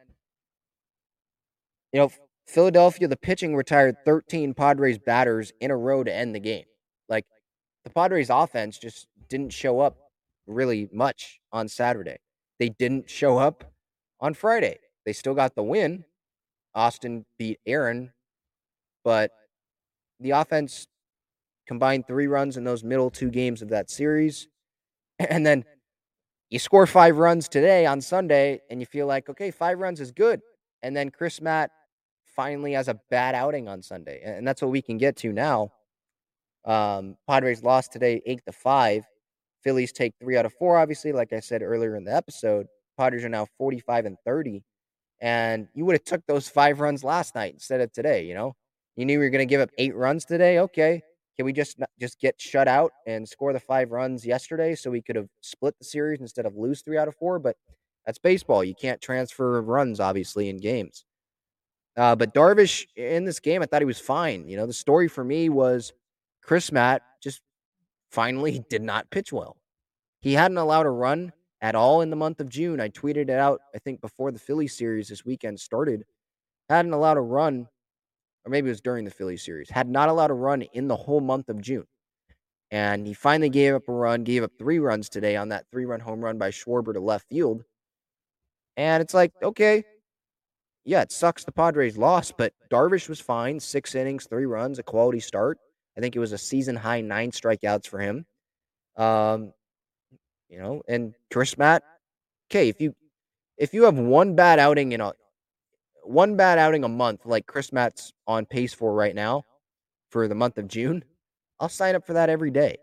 you 1.92 2.00
know, 2.00 2.10
Philadelphia, 2.46 3.08
the 3.08 3.16
pitching 3.16 3.56
retired 3.56 3.96
13 4.04 4.52
Padres 4.52 4.98
batters 4.98 5.52
in 5.60 5.70
a 5.70 5.76
row 5.76 6.04
to 6.04 6.14
end 6.14 6.34
the 6.34 6.40
game. 6.40 6.66
Like 7.08 7.24
the 7.84 7.90
Padres 7.90 8.28
offense 8.30 8.78
just 8.78 9.06
didn't 9.28 9.52
show 9.52 9.80
up 9.80 9.96
really 10.46 10.88
much 10.92 11.40
on 11.52 11.68
Saturday. 11.68 12.18
They 12.58 12.68
didn't 12.68 13.08
show 13.08 13.38
up 13.38 13.64
on 14.20 14.34
Friday. 14.34 14.78
They 15.06 15.12
still 15.12 15.34
got 15.34 15.54
the 15.54 15.62
win. 15.62 16.04
Austin 16.74 17.24
beat 17.38 17.58
Aaron, 17.64 18.12
but 19.02 19.30
the 20.20 20.32
offense 20.32 20.86
combined 21.66 22.06
three 22.06 22.26
runs 22.26 22.56
in 22.56 22.64
those 22.64 22.84
middle 22.84 23.10
two 23.10 23.30
games 23.30 23.62
of 23.62 23.68
that 23.70 23.90
series. 23.90 24.48
And 25.18 25.46
then 25.46 25.64
you 26.50 26.58
score 26.58 26.86
five 26.86 27.16
runs 27.16 27.48
today 27.48 27.86
on 27.86 28.00
Sunday, 28.00 28.60
and 28.70 28.80
you 28.80 28.86
feel 28.86 29.06
like, 29.06 29.28
okay, 29.30 29.50
five 29.50 29.78
runs 29.78 30.00
is 30.00 30.12
good. 30.12 30.40
And 30.82 30.94
then 30.94 31.10
Crismatt 31.10 31.68
finally 32.36 32.72
has 32.72 32.88
a 32.88 33.00
bad 33.10 33.34
outing 33.34 33.66
on 33.66 33.82
Sunday. 33.82 34.20
And 34.22 34.46
that's 34.46 34.60
what 34.60 34.70
we 34.70 34.82
can 34.82 34.98
get 34.98 35.16
to 35.18 35.32
now. 35.32 35.72
Um, 36.66 37.16
Padres 37.26 37.62
lost 37.62 37.92
today 37.92 38.20
eight 38.26 38.42
to 38.46 38.52
five. 38.52 39.04
Phillies 39.62 39.92
take 39.92 40.14
three 40.20 40.36
out 40.36 40.46
of 40.46 40.52
four, 40.52 40.76
obviously, 40.76 41.12
like 41.12 41.32
I 41.32 41.40
said 41.40 41.62
earlier 41.62 41.96
in 41.96 42.04
the 42.04 42.14
episode. 42.14 42.66
Padres 42.98 43.24
are 43.24 43.28
now 43.28 43.46
45 43.58 44.06
and 44.06 44.16
30. 44.24 44.62
And 45.20 45.68
you 45.74 45.84
would 45.84 45.94
have 45.94 46.04
took 46.04 46.26
those 46.26 46.48
five 46.48 46.80
runs 46.80 47.02
last 47.02 47.34
night 47.34 47.54
instead 47.54 47.80
of 47.80 47.92
today, 47.92 48.24
you 48.26 48.34
know? 48.34 48.54
You 48.96 49.04
knew 49.04 49.14
you 49.14 49.18
were 49.18 49.30
going 49.30 49.46
to 49.46 49.50
give 49.50 49.60
up 49.60 49.70
eight 49.78 49.94
runs 49.94 50.24
today. 50.24 50.58
Okay. 50.60 51.02
Can 51.36 51.44
we 51.44 51.52
just 51.52 51.78
just 52.00 52.18
get 52.18 52.40
shut 52.40 52.66
out 52.66 52.92
and 53.06 53.28
score 53.28 53.52
the 53.52 53.60
five 53.60 53.90
runs 53.90 54.24
yesterday 54.24 54.74
so 54.74 54.90
we 54.90 55.02
could 55.02 55.16
have 55.16 55.28
split 55.42 55.74
the 55.78 55.84
series 55.84 56.20
instead 56.20 56.46
of 56.46 56.56
lose 56.56 56.82
three 56.82 56.96
out 56.96 57.08
of 57.08 57.16
four? 57.16 57.38
But 57.38 57.56
that's 58.06 58.18
baseball. 58.18 58.64
You 58.64 58.74
can't 58.74 59.00
transfer 59.00 59.60
runs, 59.60 60.00
obviously, 60.00 60.48
in 60.48 60.56
games. 60.58 61.04
Uh, 61.96 62.14
but 62.14 62.34
Darvish 62.34 62.86
in 62.96 63.24
this 63.24 63.40
game, 63.40 63.62
I 63.62 63.66
thought 63.66 63.82
he 63.82 63.86
was 63.86 63.98
fine. 63.98 64.48
You 64.48 64.56
know, 64.56 64.66
the 64.66 64.72
story 64.72 65.08
for 65.08 65.24
me 65.24 65.48
was 65.48 65.92
Crismatt 66.46 67.00
just 67.22 67.42
finally 68.10 68.64
did 68.70 68.82
not 68.82 69.10
pitch 69.10 69.32
well. 69.32 69.56
He 70.20 70.34
hadn't 70.34 70.58
allowed 70.58 70.86
a 70.86 70.90
run 70.90 71.32
at 71.60 71.74
all 71.74 72.02
in 72.02 72.10
the 72.10 72.16
month 72.16 72.40
of 72.40 72.48
June. 72.48 72.80
I 72.80 72.88
tweeted 72.88 73.28
it 73.28 73.30
out, 73.30 73.60
I 73.74 73.78
think, 73.78 74.00
before 74.00 74.30
the 74.30 74.38
Philly 74.38 74.68
series 74.68 75.08
this 75.08 75.24
weekend 75.24 75.58
started. 75.58 76.04
Hadn't 76.68 76.92
allowed 76.92 77.16
a 77.16 77.22
run, 77.22 77.68
or 78.46 78.50
maybe 78.50 78.68
it 78.68 78.70
was 78.70 78.80
during 78.80 79.04
the 79.04 79.10
Philly 79.10 79.36
series, 79.36 79.68
had 79.68 79.88
not 79.88 80.08
allowed 80.08 80.30
a 80.30 80.34
run 80.34 80.62
in 80.72 80.86
the 80.86 80.96
whole 80.96 81.20
month 81.20 81.48
of 81.48 81.60
June. 81.60 81.86
And 82.70 83.06
he 83.06 83.12
finally 83.12 83.50
gave 83.50 83.74
up 83.74 83.88
a 83.88 83.92
run, 83.92 84.22
gave 84.22 84.44
up 84.44 84.52
three 84.56 84.78
runs 84.78 85.08
today 85.08 85.36
on 85.36 85.48
that 85.48 85.66
three 85.70 85.84
run 85.84 86.00
home 86.00 86.20
run 86.20 86.38
by 86.38 86.50
Schwarber 86.50 86.92
to 86.94 87.00
left 87.00 87.28
field. 87.28 87.64
And 88.76 89.02
it's 89.02 89.14
like, 89.14 89.32
okay, 89.42 89.84
yeah, 90.84 91.02
it 91.02 91.10
sucks 91.10 91.44
the 91.44 91.52
Padres 91.52 91.96
lost, 91.96 92.34
but 92.38 92.52
Darvish 92.70 93.08
was 93.08 93.20
fine. 93.20 93.58
Six 93.58 93.96
innings, 93.96 94.26
three 94.26 94.46
runs, 94.46 94.78
a 94.78 94.84
quality 94.84 95.20
start. 95.20 95.58
I 95.96 96.00
think 96.00 96.14
it 96.14 96.20
was 96.20 96.32
a 96.32 96.38
season 96.38 96.76
high 96.76 97.00
nine 97.00 97.32
strikeouts 97.32 97.88
for 97.88 97.98
him. 97.98 98.26
Um, 98.96 99.52
you 100.48 100.58
know. 100.58 100.82
And 100.86 101.14
Crismatt, 101.32 101.80
okay, 102.50 102.68
if 102.68 102.80
you 102.80 102.94
if 103.56 103.74
you 103.74 103.84
have 103.84 103.98
one 103.98 104.36
bad 104.36 104.58
outing 104.60 104.92
in 104.92 105.00
a 105.00 105.12
one 106.06 106.36
bad 106.36 106.58
outing 106.58 106.84
a 106.84 106.88
month, 106.88 107.26
like 107.26 107.46
Crismatt's 107.46 108.12
on 108.26 108.46
pace 108.46 108.72
for 108.72 108.94
right 108.94 109.14
now, 109.14 109.44
for 110.10 110.28
the 110.28 110.34
month 110.34 110.58
of 110.58 110.68
June, 110.68 111.04
I'll 111.60 111.68
sign 111.68 111.94
up 111.94 112.06
for 112.06 112.14
that 112.14 112.30
every 112.30 112.50
day, 112.50 112.76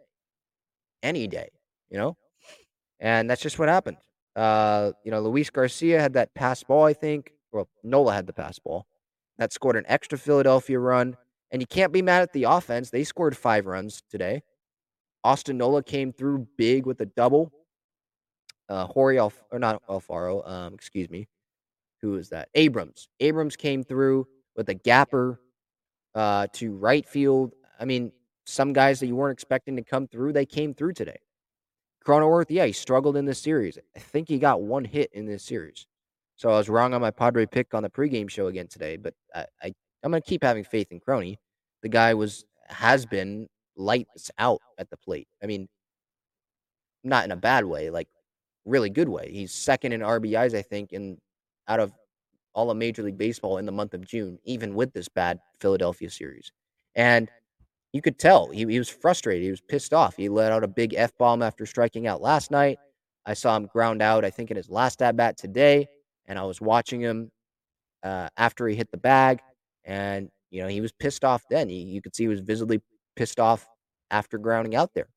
any 1.02 1.28
day, 1.28 1.50
you 1.90 1.98
know. 1.98 2.18
And 3.00 3.30
that's 3.30 3.42
just 3.42 3.60
what 3.60 3.70
happened. 3.70 3.98
Uh, 4.36 4.92
you 5.04 5.12
know, 5.12 5.22
Luis 5.22 5.50
Garcia 5.50 6.00
had 6.00 6.14
that 6.14 6.34
pass 6.34 6.64
ball, 6.64 6.86
I 6.86 6.94
think. 6.94 7.34
Well, 7.52 7.68
Nola 7.84 8.14
had 8.14 8.28
the 8.28 8.34
pass 8.34 8.60
ball 8.60 8.88
that 9.38 9.54
scored 9.54 9.76
an 9.76 9.86
extra 9.88 10.18
Philadelphia 10.18 10.80
run. 10.80 11.18
And 11.52 11.62
you 11.62 11.68
can't 11.68 11.94
be 11.94 12.02
mad 12.02 12.24
at 12.24 12.34
the 12.34 12.46
offense. 12.46 12.90
They 12.90 13.04
scored 13.04 13.38
five 13.38 13.68
runs 13.68 14.02
today. 14.10 14.42
Austin 15.24 15.58
Nola 15.58 15.84
came 15.84 16.12
through 16.12 16.48
big 16.58 16.88
with 16.88 17.00
a 17.02 17.06
double. 17.06 17.52
Uh, 18.70 18.88
Jorge 18.88 19.18
Alf- 19.18 19.44
or 19.52 19.60
not 19.60 19.86
Alfaro, 19.88 20.50
um, 20.50 20.74
excuse 20.74 21.10
me. 21.12 21.28
Who 22.04 22.18
is 22.18 22.28
that? 22.30 22.50
Abrams. 22.54 23.08
Abrams 23.22 23.56
came 23.56 23.82
through 23.82 24.28
with 24.58 24.68
a 24.68 24.74
gapper 24.74 25.40
uh, 26.14 26.48
to 26.54 26.74
right 26.74 27.08
field. 27.08 27.54
I 27.80 27.86
mean, 27.86 28.12
some 28.46 28.74
guys 28.74 29.00
that 29.00 29.08
you 29.08 29.16
weren't 29.16 29.38
expecting 29.38 29.78
to 29.78 29.84
come 29.84 30.08
through, 30.08 30.34
they 30.34 30.46
came 30.46 30.74
through 30.74 30.94
today. 30.94 31.20
Cronenworth, 32.06 32.48
yeah, 32.50 32.66
he 32.66 32.74
struggled 32.74 33.16
in 33.16 33.24
this 33.24 33.40
series. 33.40 33.80
I 33.96 34.00
think 34.00 34.28
he 34.28 34.38
got 34.38 34.62
one 34.62 34.84
hit 34.84 35.12
in 35.14 35.26
this 35.26 35.44
series. 35.44 35.88
So 36.36 36.50
I 36.50 36.58
was 36.58 36.68
wrong 36.68 36.94
on 36.94 37.00
my 37.00 37.10
Padre 37.10 37.46
pick 37.46 37.74
on 37.74 37.84
the 37.84 37.90
pregame 37.90 38.30
show 38.30 38.48
again 38.48 38.68
today, 38.68 38.98
but 38.98 39.14
I, 39.34 39.46
I 39.62 39.74
I'm 40.04 40.12
gonna 40.12 40.20
keep 40.20 40.44
having 40.44 40.66
faith 40.66 40.92
in 40.92 41.00
Crony. 41.00 41.40
The 41.84 41.90
guy 41.90 42.14
was 42.16 42.44
has 42.68 43.06
been 43.06 43.48
lights 43.78 44.30
out 44.38 44.60
at 44.78 44.90
the 44.90 44.98
plate. 44.98 45.30
I 45.42 45.46
mean, 45.46 45.70
not 47.06 47.24
in 47.24 47.32
a 47.32 47.38
bad 47.38 47.64
way, 47.64 47.90
like 47.90 48.10
really 48.66 48.90
good 48.90 49.08
way. 49.08 49.32
He's 49.32 49.54
second 49.54 49.94
in 49.94 50.02
RBIs, 50.02 50.54
I 50.54 50.64
think, 50.64 50.92
in 50.92 51.18
out 51.68 51.80
of 51.80 51.94
all 52.54 52.70
of 52.70 52.78
Major 52.78 53.04
League 53.04 53.18
Baseball 53.18 53.58
in 53.58 53.66
the 53.66 53.72
month 53.72 53.94
of 53.94 54.06
June, 54.06 54.38
even 54.44 54.76
with 54.76 54.94
this 54.94 55.08
bad 55.08 55.40
Philadelphia 55.60 56.10
series. 56.10 56.52
And 56.96 57.30
you 57.94 58.02
could 58.02 58.20
tell 58.20 58.50
he, 58.50 58.66
he 58.66 58.78
was 58.78 58.90
frustrated. 58.90 59.44
He 59.44 59.52
was 59.52 59.62
pissed 59.62 59.94
off. 59.94 60.16
He 60.16 60.30
let 60.30 60.52
out 60.52 60.64
a 60.64 60.68
big 60.68 60.94
F 60.94 61.12
bomb 61.18 61.42
after 61.42 61.66
striking 61.66 62.08
out 62.08 62.22
last 62.22 62.52
night. 62.52 62.78
I 63.26 63.34
saw 63.34 63.56
him 63.56 63.68
ground 63.68 64.02
out, 64.02 64.26
I 64.26 64.30
think, 64.30 64.52
in 64.52 64.58
his 64.58 64.70
last 64.70 65.02
at 65.02 65.16
bat 65.16 65.38
today. 65.38 65.88
And 66.28 66.38
I 66.38 66.44
was 66.44 66.60
watching 66.62 67.02
him 67.02 67.32
uh, 68.04 68.30
after 68.38 68.68
he 68.68 68.76
hit 68.76 68.92
the 68.92 68.98
bag. 68.98 69.40
And, 69.86 70.30
you 70.50 70.62
know, 70.62 70.68
he 70.68 70.82
was 70.82 70.92
pissed 70.92 71.24
off 71.24 71.44
then. 71.50 71.70
He, 71.70 71.82
you 71.84 72.02
could 72.02 72.16
see 72.16 72.24
he 72.24 72.30
was 72.30 72.42
visibly 72.42 72.82
pissed 73.16 73.40
off 73.40 73.68
after 74.12 74.38
grounding 74.38 74.76
out 74.76 74.94
there. 74.94 75.08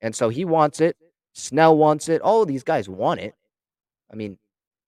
And 0.00 0.14
so 0.14 0.28
he 0.28 0.44
wants 0.44 0.80
it. 0.80 0.96
Snell 1.34 1.76
wants 1.76 2.08
it. 2.08 2.22
All 2.22 2.42
of 2.42 2.48
these 2.48 2.62
guys 2.62 2.88
want 2.88 3.20
it. 3.20 3.34
I 4.12 4.16
mean, 4.16 4.38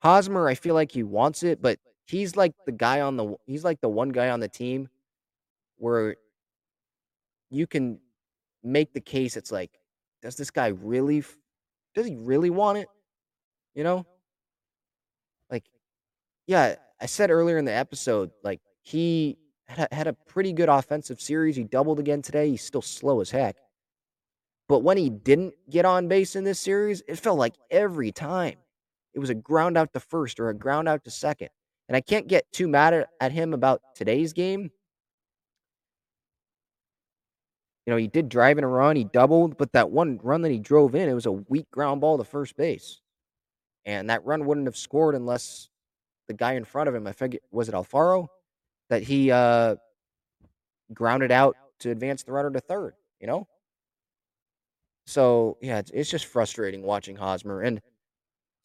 Hosmer, 0.01 0.49
I 0.49 0.55
feel 0.55 0.75
like 0.75 0.93
he 0.93 1.03
wants 1.03 1.43
it, 1.43 1.61
but 1.61 1.79
he's 2.07 2.37
like 2.37 2.55
the 2.67 2.73
guy 2.73 3.01
on 3.01 3.17
the 3.17 3.37
he's 3.47 3.65
like 3.65 3.81
the 3.81 3.89
one 3.89 4.11
guy 4.11 4.31
on 4.31 4.41
the 4.41 4.49
team 4.49 4.89
where 5.77 6.17
you 7.51 7.67
can 7.67 7.99
make 8.63 8.93
the 8.93 9.01
case 9.01 9.37
it's 9.37 9.53
like 9.53 9.71
does 10.23 10.37
this 10.37 10.51
guy 10.51 10.69
really 10.69 11.23
does 11.95 12.07
he 12.07 12.17
really 12.17 12.51
want 12.51 12.79
it? 12.79 12.89
You 13.75 13.85
know? 13.85 14.07
Like 15.51 15.65
yeah, 16.47 16.77
I 17.01 17.07
said 17.07 17.31
earlier 17.31 17.59
in 17.59 17.65
the 17.65 17.75
episode 17.75 18.31
like 18.43 18.61
he 18.83 19.39
had 19.67 19.89
a, 19.91 19.95
had 19.95 20.07
a 20.07 20.13
pretty 20.13 20.53
good 20.53 20.69
offensive 20.69 21.21
series. 21.21 21.57
He 21.57 21.65
doubled 21.65 21.99
again 21.99 22.23
today. 22.23 22.51
He's 22.51 22.65
still 22.65 22.83
slow 22.83 23.21
as 23.21 23.31
heck. 23.31 23.57
But 24.69 24.81
when 24.81 24.97
he 24.97 25.11
didn't 25.11 25.55
get 25.71 25.85
on 25.85 26.09
base 26.09 26.37
in 26.37 26.45
this 26.45 26.61
series, 26.61 27.03
it 27.09 27.19
felt 27.19 27.39
like 27.39 27.55
every 27.71 28.13
time 28.13 28.57
it 29.15 29.19
was 29.19 29.31
a 29.31 29.35
ground 29.35 29.77
out 29.77 29.93
to 29.93 30.01
first 30.01 30.39
or 30.41 30.49
a 30.49 30.55
ground 30.55 30.89
out 30.89 31.05
to 31.05 31.11
second. 31.11 31.49
And 31.89 31.97
I 31.97 32.01
can't 32.01 32.29
get 32.29 32.51
too 32.53 32.69
mad 32.69 33.07
at 33.21 33.33
him 33.33 33.55
about 33.55 33.81
today's 33.95 34.33
game. 34.33 34.71
You 37.87 37.93
know, 37.93 37.97
he 37.97 38.07
did 38.07 38.29
drive 38.29 38.59
in 38.59 38.65
a 38.65 38.69
run, 38.69 38.97
he 38.97 39.05
doubled, 39.05 39.57
but 39.57 39.73
that 39.73 39.91
one 39.91 40.21
run 40.23 40.43
that 40.43 40.51
he 40.51 40.59
drove 40.59 40.95
in, 40.95 41.09
it 41.09 41.15
was 41.15 41.25
a 41.25 41.33
weak 41.33 41.71
ground 41.71 42.03
ball 42.03 42.19
to 42.19 42.25
first 42.25 42.55
base. 42.57 43.01
And 43.87 44.11
that 44.11 44.27
run 44.27 44.45
wouldn't 44.45 44.67
have 44.67 44.77
scored 44.77 45.15
unless 45.15 45.71
the 46.27 46.35
guy 46.35 46.53
in 46.53 46.65
front 46.65 46.91
of 46.91 46.95
him, 46.95 47.07
I 47.07 47.13
forget, 47.13 47.41
was 47.51 47.71
it 47.71 47.75
Alfaro? 47.75 48.29
That 48.91 49.03
he 49.03 49.31
uh, 49.31 49.77
grounded 50.93 51.33
out 51.33 51.57
to 51.81 51.91
advance 51.91 52.23
the 52.23 52.33
runner 52.33 52.51
to 52.51 52.61
third, 52.61 52.93
you 53.21 53.27
know? 53.27 53.49
So, 55.07 55.57
yeah, 55.63 55.79
it's, 55.79 55.91
it's 55.93 56.11
just 56.11 56.27
frustrating 56.27 56.83
watching 56.83 57.17
Hosmer. 57.17 57.63
And 57.63 57.81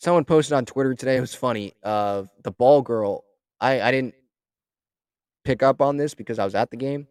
someone 0.03 0.25
posted 0.25 0.53
on 0.53 0.65
Twitter 0.65 0.93
today. 0.93 1.15
It 1.15 1.21
was 1.21 1.33
funny. 1.33 1.73
Uh, 1.81 2.23
the 2.43 2.51
ball 2.51 2.81
girl. 2.81 3.23
I 3.61 3.81
I 3.81 3.91
didn't 3.91 4.15
pick 5.45 5.63
up 5.63 5.81
on 5.81 5.97
this 5.97 6.13
because 6.13 6.39
I 6.39 6.45
was 6.45 6.55
at 6.55 6.69
the 6.71 6.77
game, 6.77 7.07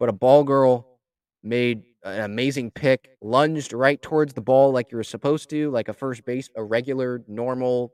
but 0.00 0.08
a 0.08 0.12
ball 0.12 0.42
girl 0.42 0.98
made 1.42 1.84
an 2.02 2.24
amazing 2.24 2.70
pick, 2.70 3.10
lunged 3.20 3.72
right 3.72 4.00
towards 4.02 4.34
the 4.34 4.40
ball 4.40 4.72
like 4.72 4.90
you 4.90 4.96
were 4.96 5.04
supposed 5.04 5.48
to, 5.50 5.70
like 5.70 5.88
a 5.88 5.92
first 5.92 6.24
base, 6.24 6.48
a 6.56 6.62
regular, 6.62 7.22
normal, 7.28 7.92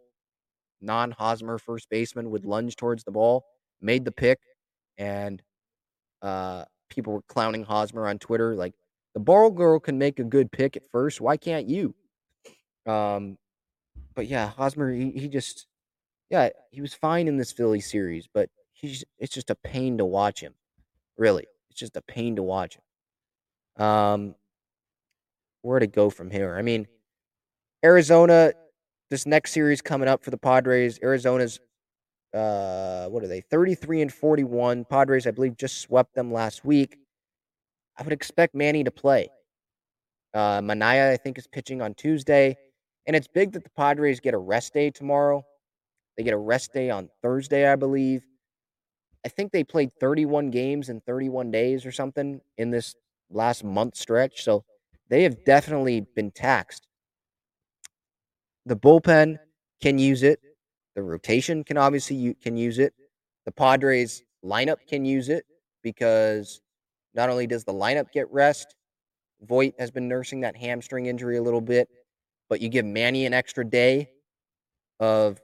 non 0.81 1.11
Hosmer 1.11 1.59
first 1.59 1.89
baseman 1.91 2.31
would 2.31 2.45
lunge 2.45 2.77
towards 2.77 3.05
the 3.05 3.11
ball, 3.11 3.45
made 3.81 4.05
the 4.05 4.13
pick, 4.13 4.39
and 4.99 5.43
uh, 6.23 6.65
people 6.89 7.13
were 7.13 7.23
clowning 7.29 7.63
Hosmer 7.63 8.09
on 8.09 8.19
Twitter. 8.19 8.55
Like, 8.57 8.75
the 9.15 9.21
ball 9.21 9.51
girl 9.51 9.79
can 9.79 9.99
make 9.99 10.19
a 10.19 10.25
good 10.25 10.51
pick 10.51 10.77
at 10.77 10.83
first. 10.91 11.21
Why 11.21 11.37
can't 11.37 11.69
you? 11.69 11.95
Um, 12.87 13.37
but 14.15 14.27
yeah, 14.27 14.49
Hosmer, 14.51 14.93
he, 14.93 15.11
he 15.11 15.29
just, 15.29 15.67
yeah, 16.31 16.51
he 16.71 16.81
was 16.81 16.95
fine 16.95 17.29
in 17.29 17.37
this 17.37 17.53
Philly 17.53 17.81
series, 17.81 18.29
but 18.33 18.51
he's 18.73 19.05
it's 19.19 19.35
just 19.35 19.51
a 19.51 19.55
pain 19.55 19.99
to 19.99 20.05
watch 20.05 20.41
him. 20.41 20.55
Really, 21.19 21.47
it's 21.71 21.79
just 21.79 21.97
a 21.97 22.03
pain 22.03 22.37
to 22.37 22.43
watch 22.43 22.77
him. 22.77 23.85
Um, 23.85 24.35
where 25.63 25.79
to 25.79 25.87
go 25.87 26.11
from 26.11 26.31
here? 26.31 26.57
I 26.57 26.63
mean, 26.63 26.87
Arizona, 27.85 28.53
this 29.11 29.27
next 29.27 29.53
series 29.53 29.83
coming 29.83 30.09
up 30.09 30.23
for 30.23 30.31
the 30.31 30.39
Padres. 30.39 30.99
Arizona's, 31.03 31.61
uh, 32.33 33.07
what 33.09 33.23
are 33.23 33.29
they? 33.29 33.41
Thirty-three 33.41 34.03
and 34.03 34.13
forty-one. 34.13 34.85
Padres, 34.85 35.27
I 35.27 35.31
believe, 35.33 35.57
just 35.57 35.81
swept 35.81 36.15
them 36.15 36.33
last 36.33 36.65
week. 36.65 36.97
I 37.99 38.03
would 38.03 38.13
expect 38.13 38.55
Manny 38.55 38.85
to 38.85 38.91
play. 38.91 39.29
Uh, 40.33 40.61
Manaea, 40.61 41.13
I 41.13 41.17
think, 41.17 41.39
is 41.39 41.47
pitching 41.47 41.83
on 41.83 41.93
Tuesday. 41.95 42.57
And 43.07 43.17
it's 43.17 43.29
big 43.29 43.53
that 43.53 43.65
the 43.65 43.71
Padres 43.71 44.21
get 44.21 44.35
a 44.35 44.39
rest 44.39 44.75
day 44.75 44.91
tomorrow. 44.91 45.45
They 46.17 46.23
get 46.23 46.35
a 46.35 46.39
rest 46.39 46.73
day 46.73 46.91
on 46.91 47.09
Thursday, 47.23 47.71
I 47.71 47.77
believe. 47.77 48.23
I 49.25 49.29
think 49.29 49.53
they 49.53 49.65
played 49.65 49.91
31 50.01 50.51
games 50.51 50.89
in 50.89 51.01
31 51.01 51.51
days 51.51 51.85
or 51.85 51.93
something 51.93 52.41
in 52.59 52.71
this 52.71 52.95
last 53.31 53.65
month 53.65 53.97
stretch. 53.97 54.45
So 54.45 54.65
they 55.09 55.23
have 55.25 55.45
definitely 55.45 56.03
been 56.15 56.31
taxed. 56.31 56.87
The 58.67 58.77
bullpen 58.77 59.39
can 59.83 59.99
use 59.99 60.23
it. 60.23 60.41
The 60.95 61.03
rotation 61.03 61.65
can 61.65 61.77
obviously 61.77 62.35
can 62.43 62.57
use 62.57 62.79
it. 62.79 62.93
The 63.47 63.53
Padres 63.53 64.23
lineup 64.45 64.77
can 64.89 65.05
use 65.05 65.29
it 65.29 65.45
because 65.83 66.61
not 67.15 67.31
only 67.31 67.47
does 67.47 67.65
the 67.65 67.73
lineup 67.73 68.13
get 68.13 68.31
rest, 68.31 68.75
Voit 69.43 69.73
has 69.79 69.91
been 69.91 70.07
nursing 70.07 70.41
that 70.41 70.57
hamstring 70.57 71.07
injury 71.07 71.39
a 71.39 71.43
little 71.43 71.63
bit 71.63 71.89
but 72.51 72.61
you 72.61 72.69
give 72.69 72.85
Manny 72.85 73.25
an 73.25 73.33
extra 73.33 73.65
day 73.65 74.11
of 74.99 75.41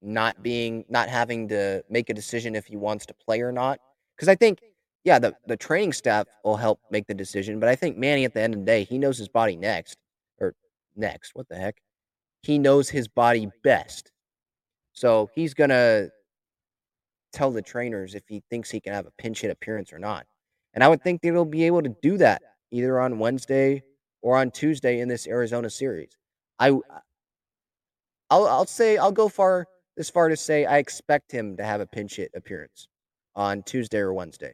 not 0.00 0.40
being 0.42 0.84
not 0.88 1.08
having 1.08 1.48
to 1.48 1.82
make 1.90 2.10
a 2.10 2.14
decision 2.14 2.54
if 2.54 2.66
he 2.66 2.76
wants 2.76 3.06
to 3.06 3.14
play 3.14 3.40
or 3.40 3.50
not. 3.50 3.80
Because 4.14 4.28
I 4.28 4.36
think, 4.36 4.60
yeah, 5.02 5.18
the, 5.18 5.34
the 5.46 5.56
training 5.56 5.92
staff 5.94 6.26
will 6.44 6.56
help 6.56 6.80
make 6.90 7.06
the 7.08 7.14
decision, 7.14 7.58
but 7.58 7.68
I 7.68 7.74
think 7.74 7.96
Manny 7.96 8.24
at 8.24 8.34
the 8.34 8.40
end 8.40 8.54
of 8.54 8.60
the 8.60 8.66
day, 8.66 8.84
he 8.84 8.98
knows 8.98 9.18
his 9.18 9.28
body 9.28 9.56
next. 9.56 9.96
Or 10.38 10.54
next, 10.94 11.34
what 11.34 11.48
the 11.48 11.56
heck? 11.56 11.78
He 12.42 12.58
knows 12.58 12.88
his 12.88 13.08
body 13.08 13.50
best. 13.64 14.12
So 14.92 15.30
he's 15.34 15.54
gonna 15.54 16.08
tell 17.32 17.50
the 17.50 17.62
trainers 17.62 18.14
if 18.14 18.22
he 18.28 18.42
thinks 18.50 18.70
he 18.70 18.80
can 18.80 18.92
have 18.92 19.06
a 19.06 19.12
pinch 19.18 19.40
hit 19.40 19.50
appearance 19.50 19.92
or 19.92 19.98
not. 19.98 20.26
And 20.74 20.84
I 20.84 20.88
would 20.88 21.02
think 21.02 21.22
that 21.22 21.28
he'll 21.28 21.44
be 21.44 21.64
able 21.64 21.82
to 21.82 21.94
do 22.02 22.18
that 22.18 22.42
either 22.70 23.00
on 23.00 23.18
Wednesday 23.18 23.82
or 24.22 24.36
on 24.36 24.50
Tuesday 24.50 25.00
in 25.00 25.08
this 25.08 25.26
Arizona 25.26 25.70
series. 25.70 26.10
I 26.58 26.68
I'll 28.30 28.46
I'll 28.46 28.66
say 28.66 28.96
I'll 28.96 29.12
go 29.12 29.28
far 29.28 29.66
as 29.98 30.10
far 30.10 30.28
to 30.28 30.36
say 30.36 30.64
I 30.64 30.78
expect 30.78 31.32
him 31.32 31.56
to 31.56 31.64
have 31.64 31.80
a 31.80 31.86
pinch 31.86 32.16
hit 32.16 32.30
appearance 32.34 32.88
on 33.34 33.62
Tuesday 33.62 33.98
or 33.98 34.12
Wednesday. 34.12 34.52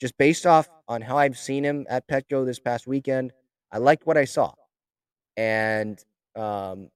Just 0.00 0.16
based 0.18 0.46
off 0.46 0.68
on 0.86 1.02
how 1.02 1.18
I've 1.18 1.38
seen 1.38 1.64
him 1.64 1.86
at 1.88 2.06
Petco 2.08 2.46
this 2.46 2.60
past 2.60 2.86
weekend, 2.86 3.32
I 3.72 3.78
liked 3.78 4.06
what 4.06 4.16
I 4.16 4.24
saw. 4.24 4.52
And 5.36 6.02
um, 6.36 6.88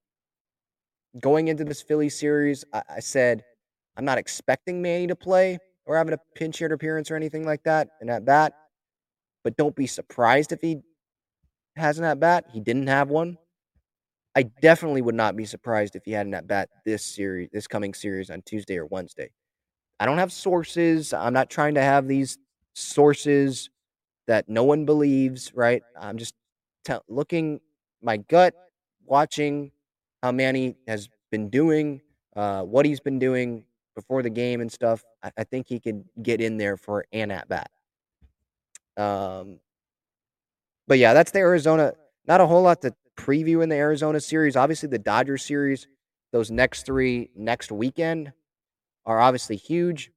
going 1.19 1.49
into 1.49 1.65
this 1.65 1.81
Philly 1.81 2.09
series, 2.09 2.63
I, 2.73 2.83
I 2.95 2.99
said 2.99 3.43
I'm 3.97 4.05
not 4.05 4.17
expecting 4.17 4.81
Manny 4.81 5.07
to 5.07 5.15
play 5.15 5.59
or 5.85 5.97
having 5.97 6.13
a 6.13 6.19
pinch 6.35 6.59
hit 6.59 6.71
appearance 6.71 7.11
or 7.11 7.15
anything 7.15 7.45
like 7.45 7.63
that. 7.63 7.89
And 7.99 8.09
at 8.09 8.25
that, 8.25 8.53
but 9.43 9.57
don't 9.57 9.75
be 9.75 9.87
surprised 9.87 10.51
if 10.51 10.61
he 10.61 10.77
has 11.75 11.99
an 11.99 12.05
at 12.05 12.19
bat. 12.19 12.45
He 12.51 12.59
didn't 12.59 12.87
have 12.87 13.09
one. 13.09 13.37
I 14.35 14.43
definitely 14.43 15.01
would 15.01 15.15
not 15.15 15.35
be 15.35 15.45
surprised 15.45 15.95
if 15.95 16.05
he 16.05 16.11
had 16.11 16.25
an 16.25 16.33
at 16.33 16.47
bat 16.47 16.69
this 16.85 17.05
series, 17.05 17.49
this 17.53 17.67
coming 17.67 17.93
series 17.93 18.29
on 18.29 18.41
Tuesday 18.43 18.77
or 18.77 18.85
Wednesday. 18.87 19.31
I 19.99 20.05
don't 20.05 20.17
have 20.17 20.31
sources. 20.31 21.13
I'm 21.13 21.33
not 21.33 21.49
trying 21.49 21.75
to 21.75 21.81
have 21.81 22.07
these 22.07 22.37
sources 22.73 23.69
that 24.27 24.49
no 24.49 24.63
one 24.63 24.85
believes, 24.85 25.53
right? 25.53 25.83
I'm 25.99 26.17
just 26.17 26.33
te- 26.83 26.97
looking 27.07 27.59
my 28.01 28.17
gut, 28.17 28.53
watching 29.05 29.71
how 30.21 30.31
Manny 30.31 30.75
has 30.87 31.09
been 31.31 31.49
doing, 31.49 32.01
uh, 32.35 32.63
what 32.63 32.85
he's 32.85 32.99
been 32.99 33.19
doing 33.19 33.65
before 33.95 34.23
the 34.23 34.29
game 34.29 34.61
and 34.61 34.71
stuff. 34.71 35.03
I, 35.23 35.31
I 35.37 35.43
think 35.43 35.67
he 35.67 35.79
could 35.79 36.03
get 36.21 36.41
in 36.41 36.57
there 36.57 36.77
for 36.77 37.05
an 37.13 37.31
at 37.31 37.47
bat. 37.47 37.69
Um, 38.97 39.59
but 40.87 40.97
yeah, 40.97 41.13
that's 41.13 41.31
the 41.31 41.39
Arizona. 41.39 41.93
Not 42.27 42.41
a 42.41 42.47
whole 42.47 42.61
lot 42.61 42.81
to 42.81 42.93
preview 43.17 43.63
in 43.63 43.69
the 43.69 43.75
Arizona 43.75 44.19
series. 44.19 44.55
Obviously, 44.55 44.89
the 44.89 44.99
Dodgers 44.99 45.43
series, 45.43 45.87
those 46.31 46.51
next 46.51 46.85
three 46.85 47.29
next 47.35 47.71
weekend 47.71 48.33
are 49.05 49.19
obviously 49.19 49.55
huge. 49.55 50.11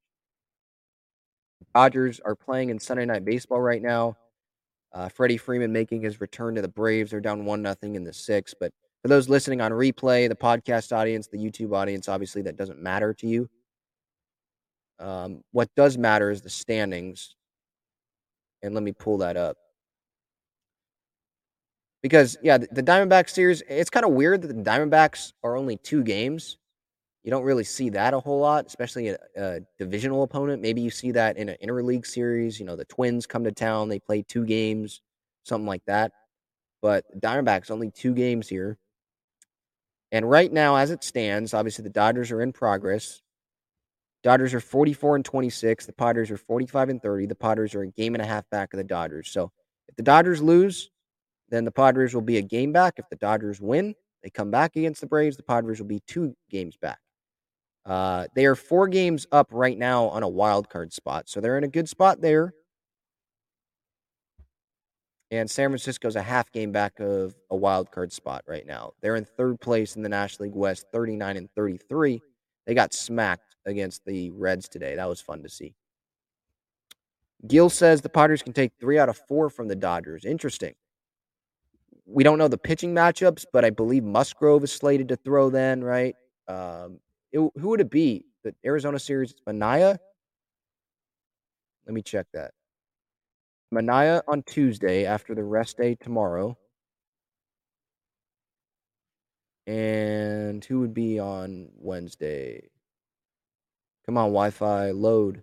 Dodgers 1.75 2.21
are 2.21 2.35
playing 2.35 2.71
in 2.71 2.79
Sunday 2.79 3.05
Night 3.05 3.25
Baseball 3.25 3.61
right 3.61 3.83
now. 3.83 4.17
Uh, 4.93 5.09
Freddie 5.09 5.37
Freeman 5.37 5.73
making 5.73 6.01
his 6.01 6.21
return 6.21 6.55
to 6.55 6.63
the 6.63 6.69
Braves. 6.69 7.11
They're 7.11 7.21
down 7.21 7.45
one 7.45 7.61
nothing 7.61 7.97
in 7.97 8.05
the 8.05 8.13
sixth. 8.13 8.55
But 8.59 8.73
for 9.03 9.09
those 9.09 9.29
listening 9.29 9.61
on 9.61 9.73
replay, 9.73 10.29
the 10.29 10.35
podcast 10.35 10.97
audience, 10.97 11.27
the 11.27 11.37
YouTube 11.37 11.75
audience, 11.75 12.09
obviously 12.09 12.43
that 12.43 12.57
doesn't 12.57 12.81
matter 12.81 13.13
to 13.15 13.27
you. 13.27 13.51
Um, 14.99 15.43
what 15.53 15.69
does 15.77 15.99
matter 15.99 16.31
is 16.31 16.41
the 16.41 16.49
standings. 16.49 17.35
And 18.63 18.73
let 18.73 18.83
me 18.83 18.93
pull 18.93 19.19
that 19.19 19.37
up. 19.37 19.59
Because, 22.07 22.37
yeah, 22.41 22.57
the, 22.57 22.69
the 22.71 22.85
Diamondback 22.85 23.29
series, 23.29 23.65
it's 23.69 23.91
kind 23.91 24.07
of 24.07 24.13
weird 24.13 24.41
that 24.43 24.47
the 24.47 24.55
Diamondbacks 24.55 25.33
are 25.43 25.57
only 25.57 25.77
two 25.77 26.05
games. 26.05 26.57
You 27.25 27.33
don't 27.33 27.43
really 27.43 27.65
see 27.65 27.89
that 27.91 28.15
a 28.15 28.21
whole 28.21 28.39
lot, 28.39 28.65
especially 28.65 29.09
a, 29.09 29.19
a 29.37 29.59
divisional 29.77 30.23
opponent. 30.23 30.63
Maybe 30.63 30.81
you 30.83 30.91
see 30.91 31.11
that 31.11 31.37
in 31.37 31.49
an 31.49 31.57
interleague 31.61 32.07
series. 32.07 32.61
You 32.61 32.67
know, 32.67 32.77
the 32.77 32.85
Twins 32.85 33.27
come 33.27 33.43
to 33.43 33.51
town, 33.51 33.89
they 33.89 33.99
play 33.99 34.23
two 34.23 34.45
games, 34.45 35.01
something 35.43 35.67
like 35.67 35.85
that. 35.89 36.13
But 36.81 37.07
Diamondbacks 37.21 37.73
only 37.73 37.91
two 37.91 38.15
games 38.15 38.49
here. 38.49 38.79
And 40.13 40.31
right 40.31 40.53
now, 40.53 40.77
as 40.77 40.93
it 40.93 41.03
stands, 41.03 41.55
obviously 41.55 41.83
the 41.83 41.91
Dodgers 41.91 42.31
are 42.31 42.41
in 42.41 42.53
progress. 42.53 43.21
Dodgers 44.23 44.55
are 44.55 44.61
44 44.61 45.17
and 45.17 45.25
26. 45.25 45.87
The 45.87 45.93
Padres 45.93 46.31
are 46.31 46.37
45 46.37 46.89
and 46.89 47.03
30. 47.03 47.27
The 47.27 47.35
Padres 47.35 47.75
are 47.75 47.83
a 47.83 47.89
game 47.89 48.15
and 48.15 48.23
a 48.23 48.27
half 48.27 48.49
back 48.51 48.73
of 48.73 48.79
the 48.79 48.85
Dodgers. 48.85 49.29
So 49.29 49.51
if 49.89 49.97
the 49.97 50.05
Dodgers 50.05 50.41
lose, 50.41 50.91
then 51.49 51.65
the 51.65 51.73
Padres 51.73 52.15
will 52.15 52.23
be 52.23 52.39
a 52.39 52.43
game 52.43 52.73
back. 52.73 52.95
If 52.99 53.09
the 53.09 53.17
Dodgers 53.17 53.61
win, 53.61 53.95
they 54.23 54.31
come 54.31 54.51
back 54.51 54.77
against 54.77 55.01
the 55.01 55.07
Braves. 55.07 55.37
The 55.37 55.43
Padres 55.43 55.79
will 55.79 55.87
be 55.87 56.03
two 56.07 56.35
games 56.51 56.77
back. 56.77 56.99
Uh, 57.85 58.27
they 58.35 58.47
are 58.47 58.57
four 58.57 58.89
games 58.89 59.27
up 59.31 59.47
right 59.53 59.79
now 59.79 60.07
on 60.07 60.25
a 60.25 60.29
wild 60.29 60.69
card 60.69 60.93
spot, 60.93 61.29
so 61.29 61.41
they're 61.41 61.59
in 61.59 61.65
a 61.65 61.69
good 61.69 61.89
spot 61.89 62.21
there. 62.21 62.53
And 65.31 65.51
San 65.51 65.71
Francisco's 65.71 66.17
a 66.17 66.23
half 66.23 66.51
game 66.53 66.73
back 66.73 67.01
of 67.01 67.35
a 67.51 67.57
wild 67.57 67.91
card 67.91 68.13
spot 68.13 68.45
right 68.47 68.67
now. 68.67 68.93
They're 69.03 69.17
in 69.17 69.25
third 69.25 69.61
place 69.61 69.97
in 69.97 70.03
the 70.03 70.09
National 70.09 70.47
League 70.49 70.57
West, 70.57 70.87
39 70.93 71.37
and 71.37 71.51
33. 71.55 72.21
They 72.67 72.75
got 72.75 72.93
smacked 72.93 73.57
against 73.67 74.05
the 74.05 74.31
Reds 74.31 74.69
today. 74.69 74.95
That 74.95 75.09
was 75.09 75.21
fun 75.21 75.43
to 75.43 75.49
see. 75.49 75.75
Gill 77.47 77.71
says 77.71 78.01
the 78.01 78.09
Padres 78.09 78.43
can 78.43 78.53
take 78.53 78.73
three 78.81 78.99
out 78.99 79.09
of 79.09 79.19
four 79.29 79.51
from 79.51 79.69
the 79.69 79.77
Dodgers. 79.77 80.25
Interesting. 80.25 80.75
We 82.07 82.23
don't 82.23 82.39
know 82.39 82.49
the 82.49 82.59
pitching 82.59 82.95
matchups, 82.95 83.45
but 83.53 83.65
I 83.65 83.71
believe 83.71 84.05
Musgrove 84.05 84.63
is 84.65 84.73
slated 84.73 85.09
to 85.09 85.17
throw 85.17 85.51
then, 85.51 85.83
right? 85.83 86.15
Um, 86.49 87.01
it, 87.33 87.39
who 87.39 87.69
would 87.69 87.81
it 87.81 87.91
be? 87.91 88.25
The 88.45 88.55
Arizona 88.65 88.99
series, 88.99 89.35
Manaea? 89.49 89.99
Let 91.87 91.95
me 91.95 92.03
check 92.03 92.27
that. 92.33 92.53
Manaea 93.75 94.23
on 94.29 94.43
Tuesday 94.45 95.05
after 95.05 95.35
the 95.35 95.43
rest 95.43 95.79
day 95.79 95.97
tomorrow. 95.97 96.57
And 99.67 100.65
who 100.65 100.81
would 100.81 100.95
be 100.95 101.19
on 101.19 101.71
Wednesday? 101.75 102.69
Come 104.07 104.17
on, 104.17 104.29
Wi 104.29 104.51
Fi, 104.51 104.93
load. 104.93 105.43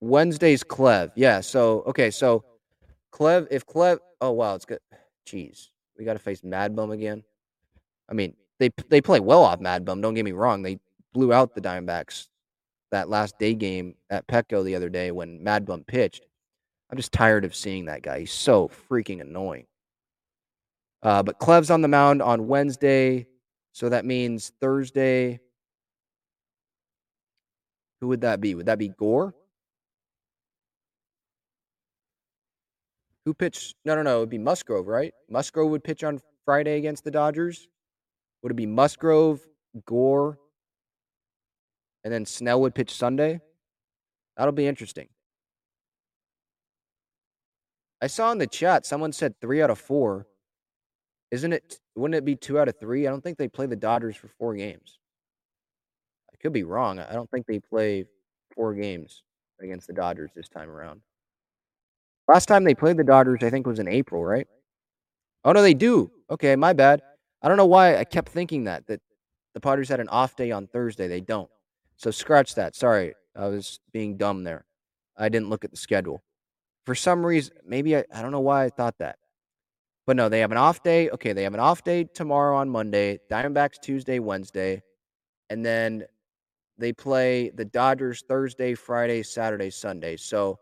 Wednesday's 0.00 0.62
Clev. 0.62 1.10
Yeah. 1.14 1.40
So, 1.40 1.82
okay. 1.86 2.10
So, 2.10 2.44
Clev, 3.12 3.48
if 3.50 3.66
Clev, 3.66 3.98
oh, 4.20 4.32
wow, 4.32 4.54
it's 4.54 4.64
good. 4.64 4.80
Jeez. 5.26 5.68
We 5.98 6.04
got 6.04 6.12
to 6.12 6.18
face 6.18 6.44
Mad 6.44 6.76
Bum 6.76 6.90
again. 6.90 7.24
I 8.08 8.14
mean, 8.14 8.34
they 8.58 8.70
they 8.88 9.00
play 9.00 9.20
well 9.20 9.42
off 9.42 9.60
Mad 9.60 9.84
Bum. 9.84 10.00
Don't 10.00 10.14
get 10.14 10.24
me 10.24 10.32
wrong. 10.32 10.62
They 10.62 10.78
blew 11.12 11.32
out 11.32 11.54
the 11.54 11.60
Diamondbacks 11.60 12.28
that 12.90 13.08
last 13.08 13.38
day 13.38 13.54
game 13.54 13.94
at 14.10 14.26
Petco 14.26 14.64
the 14.64 14.74
other 14.74 14.88
day 14.88 15.10
when 15.10 15.42
Mad 15.42 15.66
Bum 15.66 15.84
pitched. 15.84 16.24
I'm 16.90 16.96
just 16.96 17.12
tired 17.12 17.44
of 17.44 17.54
seeing 17.54 17.86
that 17.86 18.02
guy. 18.02 18.20
He's 18.20 18.32
so 18.32 18.70
freaking 18.90 19.20
annoying. 19.20 19.66
Uh, 21.02 21.22
but 21.22 21.38
Clev's 21.38 21.70
on 21.70 21.82
the 21.82 21.88
mound 21.88 22.22
on 22.22 22.48
Wednesday, 22.48 23.26
so 23.72 23.88
that 23.88 24.04
means 24.04 24.52
Thursday. 24.60 25.38
Who 28.00 28.08
would 28.08 28.22
that 28.22 28.40
be? 28.40 28.54
Would 28.54 28.66
that 28.66 28.78
be 28.78 28.88
Gore? 28.88 29.34
Who 33.28 33.34
pitched? 33.34 33.74
No, 33.84 33.94
no, 33.94 34.00
no. 34.00 34.16
It 34.16 34.20
would 34.20 34.30
be 34.30 34.38
Musgrove, 34.38 34.86
right? 34.86 35.12
Musgrove 35.28 35.70
would 35.70 35.84
pitch 35.84 36.02
on 36.02 36.18
Friday 36.46 36.78
against 36.78 37.04
the 37.04 37.10
Dodgers. 37.10 37.68
Would 38.42 38.52
it 38.52 38.56
be 38.56 38.64
Musgrove, 38.64 39.46
Gore, 39.84 40.38
and 42.04 42.10
then 42.10 42.24
Snell 42.24 42.62
would 42.62 42.74
pitch 42.74 42.90
Sunday? 42.90 43.42
That'll 44.38 44.52
be 44.52 44.66
interesting. 44.66 45.08
I 48.00 48.06
saw 48.06 48.32
in 48.32 48.38
the 48.38 48.46
chat 48.46 48.86
someone 48.86 49.12
said 49.12 49.38
three 49.42 49.60
out 49.60 49.68
of 49.68 49.78
four. 49.78 50.26
Isn't 51.30 51.52
it? 51.52 51.80
Wouldn't 51.96 52.16
it 52.16 52.24
be 52.24 52.34
two 52.34 52.58
out 52.58 52.68
of 52.68 52.80
three? 52.80 53.06
I 53.06 53.10
don't 53.10 53.22
think 53.22 53.36
they 53.36 53.48
play 53.48 53.66
the 53.66 53.76
Dodgers 53.76 54.16
for 54.16 54.28
four 54.38 54.54
games. 54.54 54.98
I 56.32 56.36
could 56.40 56.54
be 56.54 56.64
wrong. 56.64 56.98
I 56.98 57.12
don't 57.12 57.30
think 57.30 57.44
they 57.46 57.58
play 57.58 58.06
four 58.54 58.72
games 58.72 59.22
against 59.60 59.86
the 59.86 59.92
Dodgers 59.92 60.30
this 60.34 60.48
time 60.48 60.70
around. 60.70 61.02
Last 62.28 62.46
time 62.46 62.64
they 62.64 62.74
played 62.74 62.98
the 62.98 63.04
Dodgers, 63.04 63.42
I 63.42 63.48
think, 63.48 63.66
was 63.66 63.78
in 63.78 63.88
April, 63.88 64.22
right? 64.22 64.46
Oh 65.44 65.52
no, 65.52 65.62
they 65.62 65.74
do. 65.74 66.10
Okay, 66.30 66.54
my 66.56 66.74
bad. 66.74 67.00
I 67.40 67.48
don't 67.48 67.56
know 67.56 67.66
why 67.66 67.96
I 67.96 68.04
kept 68.04 68.28
thinking 68.28 68.64
that 68.64 68.86
that 68.86 69.00
the 69.54 69.60
Padres 69.60 69.88
had 69.88 70.00
an 70.00 70.08
off 70.08 70.36
day 70.36 70.50
on 70.50 70.66
Thursday. 70.66 71.08
They 71.08 71.22
don't. 71.22 71.50
So 71.96 72.10
scratch 72.10 72.54
that. 72.56 72.76
Sorry, 72.76 73.14
I 73.34 73.46
was 73.46 73.80
being 73.92 74.16
dumb 74.18 74.44
there. 74.44 74.66
I 75.16 75.28
didn't 75.30 75.48
look 75.48 75.64
at 75.64 75.70
the 75.70 75.76
schedule. 75.76 76.22
For 76.84 76.94
some 76.94 77.24
reason, 77.24 77.56
maybe 77.66 77.96
I, 77.96 78.04
I 78.12 78.22
don't 78.22 78.30
know 78.30 78.40
why 78.40 78.64
I 78.64 78.68
thought 78.68 78.98
that. 78.98 79.18
But 80.06 80.16
no, 80.16 80.28
they 80.28 80.40
have 80.40 80.52
an 80.52 80.58
off 80.58 80.82
day. 80.82 81.10
Okay, 81.10 81.32
they 81.32 81.42
have 81.42 81.54
an 81.54 81.60
off 81.60 81.82
day 81.82 82.04
tomorrow 82.04 82.56
on 82.56 82.68
Monday, 82.68 83.18
Diamondbacks 83.30 83.80
Tuesday, 83.80 84.18
Wednesday, 84.18 84.82
and 85.50 85.64
then 85.64 86.04
they 86.78 86.92
play 86.92 87.50
the 87.50 87.64
Dodgers 87.64 88.22
Thursday, 88.28 88.74
Friday, 88.74 89.22
Saturday, 89.22 89.70
Sunday. 89.70 90.16
So 90.16 90.58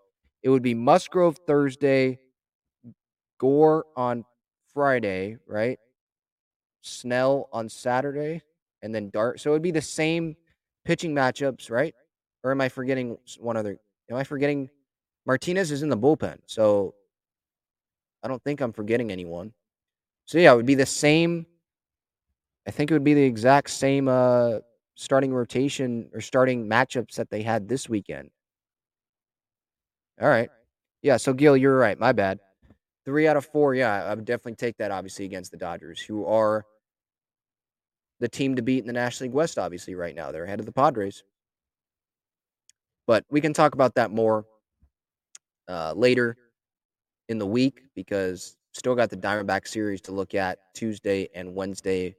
it 0.47 0.51
would 0.51 0.63
be 0.63 0.75
Musgrove 0.75 1.39
Thursday, 1.45 2.21
Gore 3.41 3.85
on 3.97 4.25
Friday, 4.73 5.39
right? 5.45 5.77
Snell 6.83 7.49
on 7.53 7.69
Saturday, 7.69 8.43
and 8.81 8.95
then 8.95 9.11
Dart. 9.11 9.41
So 9.41 9.51
it 9.51 9.55
would 9.55 9.63
be 9.63 9.73
the 9.73 9.83
same 9.83 10.37
pitching 10.85 11.13
matchups, 11.13 11.69
right? 11.69 11.93
Or 12.45 12.53
am 12.53 12.61
I 12.61 12.69
forgetting 12.69 13.19
one 13.41 13.57
other? 13.57 13.77
Am 14.09 14.17
I 14.17 14.23
forgetting? 14.23 14.71
Martinez 15.27 15.73
is 15.73 15.83
in 15.83 15.89
the 15.89 15.97
bullpen, 15.97 16.37
so 16.47 16.95
I 18.23 18.29
don't 18.29 18.43
think 18.45 18.61
I'm 18.61 18.73
forgetting 18.73 19.11
anyone. 19.11 19.53
So 20.27 20.39
yeah, 20.39 20.53
it 20.53 20.57
would 20.57 20.65
be 20.65 20.77
the 20.77 20.87
same. 20.87 21.45
I 22.69 22.71
think 22.71 22.93
it 22.93 22.95
would 22.95 23.03
be 23.03 23.15
the 23.15 23.25
exact 23.25 23.71
same 23.71 24.07
uh, 24.07 24.59
starting 24.95 25.35
rotation 25.35 26.09
or 26.15 26.21
starting 26.21 26.69
matchups 26.69 27.17
that 27.17 27.31
they 27.31 27.43
had 27.43 27.69
this 27.69 27.89
weekend. 27.89 28.31
All 30.21 30.29
right. 30.29 30.49
Yeah. 31.03 31.17
So 31.19 31.33
Gil, 31.33 31.57
you're 31.57 31.77
right. 31.77 31.99
My 31.99 32.13
bad. 32.13 32.39
Three 33.05 33.29
out 33.29 33.37
of 33.37 33.47
four. 33.47 33.75
Yeah, 33.75 34.05
I 34.05 34.15
would 34.15 34.25
definitely 34.25 34.57
take 34.57 34.77
that. 34.79 34.91
Obviously 34.91 35.25
against 35.25 35.51
the 35.53 35.57
Dodgers, 35.57 36.01
who 36.01 36.27
are 36.27 36.65
the 38.19 38.29
team 38.29 38.57
to 38.57 38.63
beat 38.63 38.81
in 38.81 38.87
the 38.87 38.93
National 38.93 39.29
League 39.29 39.35
West. 39.35 39.59
Obviously, 39.59 39.95
right 39.95 40.15
now 40.15 40.33
they're 40.33 40.45
ahead 40.45 40.61
of 40.61 40.67
the 40.67 40.73
Padres. 40.73 41.23
But 43.07 43.25
we 43.31 43.41
can 43.41 43.53
talk 43.53 43.75
about 43.75 43.95
that 43.95 44.11
more 44.11 44.45
uh, 45.69 45.93
later 45.95 46.37
in 47.29 47.39
the 47.39 47.47
week 47.47 47.83
because 47.95 48.57
still 48.73 48.95
got 48.95 49.11
the 49.11 49.17
Diamondback 49.17 49.67
series 49.69 50.01
to 50.03 50.13
look 50.13 50.35
at 50.35 50.59
Tuesday 50.75 51.29
and 51.35 51.55
Wednesday. 51.55 52.17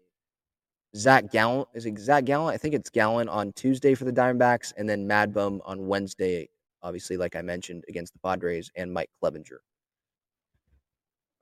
Zach 0.96 1.32
Gallen 1.32 1.66
is 1.74 1.86
it 1.86 2.00
Zach 2.00 2.26
Gallen? 2.26 2.54
I 2.54 2.58
think 2.58 2.74
it's 2.74 2.90
Gallen 2.90 3.28
on 3.28 3.52
Tuesday 3.54 3.94
for 3.94 4.06
the 4.06 4.14
Diamondbacks, 4.14 4.74
and 4.78 4.88
then 4.88 5.08
Madbum 5.08 5.60
on 5.66 5.88
Wednesday 5.88 6.50
obviously, 6.88 7.18
like 7.18 7.36
I 7.36 7.42
mentioned, 7.42 7.84
against 7.90 8.14
the 8.14 8.20
Padres 8.20 8.72
and 8.76 8.92
Mike 8.92 9.10
Clevinger. 9.22 9.60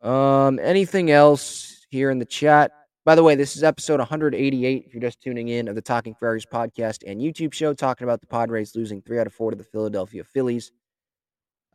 Um, 0.02 0.60
anything 0.60 1.12
else 1.12 1.86
here 1.90 2.10
in 2.10 2.18
the 2.18 2.26
chat? 2.26 2.72
By 3.06 3.14
the 3.14 3.22
way, 3.22 3.36
this 3.36 3.56
is 3.56 3.64
episode 3.64 4.00
188. 4.00 4.86
If 4.88 4.94
you're 4.94 5.02
just 5.02 5.22
tuning 5.22 5.50
in 5.50 5.68
of 5.68 5.76
the 5.76 5.82
Talking 5.82 6.16
Friars 6.16 6.46
podcast 6.46 7.04
and 7.06 7.22
YouTube 7.22 7.54
show, 7.54 7.74
talking 7.74 8.06
about 8.06 8.20
the 8.20 8.28
Padres 8.28 8.76
losing 8.76 9.02
three 9.02 9.20
out 9.20 9.28
of 9.28 9.34
four 9.34 9.52
to 9.52 9.58
the 9.58 9.64
Philadelphia 9.64 10.24
Phillies. 10.24 10.72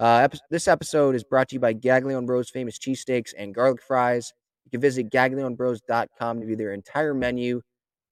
Uh, 0.00 0.26
this 0.50 0.66
episode 0.66 1.14
is 1.14 1.22
brought 1.22 1.48
to 1.50 1.54
you 1.54 1.60
by 1.60 1.72
Gaglione 1.72 2.26
Bros 2.26 2.50
Famous 2.50 2.78
Cheesesteaks 2.78 3.32
and 3.38 3.54
Garlic 3.54 3.80
Fries. 3.80 4.32
You 4.64 4.70
can 4.72 4.80
visit 4.80 5.10
gaglionebros.com 5.10 6.40
to 6.40 6.46
view 6.46 6.56
their 6.56 6.72
entire 6.72 7.14
menu, 7.14 7.60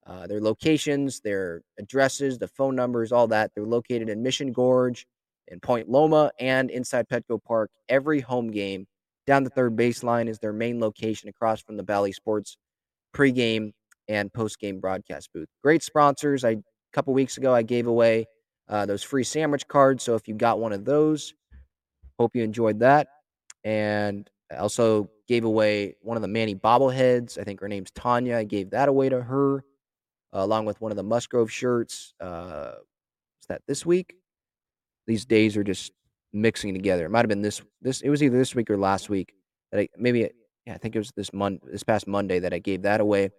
uh, 0.07 0.27
their 0.27 0.41
locations, 0.41 1.21
their 1.21 1.63
addresses, 1.79 2.39
the 2.39 2.49
phone 2.49 2.77
numbers, 2.77 3.11
all 3.11 3.27
that. 3.29 3.51
They're 3.55 3.65
located 3.65 4.09
in 4.09 4.23
Mission 4.23 4.53
Gorge, 4.53 5.07
in 5.49 5.61
Point 5.61 5.89
Loma, 5.89 6.31
and 6.39 6.71
inside 6.71 7.09
Petco 7.09 7.43
Park. 7.43 7.71
Every 7.89 8.21
home 8.21 8.51
game 8.51 8.87
down 9.27 9.45
the 9.45 9.51
third 9.51 9.77
baseline 9.77 10.29
is 10.29 10.39
their 10.39 10.53
main 10.53 10.81
location 10.81 11.29
across 11.29 11.61
from 11.61 11.77
the 11.77 11.83
Bally 11.83 12.13
Sports 12.13 12.57
pregame 13.15 13.73
and 14.09 14.33
postgame 14.33 14.81
broadcast 14.81 15.31
booth. 15.35 15.49
Great 15.63 15.83
sponsors. 15.83 16.45
I, 16.45 16.51
a 16.51 16.63
couple 16.93 17.13
weeks 17.13 17.37
ago, 17.37 17.55
I 17.55 17.63
gave 17.63 17.87
away 17.87 18.27
uh, 18.69 18.87
those 18.87 19.03
free 19.03 19.25
sandwich 19.25 19.67
cards. 19.69 20.03
So 20.03 20.15
if 20.15 20.29
you 20.29 20.35
got 20.35 20.59
one 20.59 20.73
of 20.73 20.85
those, 20.85 21.35
hope 22.19 22.35
you 22.35 22.43
enjoyed 22.43 22.81
that. 22.81 23.09
And 23.65 24.29
I 24.51 24.57
also 24.57 25.11
gave 25.27 25.45
away 25.45 25.97
one 26.01 26.17
of 26.17 26.23
the 26.23 26.29
Manny 26.29 26.55
bobbleheads. 26.55 27.39
I 27.39 27.45
think 27.45 27.61
her 27.61 27.69
name's 27.69 27.91
Tanya. 27.91 28.37
I 28.37 28.45
gave 28.45 28.71
that 28.71 28.89
away 28.89 29.09
to 29.11 29.21
her, 29.21 29.59
uh, 30.35 30.41
along 30.41 30.65
with 30.65 30.81
one 30.81 30.91
of 30.91 30.97
the 30.97 31.03
Musgrove 31.03 31.53
shirts. 31.53 32.15
Uh, 32.19 32.73
was 32.77 33.47
that 33.49 33.63
this 33.67 33.85
week? 33.85 34.18
These 35.09 35.27
days 35.27 35.57
are 35.57 35.65
just 35.65 35.91
mixing 36.33 36.73
together. 36.75 37.07
It 37.07 37.11
might 37.11 37.21
have 37.21 37.29
been 37.29 37.43
this 37.43 37.61
this. 37.83 38.03
It 38.03 38.11
was 38.11 38.23
either 38.23 38.39
this 38.39 38.55
week 38.55 38.71
or 38.71 38.77
last 38.77 39.11
week 39.11 39.35
that 39.73 39.81
I 39.81 39.89
maybe 39.97 40.31
yeah 40.67 40.75
I 40.75 40.79
think 40.79 40.95
it 40.95 40.99
was 40.99 41.11
this 41.17 41.33
month 41.33 41.63
this 41.65 41.83
past 41.83 42.07
Monday 42.07 42.39
that 42.39 42.55
I 42.55 42.61
gave 42.61 42.83
that 42.83 43.01
away. 43.01 43.31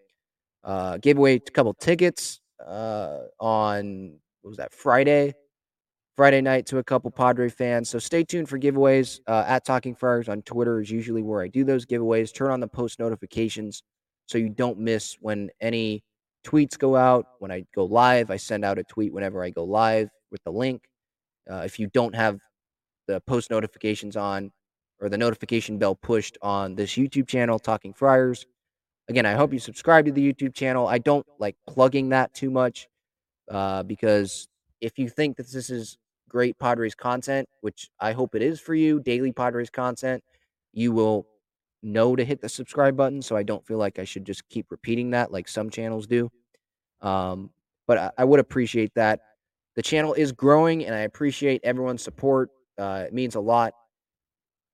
Uh, 0.63 0.97
gave 0.97 1.17
away 1.17 1.36
a 1.36 1.39
couple 1.39 1.74
tickets 1.74 2.41
uh, 2.67 3.20
on 3.39 4.20
what 4.41 4.49
was 4.49 4.57
that 4.57 4.74
Friday 4.74 5.34
Friday 6.20 6.41
night 6.41 6.65
to 6.65 6.80
a 6.80 6.84
couple 6.84 7.09
Padre 7.09 7.47
fans. 7.47 7.88
So 7.88 7.97
stay 7.97 8.26
tuned 8.26 8.49
for 8.49 8.59
giveaways 8.59 9.22
uh, 9.26 9.45
at 9.47 9.63
Talking 9.63 9.95
Friars 9.95 10.28
on 10.28 10.41
Twitter 10.41 10.82
is 10.82 10.91
usually 10.91 11.22
where 11.22 11.41
I 11.41 11.47
do 11.47 11.63
those 11.63 11.86
giveaways. 11.86 12.34
Turn 12.34 12.51
on 12.51 12.59
the 12.59 12.67
post 12.67 12.99
notifications 12.99 13.84
so 14.26 14.38
you 14.38 14.49
don't 14.49 14.78
miss 14.78 15.15
when 15.22 15.49
any 15.61 16.03
tweets 16.45 16.78
go 16.78 16.97
out. 16.97 17.26
When 17.39 17.51
I 17.51 17.63
go 17.74 17.86
live, 17.86 18.32
I 18.32 18.36
send 18.36 18.65
out 18.65 18.78
a 18.78 18.84
tweet 18.84 19.13
whenever 19.13 19.41
I 19.41 19.49
go 19.49 19.63
live 19.63 20.09
with 20.30 20.43
the 20.43 20.51
link. 20.51 20.89
Uh, 21.50 21.64
if 21.66 21.80
you 21.80 21.88
don't 21.88 22.16
have 22.16 22.39
the 23.08 23.20
post 23.22 23.50
notifications 23.50 24.16
on 24.16 24.52
or 25.02 25.10
the 25.10 25.18
notification 25.18 25.78
bell 25.78 25.95
pushed 25.95 26.38
on 26.41 26.76
this 26.76 26.91
YouTube 26.91 27.28
channel, 27.28 27.58
Talking 27.58 27.93
Friars, 27.93 28.45
again, 29.08 29.26
I 29.26 29.34
hope 29.34 29.52
you 29.52 29.60
subscribe 29.60 30.06
to 30.06 30.12
the 30.12 30.34
YouTube 30.34 30.54
channel. 30.54 30.88
I 30.88 31.00
don't 31.00 31.26
like 31.39 31.56
plugging 31.68 32.10
that 32.10 32.34
too 32.34 32.52
much 32.52 32.88
uh, 33.50 33.84
because 33.84 34.47
if 34.82 35.00
you 35.00 35.10
think 35.10 35.38
that 35.38 35.52
this 35.52 35.70
is 35.70 35.97
great 36.30 36.58
Padres 36.60 36.95
content, 36.95 37.50
which 37.62 37.89
I 38.00 38.12
hope 38.12 38.36
it 38.36 38.41
is 38.41 38.60
for 38.60 38.76
you, 38.76 39.00
daily 39.00 39.32
Padres 39.32 39.70
content, 39.70 40.24
you 40.74 40.91
will 40.91 41.26
know 41.82 42.16
to 42.16 42.24
hit 42.24 42.41
the 42.41 42.50
subscribe 42.50 42.95
button. 42.95 43.22
So 43.22 43.36
I 43.36 43.43
don't 43.43 43.66
feel 43.66 43.78
like 43.78 44.00
I 44.00 44.04
should 44.04 44.26
just 44.26 44.47
keep 44.50 44.68
repeating 44.70 45.12
that 45.12 45.32
like 45.32 45.47
some 45.47 45.70
channels 45.70 46.06
do. 46.06 46.30
Um, 47.02 47.50
but 47.88 47.97
I, 47.97 48.12
I 48.20 48.24
would 48.26 48.39
appreciate 48.39 48.93
that. 48.95 49.22
The 49.80 49.84
channel 49.84 50.13
is 50.13 50.34
growing, 50.34 50.86
and 50.86 50.93
I 50.93 51.03
appreciate 51.03 51.61
everyone's 51.63 52.03
support. 52.03 52.49
Uh, 52.77 53.05
it 53.07 53.13
means 53.13 53.36
a 53.36 53.39
lot. 53.39 53.71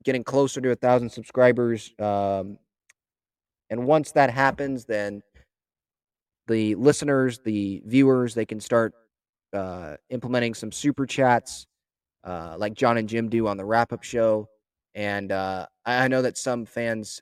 Getting 0.04 0.24
closer 0.24 0.60
to 0.62 0.72
a 0.72 0.76
thousand 0.76 1.12
subscribers. 1.12 1.94
Um, 2.00 2.58
and 3.70 3.86
once 3.86 4.14
that 4.14 4.32
happens, 4.32 4.86
then 4.86 5.22
the 6.48 6.74
listeners, 6.74 7.40
the 7.46 7.84
viewers, 7.86 8.34
they 8.34 8.48
can 8.48 8.60
start 8.60 8.94
uh, 9.54 9.98
implementing 10.10 10.56
some 10.56 10.72
super 10.72 11.06
chats 11.06 11.68
uh, 12.24 12.56
like 12.58 12.74
John 12.74 12.98
and 12.98 13.08
Jim 13.08 13.30
do 13.30 13.46
on 13.48 13.58
the 13.58 13.66
wrap 13.66 13.94
up 13.94 14.02
show. 14.02 14.50
And 14.96 15.32
uh, 15.32 15.68
I 15.86 16.08
know 16.08 16.24
that 16.24 16.36
some 16.36 16.66
fans, 16.66 17.22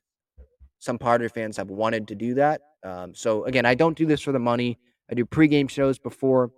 some 0.80 0.98
Padre 0.98 1.28
fans 1.28 1.58
have 1.58 1.70
wanted 1.70 2.08
to 2.08 2.16
do 2.16 2.34
that. 2.36 2.62
Um, 2.86 3.14
so 3.14 3.44
again, 3.44 3.66
I 3.66 3.76
don't 3.76 3.98
do 3.98 4.06
this 4.06 4.22
for 4.22 4.32
the 4.32 4.40
money. 4.40 4.80
I 5.12 5.16
do 5.16 5.26
pregame 5.26 5.70
shows 5.70 6.00
before 6.00 6.50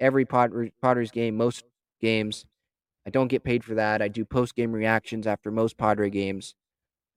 every 0.00 0.24
Padres, 0.24 0.72
Padres 0.82 1.10
game, 1.10 1.36
most 1.36 1.64
games. 2.00 2.46
I 3.06 3.10
don't 3.10 3.28
get 3.28 3.44
paid 3.44 3.64
for 3.64 3.74
that. 3.74 4.02
I 4.02 4.08
do 4.08 4.24
post 4.24 4.54
game 4.54 4.72
reactions 4.72 5.26
after 5.26 5.50
most 5.50 5.78
Padre 5.78 6.10
games. 6.10 6.54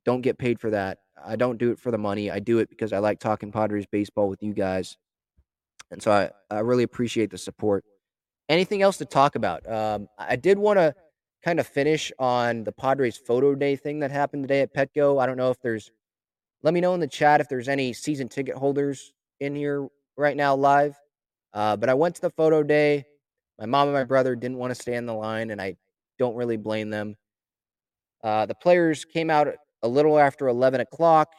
Don't 0.05 0.21
get 0.21 0.37
paid 0.37 0.59
for 0.59 0.69
that. 0.71 0.99
I 1.23 1.35
don't 1.35 1.57
do 1.57 1.71
it 1.71 1.79
for 1.79 1.91
the 1.91 1.97
money. 1.97 2.29
I 2.29 2.39
do 2.39 2.59
it 2.59 2.69
because 2.69 2.93
I 2.93 2.99
like 2.99 3.19
talking 3.19 3.51
Padres 3.51 3.85
baseball 3.85 4.29
with 4.29 4.43
you 4.43 4.53
guys. 4.53 4.97
And 5.91 6.01
so 6.01 6.11
I, 6.11 6.55
I 6.55 6.59
really 6.59 6.83
appreciate 6.83 7.31
the 7.31 7.37
support 7.37 7.85
anything 8.49 8.81
else 8.81 8.97
to 8.97 9.05
talk 9.05 9.35
about? 9.35 9.69
Um, 9.69 10.07
I 10.17 10.35
did 10.35 10.57
want 10.57 10.79
to 10.79 10.95
kind 11.43 11.59
of 11.59 11.67
finish 11.67 12.11
on 12.19 12.63
the 12.63 12.71
Padres 12.71 13.17
photo 13.17 13.55
day 13.55 13.75
thing 13.75 13.99
that 13.99 14.11
happened 14.11 14.43
today 14.43 14.61
at 14.61 14.73
Petco. 14.73 15.21
I 15.21 15.25
don't 15.25 15.37
know 15.37 15.51
if 15.51 15.59
there's, 15.61 15.91
let 16.61 16.73
me 16.73 16.81
know 16.81 16.93
in 16.93 16.99
the 16.99 17.07
chat 17.07 17.41
if 17.41 17.49
there's 17.49 17.67
any 17.67 17.93
season 17.93 18.29
ticket 18.29 18.55
holders 18.55 19.13
in 19.39 19.55
here 19.55 19.87
right 20.17 20.37
now 20.37 20.55
live. 20.55 20.95
Uh, 21.53 21.75
but 21.77 21.89
I 21.89 21.93
went 21.93 22.15
to 22.15 22.21
the 22.21 22.29
photo 22.31 22.63
day. 22.63 23.05
My 23.59 23.65
mom 23.65 23.87
and 23.87 23.93
my 23.93 24.03
brother 24.03 24.35
didn't 24.35 24.57
want 24.57 24.71
to 24.71 24.81
stay 24.81 24.95
in 24.95 25.05
the 25.05 25.13
line, 25.13 25.51
and 25.51 25.61
I 25.61 25.75
don't 26.17 26.35
really 26.35 26.57
blame 26.57 26.89
them. 26.89 27.15
Uh, 28.23 28.45
the 28.45 28.55
players 28.55 29.05
came 29.05 29.29
out 29.29 29.47
a 29.83 29.87
little 29.87 30.17
after 30.17 30.47
11 30.47 30.81
o'clock, 30.81 31.29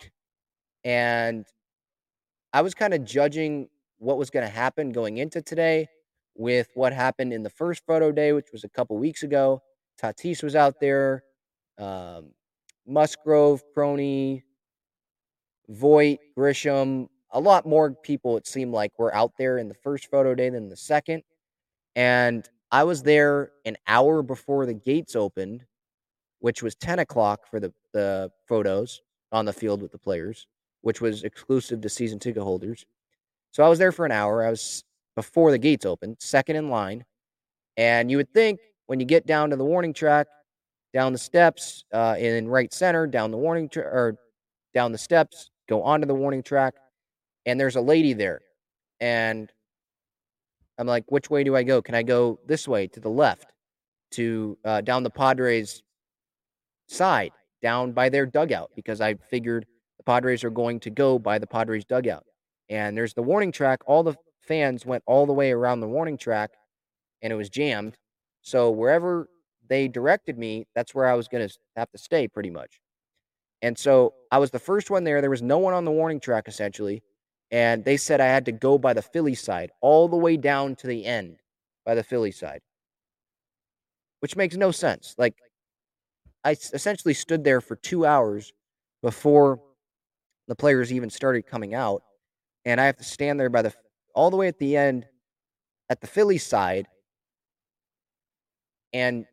and 0.85 1.47
I 2.53 2.61
was 2.61 2.75
kind 2.75 2.95
of 2.95 3.05
judging 3.05 3.69
what 3.99 4.19
was 4.19 4.31
going 4.31 4.45
to 4.45 4.53
happen 4.53 4.93
going 4.93 5.17
into 5.19 5.43
today 5.43 5.89
with 6.37 6.69
what 6.75 6.93
happened 6.93 7.33
in 7.33 7.43
the 7.43 7.51
first 7.51 7.83
photo 7.87 8.13
day, 8.13 8.33
which 8.33 8.49
was 8.53 8.65
a 8.65 8.69
couple 8.69 8.97
weeks 8.99 9.23
ago. 9.23 9.63
Tatis 10.01 10.43
was 10.43 10.55
out 10.55 10.81
there, 10.81 11.25
um, 11.79 12.31
Musgrove, 12.87 13.63
Crony, 13.73 14.45
Voit, 15.69 16.19
Grisham, 16.37 17.09
a 17.35 17.41
lot 17.41 17.67
more 17.67 17.91
people, 17.91 18.37
it 18.37 18.47
seemed 18.47 18.73
like, 18.73 18.93
were 18.97 19.15
out 19.15 19.33
there 19.37 19.59
in 19.59 19.69
the 19.69 19.75
first 19.75 20.09
photo 20.11 20.35
day 20.35 20.49
than 20.49 20.69
the 20.69 20.77
second. 20.77 21.25
And 21.97 22.49
I 22.71 22.85
was 22.85 23.03
there 23.03 23.51
an 23.65 23.77
hour 23.89 24.23
before 24.23 24.67
the 24.67 24.75
gates 24.75 25.17
opened, 25.17 25.67
which 26.39 26.63
was 26.63 26.77
10 26.77 27.01
o'clock 27.01 27.41
for 27.51 27.59
the, 27.59 27.73
the 27.93 28.31
photos 28.49 29.03
on 29.33 29.45
the 29.45 29.53
field 29.53 29.83
with 29.83 29.91
the 29.91 29.99
players, 29.99 30.47
which 30.83 31.01
was 31.01 31.25
exclusive 31.25 31.81
to 31.81 31.89
season 31.89 32.21
ticket 32.21 32.43
holders. 32.43 32.87
So 33.51 33.65
I 33.65 33.69
was 33.69 33.81
there 33.81 33.93
for 33.93 34.07
an 34.07 34.13
hour. 34.13 34.45
I 34.47 34.51
was 34.51 34.85
before 35.17 35.51
the 35.51 35.59
gates 35.59 35.85
opened, 35.85 36.17
second 36.21 36.57
in 36.57 36.71
line. 36.71 37.05
And 37.77 38.11
you 38.11 38.17
would 38.17 38.33
think 38.33 38.61
when 38.87 39.01
you 39.01 39.07
get 39.07 39.27
down 39.27 39.51
to 39.51 39.57
the 39.57 39.65
warning 39.65 39.93
track, 39.93 40.29
down 40.93 41.13
the 41.13 41.19
steps 41.19 41.85
uh, 41.93 42.15
in 42.17 42.47
right 42.47 42.73
center, 42.73 43.09
down 43.09 43.33
the 43.33 43.37
warning 43.37 43.69
tra- 43.69 43.83
or 43.83 44.17
down 44.73 44.93
the 44.93 44.99
steps, 44.99 45.51
go 45.69 45.83
onto 45.83 46.07
the 46.07 46.15
warning 46.15 46.43
track, 46.43 46.75
and 47.47 47.59
there's 47.59 47.77
a 47.77 47.81
lady 47.81 48.13
there. 48.13 48.41
And 49.01 49.51
I'm 50.79 50.87
like, 50.87 51.05
which 51.09 51.31
way 51.31 51.45
do 51.45 51.55
I 51.57 51.63
go? 51.63 51.83
Can 51.83 51.95
I 51.95 52.03
go 52.03 52.39
this 52.47 52.67
way 52.67 52.87
to 52.89 53.01
the 53.01 53.11
left, 53.11 53.53
to 54.13 54.59
uh, 54.65 54.81
down 54.81 55.03
the 55.03 55.11
Padres 55.11 55.83
side, 56.89 57.33
down 57.63 57.93
by 57.93 58.09
their 58.09 58.27
dugout? 58.27 58.71
Because 58.75 59.01
I 59.01 59.15
figured 59.15 59.67
the 59.99 60.05
Padres 60.05 60.45
are 60.45 60.51
going 60.51 60.81
to 60.81 60.91
go 60.91 61.19
by 61.19 61.39
the 61.39 61.47
Padres 61.47 61.85
dugout. 61.85 62.25
And 62.69 62.97
there's 62.97 63.15
the 63.15 63.23
warning 63.23 63.53
track. 63.53 63.81
All 63.87 64.03
the 64.03 64.15
fans 64.41 64.85
went 64.85 65.03
all 65.07 65.27
the 65.27 65.33
way 65.33 65.53
around 65.53 65.81
the 65.81 65.89
warning 65.89 66.19
track 66.19 66.51
and 67.23 67.33
it 67.33 67.37
was 67.37 67.49
jammed. 67.49 67.97
So 68.43 68.71
wherever 68.71 69.29
they 69.69 69.89
directed 69.89 70.39
me, 70.39 70.67
that's 70.75 70.95
where 70.95 71.07
I 71.07 71.15
was 71.15 71.29
going 71.29 71.49
to 71.49 71.55
have 71.77 71.91
to 71.93 71.99
stay 71.99 72.29
pretty 72.29 72.51
much. 72.51 72.81
And 73.63 73.79
so 73.79 74.15
I 74.31 74.39
was 74.39 74.51
the 74.51 74.59
first 74.59 74.91
one 74.91 75.05
there. 75.05 75.21
There 75.21 75.31
was 75.31 75.41
no 75.41 75.59
one 75.59 75.73
on 75.73 75.85
the 75.85 75.91
warning 75.91 76.21
track 76.21 76.49
essentially. 76.49 77.03
And 77.55 77.85
they 77.85 77.97
said 77.97 78.21
I 78.21 78.27
had 78.27 78.47
to 78.47 78.53
go 78.53 78.79
by 78.79 78.95
the 78.95 79.01
Philly 79.01 79.37
side 79.37 79.71
all 79.81 80.09
the 80.09 80.17
way 80.17 80.37
down 80.37 80.75
to 80.75 80.89
the 80.89 81.07
end 81.07 81.37
by 81.87 81.95
the 81.95 82.03
Philly 82.03 82.33
side, 82.33 82.63
which 84.19 84.35
makes 84.35 84.57
no 84.57 84.73
sense. 84.73 85.15
Like, 85.19 85.37
I 86.43 86.57
essentially 86.73 87.15
stood 87.15 87.45
there 87.45 87.61
for 87.61 87.77
two 87.77 88.07
hours 88.07 88.53
before 89.05 89.61
the 90.49 90.57
players 90.57 90.93
even 90.93 91.11
started 91.11 91.47
coming 91.47 91.75
out. 91.75 92.03
And 92.65 92.81
I 92.81 92.87
have 92.87 92.97
to 92.97 93.05
stand 93.05 93.39
there 93.39 93.51
by 93.51 93.63
the 93.63 93.73
all 94.17 94.33
the 94.33 94.37
way 94.37 94.49
at 94.49 94.59
the 94.59 94.77
end 94.77 95.07
at 95.89 96.01
the 96.01 96.09
Philly 96.09 96.39
side 96.39 96.89
and 98.93 99.27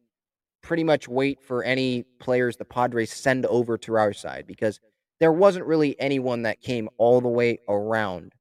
pretty 0.61 0.83
much 0.83 1.07
wait 1.07 1.41
for 1.41 1.63
any 1.63 2.03
players 2.19 2.55
the 2.55 2.65
Padres 2.65 3.11
send 3.11 3.47
over 3.47 3.79
to 3.79 3.95
our 3.95 4.13
side 4.13 4.45
because 4.45 4.79
there 5.21 5.31
wasn't 5.31 5.63
really 5.67 5.97
anyone 5.99 6.41
that 6.41 6.61
came 6.61 6.89
all 6.97 7.21
the 7.21 7.29
way 7.29 7.59
around 7.69 8.33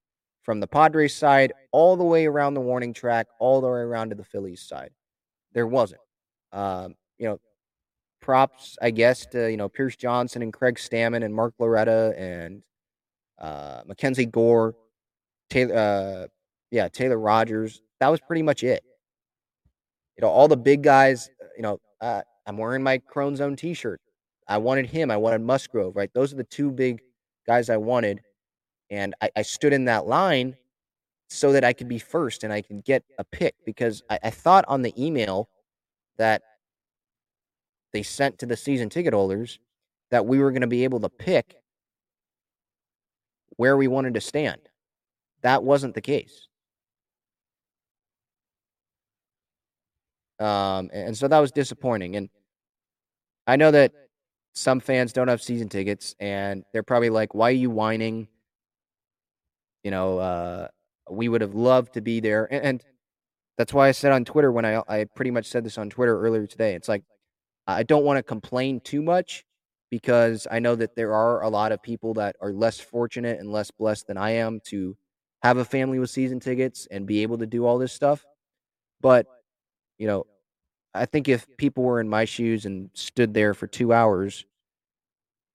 from 0.42 0.60
the 0.60 0.66
Padres 0.66 1.14
side, 1.14 1.52
all 1.72 1.94
the 1.94 2.02
way 2.02 2.24
around 2.24 2.54
the 2.54 2.60
warning 2.62 2.94
track, 2.94 3.26
all 3.38 3.60
the 3.60 3.68
way 3.68 3.80
around 3.80 4.08
to 4.08 4.16
the 4.16 4.24
Phillies 4.24 4.62
side. 4.62 4.90
There 5.52 5.66
wasn't. 5.66 6.00
Um, 6.52 6.94
you 7.18 7.28
know, 7.28 7.38
props, 8.22 8.78
I 8.80 8.92
guess, 8.92 9.26
to 9.26 9.50
you 9.50 9.58
know 9.58 9.68
Pierce 9.68 9.94
Johnson 9.94 10.40
and 10.40 10.54
Craig 10.54 10.76
Stammen 10.76 11.22
and 11.22 11.34
Mark 11.34 11.52
Loretta 11.58 12.14
and 12.16 12.62
uh, 13.38 13.82
Mackenzie 13.84 14.24
Gore, 14.24 14.74
Taylor, 15.50 15.76
uh, 15.76 16.26
yeah, 16.70 16.88
Taylor 16.88 17.18
Rogers. 17.18 17.82
That 18.00 18.08
was 18.08 18.20
pretty 18.20 18.42
much 18.42 18.64
it. 18.64 18.82
You 20.16 20.22
know, 20.22 20.28
all 20.28 20.48
the 20.48 20.56
big 20.56 20.82
guys. 20.82 21.28
You 21.56 21.62
know, 21.62 21.80
uh, 22.00 22.22
I'm 22.46 22.56
wearing 22.56 22.82
my 22.82 22.96
Crone 22.96 23.36
Zone 23.36 23.54
T-shirt. 23.54 24.00
I 24.50 24.58
wanted 24.58 24.86
him. 24.86 25.10
I 25.10 25.16
wanted 25.16 25.40
Musgrove. 25.40 25.96
Right, 25.96 26.10
those 26.12 26.32
are 26.32 26.36
the 26.36 26.44
two 26.44 26.70
big 26.70 27.00
guys 27.46 27.70
I 27.70 27.78
wanted, 27.78 28.20
and 28.90 29.14
I, 29.22 29.30
I 29.36 29.42
stood 29.42 29.72
in 29.72 29.86
that 29.86 30.06
line 30.06 30.56
so 31.28 31.52
that 31.52 31.64
I 31.64 31.72
could 31.72 31.88
be 31.88 31.98
first 31.98 32.42
and 32.42 32.52
I 32.52 32.60
could 32.60 32.84
get 32.84 33.04
a 33.18 33.24
pick 33.24 33.54
because 33.64 34.02
I, 34.10 34.18
I 34.24 34.30
thought 34.30 34.64
on 34.66 34.82
the 34.82 34.92
email 35.02 35.48
that 36.18 36.42
they 37.92 38.02
sent 38.02 38.38
to 38.40 38.46
the 38.46 38.56
season 38.56 38.88
ticket 38.88 39.14
holders 39.14 39.60
that 40.10 40.26
we 40.26 40.40
were 40.40 40.50
going 40.50 40.62
to 40.62 40.66
be 40.66 40.82
able 40.82 40.98
to 41.00 41.08
pick 41.08 41.54
where 43.56 43.76
we 43.76 43.86
wanted 43.86 44.14
to 44.14 44.20
stand. 44.20 44.60
That 45.42 45.62
wasn't 45.62 45.94
the 45.94 46.00
case. 46.00 46.48
Um, 50.40 50.90
and 50.92 51.16
so 51.16 51.28
that 51.28 51.38
was 51.38 51.52
disappointing. 51.52 52.16
And 52.16 52.28
I 53.46 53.56
know 53.56 53.70
that 53.70 53.92
some 54.52 54.80
fans 54.80 55.12
don't 55.12 55.28
have 55.28 55.42
season 55.42 55.68
tickets 55.68 56.14
and 56.20 56.64
they're 56.72 56.82
probably 56.82 57.10
like, 57.10 57.34
why 57.34 57.48
are 57.48 57.52
you 57.52 57.70
whining? 57.70 58.28
You 59.84 59.90
know, 59.90 60.18
uh, 60.18 60.68
we 61.10 61.28
would 61.28 61.40
have 61.40 61.54
loved 61.54 61.94
to 61.94 62.00
be 62.00 62.20
there. 62.20 62.52
And, 62.52 62.64
and 62.64 62.84
that's 63.56 63.72
why 63.72 63.88
I 63.88 63.92
said 63.92 64.12
on 64.12 64.24
Twitter 64.24 64.50
when 64.50 64.64
I, 64.64 64.82
I 64.88 65.04
pretty 65.14 65.30
much 65.30 65.46
said 65.46 65.64
this 65.64 65.78
on 65.78 65.90
Twitter 65.90 66.20
earlier 66.20 66.46
today. 66.46 66.74
It's 66.74 66.88
like, 66.88 67.04
I 67.66 67.82
don't 67.82 68.04
want 68.04 68.18
to 68.18 68.22
complain 68.22 68.80
too 68.80 69.02
much 69.02 69.44
because 69.90 70.46
I 70.50 70.60
know 70.60 70.74
that 70.76 70.96
there 70.96 71.12
are 71.14 71.42
a 71.42 71.48
lot 71.48 71.72
of 71.72 71.82
people 71.82 72.14
that 72.14 72.36
are 72.40 72.52
less 72.52 72.80
fortunate 72.80 73.38
and 73.38 73.52
less 73.52 73.70
blessed 73.70 74.06
than 74.06 74.16
I 74.16 74.30
am 74.30 74.60
to 74.66 74.96
have 75.42 75.56
a 75.56 75.64
family 75.64 75.98
with 75.98 76.10
season 76.10 76.40
tickets 76.40 76.86
and 76.90 77.06
be 77.06 77.22
able 77.22 77.38
to 77.38 77.46
do 77.46 77.66
all 77.66 77.78
this 77.78 77.92
stuff. 77.92 78.24
But, 79.00 79.26
you 79.98 80.06
know, 80.06 80.26
I 80.94 81.06
think 81.06 81.28
if 81.28 81.46
people 81.56 81.84
were 81.84 82.00
in 82.00 82.08
my 82.08 82.24
shoes 82.24 82.66
and 82.66 82.90
stood 82.94 83.32
there 83.34 83.54
for 83.54 83.66
two 83.66 83.92
hours 83.92 84.44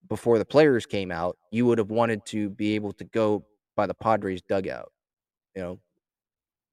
before 0.08 0.38
the 0.38 0.46
players 0.46 0.86
came 0.86 1.12
out, 1.12 1.38
you 1.52 1.66
would 1.66 1.78
have 1.78 1.90
wanted 1.90 2.26
to 2.28 2.50
be 2.50 2.76
able 2.76 2.94
to 2.94 3.04
go 3.04 3.46
by 3.76 3.88
the 3.88 3.94
Padres 3.94 4.42
dugout. 4.42 4.92
You 5.56 5.62
know, 5.62 5.80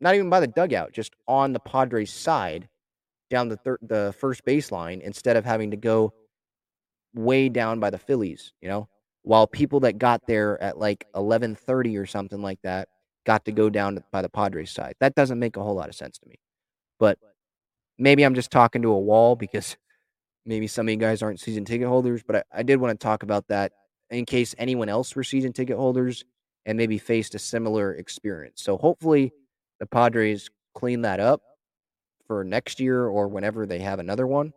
not 0.00 0.14
even 0.14 0.30
by 0.30 0.40
the 0.40 0.46
dugout, 0.46 0.92
just 0.92 1.14
on 1.26 1.52
the 1.52 1.60
Padres 1.60 2.12
side 2.12 2.68
down 3.30 3.48
the 3.48 3.56
thir- 3.56 3.78
the 3.82 4.14
first 4.18 4.44
baseline 4.44 5.00
instead 5.00 5.36
of 5.36 5.44
having 5.44 5.70
to 5.70 5.76
go 5.76 6.12
way 7.14 7.48
down 7.48 7.80
by 7.80 7.90
the 7.90 7.98
Phillies, 7.98 8.52
you 8.60 8.68
know? 8.68 8.88
While 9.22 9.46
people 9.46 9.80
that 9.80 9.98
got 9.98 10.26
there 10.26 10.60
at 10.62 10.78
like 10.78 11.06
11:30 11.14 11.96
or 11.96 12.06
something 12.06 12.42
like 12.42 12.60
that 12.62 12.88
got 13.24 13.44
to 13.44 13.52
go 13.52 13.70
down 13.70 14.02
by 14.10 14.20
the 14.22 14.28
Padres 14.28 14.70
side. 14.70 14.94
That 15.00 15.14
doesn't 15.14 15.38
make 15.38 15.56
a 15.56 15.62
whole 15.62 15.74
lot 15.74 15.88
of 15.88 15.94
sense 15.94 16.18
to 16.18 16.28
me. 16.28 16.36
But 16.98 17.18
maybe 17.98 18.24
I'm 18.24 18.34
just 18.34 18.50
talking 18.50 18.82
to 18.82 18.88
a 18.88 18.98
wall 18.98 19.36
because 19.36 19.76
maybe 20.44 20.66
some 20.66 20.88
of 20.88 20.90
you 20.90 20.98
guys 20.98 21.22
aren't 21.22 21.40
season 21.40 21.64
ticket 21.64 21.88
holders, 21.88 22.22
but 22.22 22.36
I, 22.36 22.42
I 22.60 22.62
did 22.62 22.80
want 22.80 22.98
to 22.98 23.02
talk 23.02 23.22
about 23.22 23.48
that 23.48 23.72
in 24.10 24.26
case 24.26 24.54
anyone 24.58 24.88
else 24.88 25.14
were 25.14 25.24
season 25.24 25.52
ticket 25.52 25.76
holders 25.76 26.24
and 26.66 26.76
maybe 26.76 26.98
faced 26.98 27.34
a 27.34 27.38
similar 27.38 27.94
experience. 27.94 28.62
So 28.62 28.76
hopefully 28.76 29.32
the 29.80 29.86
Padres 29.86 30.48
clean 30.74 31.02
that 31.02 31.20
up 31.20 31.42
for 32.26 32.44
next 32.44 32.80
year 32.80 33.06
or 33.06 33.28
whenever 33.28 33.66
they 33.66 33.80
have 33.80 33.98
another 33.98 34.26
one. 34.26 34.52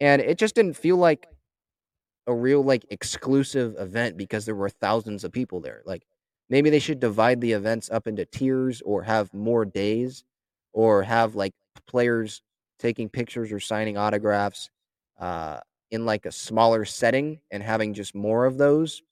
And 0.00 0.20
it 0.22 0.38
just 0.38 0.54
didn't 0.54 0.76
feel 0.76 0.96
like 0.96 1.26
a 2.26 2.34
real 2.34 2.62
like 2.62 2.86
exclusive 2.90 3.76
event 3.78 4.16
because 4.16 4.44
there 4.44 4.54
were 4.54 4.70
thousands 4.70 5.24
of 5.24 5.32
people 5.32 5.60
there. 5.60 5.82
Like 5.84 6.04
maybe 6.48 6.70
they 6.70 6.78
should 6.78 7.00
divide 7.00 7.40
the 7.40 7.52
events 7.52 7.90
up 7.90 8.06
into 8.06 8.24
tiers 8.24 8.82
or 8.82 9.02
have 9.02 9.32
more 9.34 9.64
days 9.64 10.24
or 10.72 11.02
have 11.02 11.34
like 11.34 11.52
players 11.86 12.42
taking 12.80 13.08
pictures 13.08 13.52
or 13.52 13.60
signing 13.60 13.96
autographs 13.96 14.70
uh, 15.20 15.60
in 15.90 16.06
like 16.06 16.26
a 16.26 16.32
smaller 16.32 16.84
setting 16.84 17.40
and 17.50 17.62
having 17.62 17.94
just 17.94 18.14
more 18.14 18.46
of 18.46 18.58
those. 18.58 19.02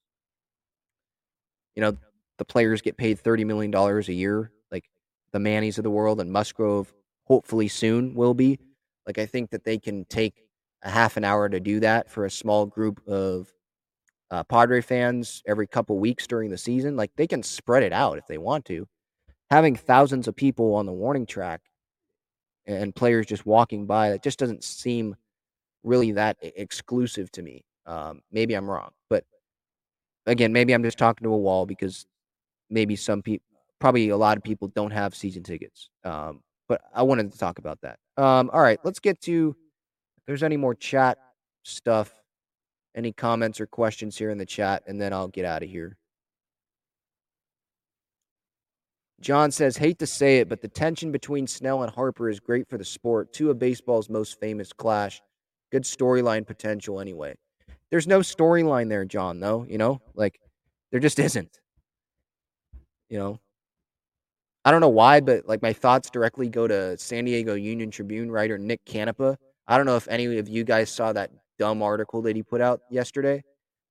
You 1.76 1.82
know, 1.82 1.96
the 2.38 2.44
players 2.44 2.82
get 2.82 2.96
paid 2.96 3.22
$30 3.22 3.44
million 3.44 3.74
a 3.74 4.00
year, 4.12 4.50
like 4.72 4.90
the 5.32 5.38
Mannies 5.38 5.78
of 5.78 5.84
the 5.84 5.90
world 5.90 6.20
and 6.20 6.32
Musgrove 6.32 6.92
hopefully 7.24 7.68
soon 7.68 8.14
will 8.14 8.34
be. 8.34 8.58
Like 9.06 9.18
I 9.18 9.26
think 9.26 9.50
that 9.50 9.64
they 9.64 9.78
can 9.78 10.04
take 10.06 10.42
a 10.82 10.90
half 10.90 11.16
an 11.16 11.24
hour 11.24 11.48
to 11.48 11.60
do 11.60 11.80
that 11.80 12.10
for 12.10 12.24
a 12.24 12.30
small 12.30 12.66
group 12.66 13.00
of 13.06 13.52
uh, 14.30 14.44
Padre 14.44 14.80
fans 14.80 15.42
every 15.46 15.66
couple 15.66 15.98
weeks 15.98 16.26
during 16.26 16.50
the 16.50 16.58
season. 16.58 16.96
Like 16.96 17.10
they 17.16 17.26
can 17.26 17.42
spread 17.42 17.82
it 17.82 17.92
out 17.92 18.18
if 18.18 18.26
they 18.26 18.38
want 18.38 18.64
to. 18.66 18.86
Having 19.50 19.76
thousands 19.76 20.28
of 20.28 20.36
people 20.36 20.74
on 20.74 20.86
the 20.86 20.92
warning 20.92 21.26
track 21.26 21.62
and 22.68 22.94
players 22.94 23.26
just 23.26 23.46
walking 23.46 23.86
by, 23.86 24.10
that 24.10 24.22
just 24.22 24.38
doesn't 24.38 24.62
seem 24.62 25.16
really 25.82 26.12
that 26.12 26.36
exclusive 26.40 27.32
to 27.32 27.42
me. 27.42 27.64
Um, 27.86 28.20
maybe 28.30 28.54
I'm 28.54 28.68
wrong, 28.68 28.90
but 29.08 29.24
again, 30.26 30.52
maybe 30.52 30.74
I'm 30.74 30.82
just 30.82 30.98
talking 30.98 31.24
to 31.24 31.32
a 31.32 31.38
wall 31.38 31.66
because 31.66 32.06
maybe 32.70 32.94
some 32.96 33.22
people, 33.22 33.46
probably 33.78 34.10
a 34.10 34.16
lot 34.16 34.36
of 34.36 34.44
people 34.44 34.68
don't 34.68 34.90
have 34.90 35.14
season 35.14 35.42
tickets. 35.42 35.88
Um, 36.04 36.40
but 36.68 36.82
I 36.94 37.02
wanted 37.02 37.32
to 37.32 37.38
talk 37.38 37.58
about 37.58 37.80
that. 37.80 37.98
Um, 38.16 38.50
all 38.52 38.60
right, 38.60 38.78
let's 38.84 39.00
get 39.00 39.20
to 39.22 39.56
if 40.18 40.24
there's 40.26 40.42
any 40.42 40.56
more 40.56 40.74
chat 40.74 41.18
stuff, 41.62 42.12
any 42.94 43.12
comments 43.12 43.60
or 43.60 43.66
questions 43.66 44.18
here 44.18 44.30
in 44.30 44.38
the 44.38 44.46
chat, 44.46 44.82
and 44.86 45.00
then 45.00 45.12
I'll 45.12 45.28
get 45.28 45.44
out 45.44 45.62
of 45.62 45.70
here. 45.70 45.96
John 49.20 49.50
says, 49.50 49.76
hate 49.76 49.98
to 49.98 50.06
say 50.06 50.38
it, 50.38 50.48
but 50.48 50.60
the 50.60 50.68
tension 50.68 51.10
between 51.10 51.46
Snell 51.46 51.82
and 51.82 51.92
Harper 51.92 52.28
is 52.28 52.38
great 52.40 52.68
for 52.68 52.78
the 52.78 52.84
sport. 52.84 53.32
Two 53.32 53.50
of 53.50 53.58
baseball's 53.58 54.08
most 54.08 54.38
famous 54.38 54.72
clash. 54.72 55.20
Good 55.72 55.82
storyline 55.82 56.46
potential, 56.46 57.00
anyway. 57.00 57.34
There's 57.90 58.06
no 58.06 58.20
storyline 58.20 58.88
there, 58.88 59.04
John, 59.04 59.40
though, 59.40 59.66
you 59.68 59.78
know? 59.78 60.00
Like, 60.14 60.40
there 60.92 61.00
just 61.00 61.18
isn't. 61.18 61.58
You 63.08 63.18
know, 63.18 63.40
I 64.64 64.70
don't 64.70 64.82
know 64.82 64.88
why, 64.88 65.20
but 65.20 65.48
like 65.48 65.62
my 65.62 65.72
thoughts 65.72 66.10
directly 66.10 66.48
go 66.48 66.68
to 66.68 66.98
San 66.98 67.24
Diego 67.24 67.54
Union 67.54 67.90
Tribune 67.90 68.30
writer 68.30 68.58
Nick 68.58 68.84
Canepa. 68.84 69.36
I 69.66 69.76
don't 69.78 69.86
know 69.86 69.96
if 69.96 70.06
any 70.08 70.36
of 70.36 70.46
you 70.46 70.62
guys 70.62 70.90
saw 70.90 71.12
that 71.14 71.30
dumb 71.58 71.82
article 71.82 72.20
that 72.22 72.36
he 72.36 72.42
put 72.42 72.60
out 72.60 72.80
yesterday 72.90 73.42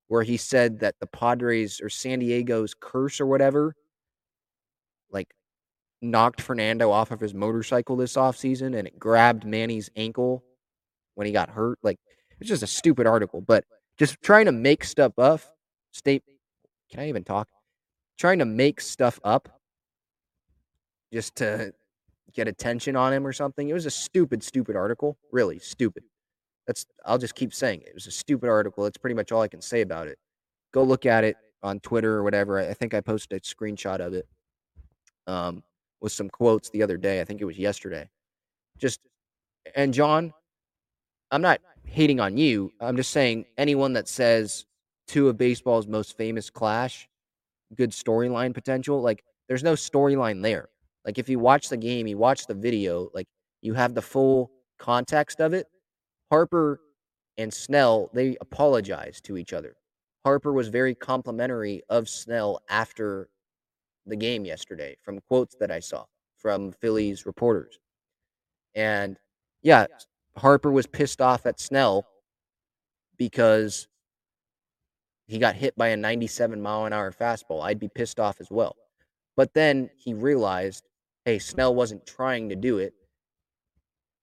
where 0.07 0.21
he 0.21 0.37
said 0.37 0.79
that 0.81 0.95
the 0.99 1.07
Padres 1.07 1.81
or 1.81 1.89
San 1.89 2.19
Diego's 2.19 2.75
curse 2.79 3.19
or 3.19 3.25
whatever 3.25 3.73
like 5.11 5.33
knocked 6.01 6.41
Fernando 6.41 6.91
off 6.91 7.11
of 7.11 7.19
his 7.19 7.33
motorcycle 7.33 7.95
this 7.95 8.15
offseason 8.15 8.77
and 8.77 8.87
it 8.87 8.99
grabbed 8.99 9.45
Manny's 9.45 9.89
ankle 9.95 10.43
when 11.15 11.27
he 11.27 11.33
got 11.33 11.49
hurt. 11.49 11.79
Like 11.83 11.99
it's 12.39 12.49
just 12.49 12.63
a 12.63 12.67
stupid 12.67 13.07
article, 13.07 13.41
but 13.41 13.65
just 13.97 14.21
trying 14.21 14.45
to 14.45 14.51
make 14.51 14.83
stuff 14.83 15.17
up. 15.17 15.41
State 15.91 16.23
can 16.91 17.01
I 17.01 17.09
even 17.09 17.23
talk? 17.23 17.49
Trying 18.17 18.39
to 18.39 18.45
make 18.45 18.79
stuff 18.79 19.19
up 19.23 19.49
just 21.11 21.35
to 21.37 21.73
get 22.33 22.47
attention 22.47 22.95
on 22.95 23.13
him 23.13 23.25
or 23.25 23.33
something. 23.33 23.69
It 23.69 23.73
was 23.73 23.85
a 23.85 23.91
stupid, 23.91 24.43
stupid 24.43 24.75
article. 24.75 25.17
Really 25.31 25.59
stupid. 25.59 26.03
That's 26.65 26.85
I'll 27.05 27.17
just 27.17 27.35
keep 27.35 27.53
saying 27.53 27.81
it. 27.81 27.89
It 27.89 27.93
was 27.95 28.07
a 28.07 28.11
stupid 28.11 28.49
article. 28.49 28.83
That's 28.83 28.97
pretty 28.97 29.15
much 29.15 29.31
all 29.31 29.41
I 29.41 29.47
can 29.47 29.61
say 29.61 29.81
about 29.81 30.07
it. 30.07 30.17
Go 30.73 30.83
look 30.83 31.05
at 31.05 31.23
it 31.23 31.37
on 31.63 31.79
Twitter 31.79 32.15
or 32.15 32.23
whatever. 32.23 32.59
I 32.59 32.73
think 32.73 32.93
I 32.93 33.01
posted 33.01 33.41
a 33.41 33.41
screenshot 33.41 33.99
of 33.99 34.13
it 34.13 34.27
um, 35.27 35.63
with 36.01 36.11
some 36.11 36.29
quotes 36.29 36.69
the 36.69 36.83
other 36.83 36.97
day. 36.97 37.21
I 37.21 37.23
think 37.23 37.41
it 37.41 37.45
was 37.45 37.57
yesterday. 37.57 38.09
Just 38.77 38.99
and 39.75 39.93
John, 39.93 40.33
I'm 41.31 41.41
not 41.41 41.59
hating 41.83 42.19
on 42.19 42.37
you. 42.37 42.71
I'm 42.79 42.95
just 42.97 43.11
saying 43.11 43.45
anyone 43.57 43.93
that 43.93 44.07
says 44.07 44.65
two 45.07 45.29
of 45.29 45.37
baseball's 45.37 45.87
most 45.87 46.17
famous 46.17 46.49
clash, 46.49 47.07
good 47.75 47.91
storyline 47.91 48.53
potential, 48.53 49.01
like 49.01 49.23
there's 49.47 49.63
no 49.63 49.73
storyline 49.73 50.41
there. 50.41 50.69
Like 51.05 51.17
if 51.17 51.29
you 51.29 51.39
watch 51.39 51.69
the 51.69 51.77
game, 51.77 52.07
you 52.07 52.17
watch 52.17 52.47
the 52.47 52.53
video, 52.53 53.09
like 53.13 53.27
you 53.61 53.73
have 53.73 53.93
the 53.93 54.01
full 54.01 54.51
context 54.77 55.39
of 55.39 55.53
it. 55.53 55.67
Harper 56.29 56.81
and 57.37 57.53
Snell, 57.53 58.09
they 58.13 58.35
apologized 58.41 59.23
to 59.25 59.37
each 59.37 59.53
other. 59.53 59.75
Harper 60.25 60.51
was 60.51 60.67
very 60.67 60.93
complimentary 60.93 61.81
of 61.89 62.09
Snell 62.09 62.59
after 62.69 63.29
the 64.07 64.15
game 64.15 64.45
yesterday 64.45 64.97
from 65.01 65.19
quotes 65.21 65.55
that 65.59 65.71
I 65.71 65.79
saw 65.79 66.05
from 66.37 66.71
Phillies 66.71 67.25
reporters. 67.25 67.79
And 68.75 69.17
yeah, 69.63 69.87
Harper 70.37 70.71
was 70.71 70.87
pissed 70.87 71.21
off 71.21 71.45
at 71.45 71.59
Snell 71.59 72.05
because 73.17 73.87
he 75.25 75.39
got 75.39 75.55
hit 75.55 75.75
by 75.75 75.89
a 75.89 75.97
97 75.97 76.61
mile 76.61 76.85
an 76.85 76.93
hour 76.93 77.11
fastball. 77.11 77.63
I'd 77.63 77.79
be 77.79 77.89
pissed 77.89 78.19
off 78.19 78.39
as 78.39 78.49
well. 78.49 78.75
But 79.35 79.53
then 79.53 79.89
he 79.97 80.13
realized 80.13 80.83
hey, 81.25 81.39
Snell 81.39 81.75
wasn't 81.75 82.05
trying 82.05 82.47
to 82.47 82.55
do 82.55 82.77
it. 82.77 82.93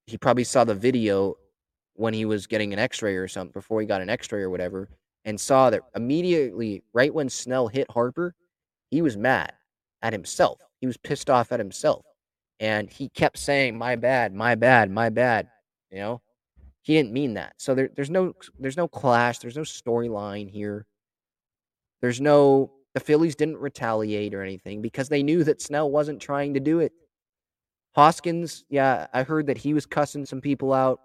He 0.07 0.16
probably 0.16 0.45
saw 0.45 0.64
the 0.64 0.74
video 0.74 1.37
when 1.97 2.14
he 2.14 2.24
was 2.24 2.47
getting 2.47 2.72
an 2.72 2.78
X-ray 2.78 3.14
or 3.14 3.28
something 3.28 3.53
before 3.53 3.78
he 3.78 3.87
got 3.87 4.01
an 4.01 4.09
X-ray 4.09 4.41
or 4.41 4.49
whatever, 4.49 4.89
and 5.26 5.39
saw 5.39 5.68
that 5.68 5.82
immediately, 5.95 6.82
right 6.95 7.12
when 7.12 7.28
Snell 7.28 7.68
hit 7.68 7.91
Harper, 7.91 8.35
he 8.91 9.03
was 9.03 9.18
mad 9.18 9.53
at 10.05 10.12
himself. 10.12 10.61
He 10.80 10.86
was 10.86 10.98
pissed 10.98 11.30
off 11.30 11.50
at 11.50 11.59
himself, 11.59 12.05
and 12.61 12.88
he 12.88 13.09
kept 13.09 13.38
saying, 13.38 13.76
"My 13.76 13.96
bad, 13.96 14.32
my 14.32 14.55
bad, 14.55 14.90
my 14.90 15.09
bad." 15.09 15.48
You 15.90 15.98
know, 15.98 16.22
he 16.82 16.94
didn't 16.94 17.12
mean 17.12 17.34
that. 17.34 17.55
So 17.57 17.74
there, 17.74 17.88
there's 17.96 18.11
no 18.11 18.34
there's 18.61 18.76
no 18.76 18.86
clash. 18.86 19.38
There's 19.38 19.57
no 19.57 19.62
storyline 19.62 20.48
here. 20.48 20.86
There's 22.02 22.20
no 22.20 22.70
the 22.92 23.00
Phillies 23.00 23.34
didn't 23.34 23.57
retaliate 23.57 24.34
or 24.34 24.42
anything 24.42 24.82
because 24.82 25.09
they 25.09 25.22
knew 25.22 25.42
that 25.44 25.62
Snell 25.62 25.90
wasn't 25.90 26.20
trying 26.20 26.55
to 26.55 26.61
do 26.61 26.80
it. 26.80 26.92
Hoskins, 27.96 28.64
yeah, 28.68 29.07
I 29.12 29.22
heard 29.22 29.46
that 29.46 29.59
he 29.59 29.72
was 29.72 29.86
cussing 29.86 30.26
some 30.26 30.40
people 30.40 30.72
out 30.72 31.00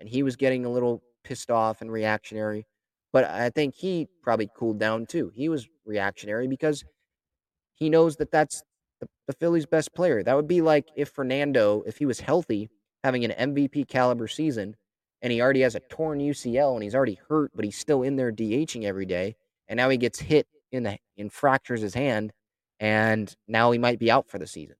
and 0.00 0.08
he 0.08 0.22
was 0.22 0.36
getting 0.36 0.64
a 0.64 0.70
little 0.70 1.02
pissed 1.22 1.50
off 1.50 1.82
and 1.82 1.92
reactionary. 1.92 2.66
But 3.12 3.24
I 3.24 3.50
think 3.50 3.74
he 3.74 4.08
probably 4.22 4.50
cooled 4.56 4.78
down 4.78 5.06
too. 5.06 5.30
He 5.34 5.48
was 5.48 5.68
reactionary 5.84 6.48
because 6.48 6.84
he 7.80 7.90
knows 7.90 8.16
that 8.16 8.30
that's 8.30 8.62
the, 9.00 9.08
the 9.26 9.32
Phillies' 9.32 9.66
best 9.66 9.92
player. 9.94 10.22
That 10.22 10.36
would 10.36 10.46
be 10.46 10.60
like 10.60 10.88
if 10.94 11.08
Fernando, 11.08 11.82
if 11.86 11.96
he 11.96 12.06
was 12.06 12.20
healthy, 12.20 12.70
having 13.02 13.24
an 13.24 13.50
MVP 13.52 13.88
caliber 13.88 14.28
season, 14.28 14.76
and 15.22 15.32
he 15.32 15.40
already 15.40 15.62
has 15.62 15.74
a 15.74 15.80
torn 15.80 16.20
UCL 16.20 16.74
and 16.74 16.82
he's 16.82 16.94
already 16.94 17.18
hurt, 17.28 17.50
but 17.54 17.64
he's 17.64 17.78
still 17.78 18.02
in 18.02 18.16
there 18.16 18.30
DHing 18.30 18.84
every 18.84 19.06
day, 19.06 19.34
and 19.68 19.78
now 19.78 19.88
he 19.88 19.96
gets 19.96 20.20
hit 20.20 20.46
in 20.70 20.84
the 20.84 20.98
and 21.18 21.32
fractures 21.32 21.80
his 21.80 21.94
hand, 21.94 22.32
and 22.78 23.34
now 23.48 23.70
he 23.70 23.78
might 23.78 23.98
be 23.98 24.10
out 24.10 24.28
for 24.28 24.38
the 24.38 24.46
season. 24.46 24.76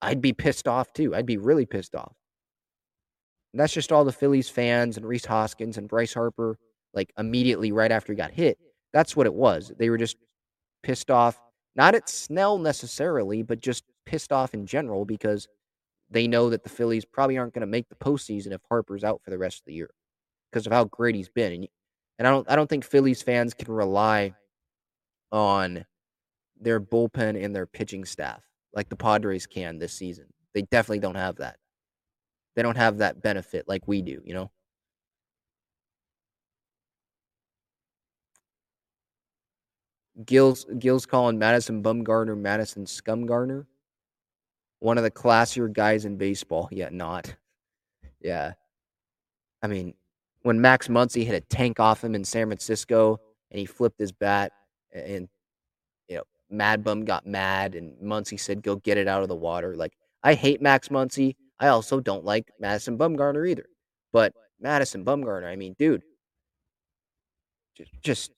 I'd 0.00 0.22
be 0.22 0.32
pissed 0.32 0.68
off 0.68 0.92
too. 0.92 1.14
I'd 1.14 1.26
be 1.26 1.36
really 1.36 1.66
pissed 1.66 1.94
off. 1.94 2.14
And 3.52 3.60
that's 3.60 3.72
just 3.72 3.90
all 3.90 4.04
the 4.04 4.12
Phillies 4.12 4.48
fans 4.48 4.96
and 4.96 5.06
Rhys 5.06 5.24
Hoskins 5.24 5.78
and 5.78 5.88
Bryce 5.88 6.14
Harper, 6.14 6.58
like 6.94 7.12
immediately 7.18 7.72
right 7.72 7.90
after 7.90 8.12
he 8.12 8.16
got 8.16 8.30
hit. 8.30 8.58
That's 8.92 9.16
what 9.16 9.26
it 9.26 9.34
was. 9.34 9.72
They 9.78 9.90
were 9.90 9.98
just 9.98 10.16
pissed 10.82 11.10
off, 11.10 11.40
not 11.76 11.94
at 11.94 12.08
Snell 12.08 12.58
necessarily, 12.58 13.42
but 13.42 13.60
just 13.60 13.84
pissed 14.06 14.32
off 14.32 14.54
in 14.54 14.66
general 14.66 15.04
because 15.04 15.48
they 16.10 16.26
know 16.26 16.50
that 16.50 16.62
the 16.62 16.70
Phillies 16.70 17.04
probably 17.04 17.38
aren't 17.38 17.54
going 17.54 17.60
to 17.60 17.66
make 17.66 17.88
the 17.88 17.94
postseason 17.94 18.52
if 18.52 18.60
Harper's 18.68 19.04
out 19.04 19.20
for 19.22 19.30
the 19.30 19.38
rest 19.38 19.60
of 19.60 19.64
the 19.66 19.74
year 19.74 19.90
because 20.50 20.66
of 20.66 20.72
how 20.72 20.84
great 20.84 21.14
he's 21.14 21.28
been. 21.28 21.52
And, 21.52 21.68
and 22.18 22.26
I 22.26 22.30
don't 22.30 22.50
I 22.50 22.56
don't 22.56 22.68
think 22.68 22.84
Phillies 22.84 23.22
fans 23.22 23.54
can 23.54 23.72
rely 23.72 24.34
on 25.30 25.84
their 26.60 26.80
bullpen 26.80 27.42
and 27.42 27.54
their 27.54 27.66
pitching 27.66 28.04
staff 28.04 28.42
like 28.72 28.88
the 28.88 28.96
Padres 28.96 29.46
can 29.46 29.78
this 29.78 29.92
season. 29.92 30.26
They 30.54 30.62
definitely 30.62 31.00
don't 31.00 31.14
have 31.14 31.36
that. 31.36 31.56
They 32.56 32.62
don't 32.62 32.76
have 32.76 32.98
that 32.98 33.22
benefit 33.22 33.68
like 33.68 33.86
we 33.86 34.02
do, 34.02 34.20
you 34.24 34.34
know? 34.34 34.50
Gil's 40.24 40.66
Gil's 40.78 41.06
calling 41.06 41.38
Madison 41.38 41.82
Bumgarner 41.82 42.36
Madison 42.36 42.84
Scumgarner. 42.84 43.66
One 44.80 44.98
of 44.98 45.04
the 45.04 45.10
classier 45.10 45.72
guys 45.72 46.04
in 46.04 46.16
baseball, 46.16 46.68
yet 46.70 46.92
not. 46.92 47.34
Yeah. 48.20 48.52
I 49.62 49.66
mean, 49.66 49.94
when 50.42 50.60
Max 50.60 50.88
Muncy 50.88 51.24
hit 51.24 51.34
a 51.34 51.40
tank 51.40 51.80
off 51.80 52.02
him 52.02 52.14
in 52.14 52.24
San 52.24 52.46
Francisco 52.46 53.20
and 53.50 53.58
he 53.58 53.66
flipped 53.66 53.98
his 53.98 54.12
bat 54.12 54.52
and 54.92 55.28
you 56.08 56.16
know, 56.16 56.22
Mad 56.50 56.84
Bum 56.84 57.04
got 57.04 57.26
mad 57.26 57.74
and 57.74 57.96
Muncy 58.02 58.38
said, 58.38 58.62
go 58.62 58.76
get 58.76 58.98
it 58.98 59.08
out 59.08 59.22
of 59.22 59.28
the 59.28 59.36
water. 59.36 59.76
Like, 59.76 59.96
I 60.22 60.34
hate 60.34 60.62
Max 60.62 60.88
Muncy. 60.88 61.36
I 61.60 61.68
also 61.68 62.00
don't 62.00 62.24
like 62.24 62.50
Madison 62.60 62.96
Bumgarner 62.96 63.48
either. 63.48 63.66
But 64.12 64.32
Madison 64.60 65.04
Bumgarner, 65.04 65.46
I 65.46 65.56
mean, 65.56 65.74
dude, 65.78 66.02
just 68.02 68.32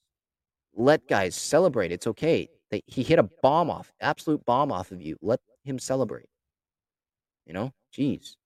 let 0.80 1.06
guys 1.08 1.34
celebrate. 1.34 1.92
It's 1.92 2.06
okay. 2.06 2.48
He 2.86 3.02
hit 3.02 3.18
a 3.18 3.28
bomb 3.42 3.70
off, 3.70 3.92
absolute 4.00 4.44
bomb 4.44 4.72
off 4.72 4.92
of 4.92 5.02
you. 5.02 5.16
Let 5.20 5.40
him 5.64 5.78
celebrate. 5.78 6.28
You 7.46 7.52
know, 7.52 7.72
jeez. 7.96 8.36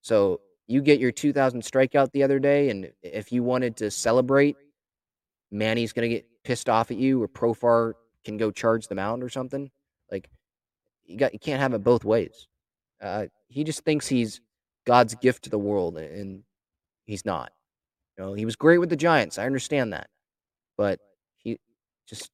So 0.00 0.40
you 0.66 0.80
get 0.80 1.00
your 1.00 1.12
2000 1.12 1.62
strikeout 1.62 2.12
the 2.12 2.22
other 2.22 2.38
day, 2.38 2.70
and 2.70 2.90
if 3.02 3.30
you 3.32 3.42
wanted 3.42 3.76
to 3.78 3.90
celebrate, 3.90 4.56
Manny's 5.50 5.92
gonna 5.92 6.08
get 6.08 6.26
pissed 6.44 6.68
off 6.68 6.90
at 6.90 6.96
you, 6.96 7.22
or 7.22 7.28
Profar 7.28 7.92
can 8.24 8.36
go 8.36 8.50
charge 8.50 8.88
the 8.88 8.94
mound 8.94 9.22
or 9.22 9.28
something. 9.28 9.70
Like 10.10 10.28
you 11.04 11.16
got, 11.18 11.32
you 11.32 11.38
can't 11.38 11.60
have 11.60 11.74
it 11.74 11.84
both 11.84 12.04
ways. 12.04 12.46
Uh, 13.00 13.26
he 13.48 13.64
just 13.64 13.84
thinks 13.84 14.06
he's 14.06 14.40
God's 14.86 15.14
gift 15.14 15.44
to 15.44 15.50
the 15.50 15.58
world, 15.58 15.98
and 15.98 16.44
he's 17.04 17.24
not. 17.24 17.52
You 18.16 18.24
know, 18.24 18.32
he 18.34 18.44
was 18.44 18.56
great 18.56 18.78
with 18.78 18.90
the 18.90 18.96
Giants. 18.96 19.38
I 19.38 19.46
understand 19.46 19.92
that, 19.92 20.08
but 20.80 20.98
he 21.36 21.58
just, 22.08 22.30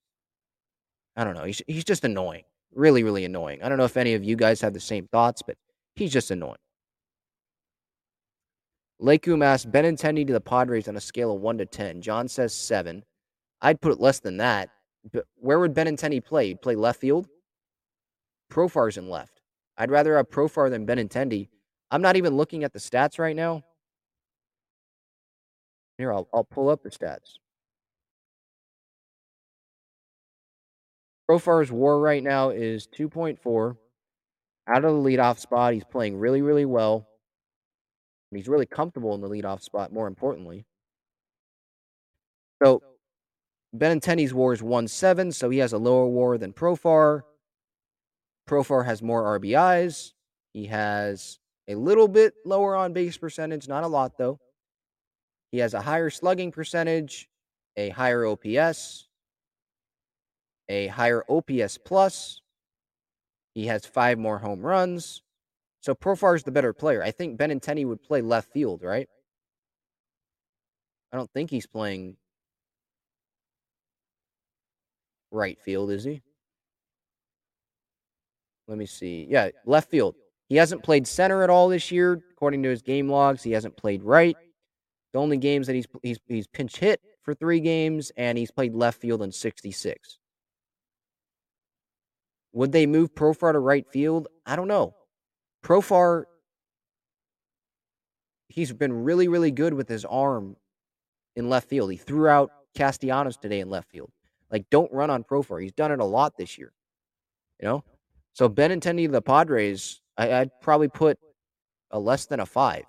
I 1.17 1.25
don't 1.25 1.35
know. 1.35 1.43
He's 1.43 1.61
he's 1.67 1.83
just 1.83 2.05
annoying. 2.05 2.45
Really, 2.73 3.03
really 3.03 3.25
annoying. 3.25 3.61
I 3.61 3.69
don't 3.69 3.77
know 3.77 3.87
if 3.87 3.97
any 3.97 4.15
of 4.15 4.23
you 4.23 4.37
guys 4.37 4.61
have 4.61 4.73
the 4.73 4.79
same 4.79 5.09
thoughts, 5.09 5.43
but 5.43 5.57
he's 5.97 6.13
just 6.13 6.31
annoying. 6.31 6.63
Lakeum 9.03 9.45
asks 9.45 9.69
Benintendi 9.69 10.25
to 10.29 10.33
the 10.33 10.41
Padres 10.41 10.87
on 10.87 10.97
a 10.97 11.01
scale 11.01 11.35
of 11.35 11.41
one 11.41 11.59
to 11.59 11.67
ten. 11.67 12.01
John 12.01 12.29
says 12.29 12.55
seven. 12.55 13.03
I'd 13.61 13.81
put 13.81 13.91
it 13.91 13.99
less 13.99 14.21
than 14.21 14.37
that. 14.37 14.69
But 15.13 15.25
where 15.35 15.59
would 15.59 15.75
Benintendi 15.75 16.25
play? 16.25 16.47
He'd 16.47 16.63
play 16.63 16.77
left 16.77 17.01
field. 17.01 17.27
Profar's 18.49 18.97
in 18.97 19.11
left. 19.11 19.41
I'd 19.77 19.91
rather 19.91 20.17
have 20.19 20.31
Profar 20.31 20.71
than 20.71 20.87
Benintendi. 20.87 21.49
I'm 21.91 22.01
not 22.01 22.15
even 22.15 22.37
looking 22.37 22.63
at 22.63 22.73
the 22.73 22.79
stats 22.79 23.19
right 23.19 23.35
now. 23.35 23.65
Here, 25.99 26.13
I'll, 26.13 26.29
I'll 26.33 26.45
pull 26.45 26.69
up 26.69 26.85
the 26.85 26.91
stats. 26.91 27.39
Profar's 31.29 31.73
war 31.73 32.01
right 32.01 32.23
now 32.23 32.51
is 32.51 32.87
2.4. 32.87 33.77
Out 34.69 34.85
of 34.85 34.93
the 34.93 34.99
leadoff 34.99 35.39
spot, 35.39 35.75
he's 35.75 35.85
playing 35.85 36.17
really, 36.17 36.43
really 36.43 36.65
well. 36.65 37.09
He's 38.31 38.49
really 38.49 38.67
comfortable 38.67 39.15
in 39.15 39.21
the 39.21 39.29
leadoff 39.29 39.63
spot, 39.63 39.93
more 39.93 40.07
importantly. 40.09 40.67
So 42.63 42.83
Benintendi's 43.77 44.35
war 44.35 44.53
is 44.53 44.63
1 44.63 44.89
7, 44.89 45.33
so 45.33 45.51
he 45.51 45.59
has 45.59 45.73
a 45.73 45.79
lower 45.79 46.07
war 46.07 46.39
than 46.39 46.53
Profar. 46.53 47.23
Profar 48.49 48.85
has 48.85 49.03
more 49.03 49.39
RBIs. 49.39 50.13
He 50.53 50.67
has 50.67 51.39
a 51.69 51.75
little 51.75 52.09
bit 52.09 52.35
lower 52.45 52.77
on 52.77 52.93
base 52.93 53.17
percentage, 53.17 53.69
not 53.69 53.85
a 53.85 53.89
lot 53.89 54.17
though. 54.19 54.39
He 55.53 55.59
has 55.59 55.75
a 55.75 55.81
higher 55.81 56.11
slugging 56.11 56.53
percentage, 56.53 57.29
a 57.77 57.91
higher 57.91 58.27
OPS, 58.27 59.09
a 60.69 60.89
higher 60.89 61.25
OPS 61.29 61.79
plus. 61.79 62.41
He 63.55 63.67
has 63.67 63.87
five 63.87 64.19
more 64.19 64.39
home 64.39 64.61
runs. 64.61 65.23
So 65.81 65.95
Profar 65.95 66.35
is 66.35 66.43
the 66.43 66.51
better 66.51 66.73
player. 66.73 67.03
I 67.03 67.11
think 67.11 67.39
Benintendi 67.39 67.87
would 67.87 68.03
play 68.03 68.21
left 68.21 68.53
field, 68.53 68.83
right? 68.83 69.09
I 71.13 71.17
don't 71.17 71.31
think 71.33 71.51
he's 71.51 71.67
playing 71.67 72.17
right 75.31 75.59
field, 75.61 75.91
is 75.91 76.05
he? 76.05 76.23
Let 78.69 78.79
me 78.79 78.87
see. 78.87 79.27
Yeah, 79.31 79.51
left 79.65 79.91
field. 79.91 80.17
He 80.49 80.57
hasn't 80.57 80.83
played 80.83 81.07
center 81.07 81.43
at 81.43 81.51
all 81.51 81.69
this 81.69 81.91
year, 81.91 82.21
according 82.33 82.63
to 82.65 82.69
his 82.69 82.83
game 82.83 83.09
logs. 83.09 83.43
He 83.43 83.53
hasn't 83.53 83.77
played 83.77 84.03
right. 84.03 84.37
The 85.13 85.19
only 85.19 85.37
games 85.37 85.67
that 85.67 85.75
he's 85.75 85.87
he's 86.03 86.19
he's 86.27 86.47
pinch 86.47 86.77
hit 86.77 87.01
for 87.23 87.35
three 87.35 87.61
games, 87.61 88.13
and 88.17 88.37
he's 88.37 88.51
played 88.51 88.75
left 88.75 89.01
field 89.01 89.23
in 89.23 89.33
66. 89.33 90.19
Would 92.57 92.73
they 92.73 92.87
move 92.87 93.15
Profar 93.15 93.53
to 93.53 93.59
right 93.59 93.87
field? 93.87 94.29
I 94.47 94.57
don't 94.57 94.67
know. 94.67 94.95
Profar, 95.63 96.25
he's 98.49 98.73
been 98.73 99.05
really, 99.05 99.29
really 99.29 99.51
good 99.51 99.75
with 99.75 99.91
his 99.91 100.07
arm 100.07 100.57
in 101.35 101.51
left 101.51 101.69
field. 101.69 101.91
He 101.91 101.99
threw 101.99 102.29
out 102.29 102.51
Castellanos 102.75 103.37
today 103.37 103.61
in 103.61 103.69
left 103.69 103.91
field. 103.91 104.11
Like, 104.51 104.71
don't 104.71 104.91
run 104.91 105.11
on 105.11 105.23
Profar. 105.23 105.63
He's 105.63 105.73
done 105.73 105.93
it 105.93 106.01
a 106.01 106.05
lot 106.05 106.39
this 106.39 106.57
year. 106.57 106.73
You 107.61 107.69
know? 107.69 107.85
So 108.33 108.49
Benintendi 108.49 109.13
the 109.13 109.21
Padres, 109.21 110.01
I, 110.17 110.39
would 110.39 110.51
probably 110.63 110.89
put 110.89 111.19
a 111.91 112.01
less 112.01 112.25
than 112.25 112.41
a 112.41 112.47
five. 112.47 112.87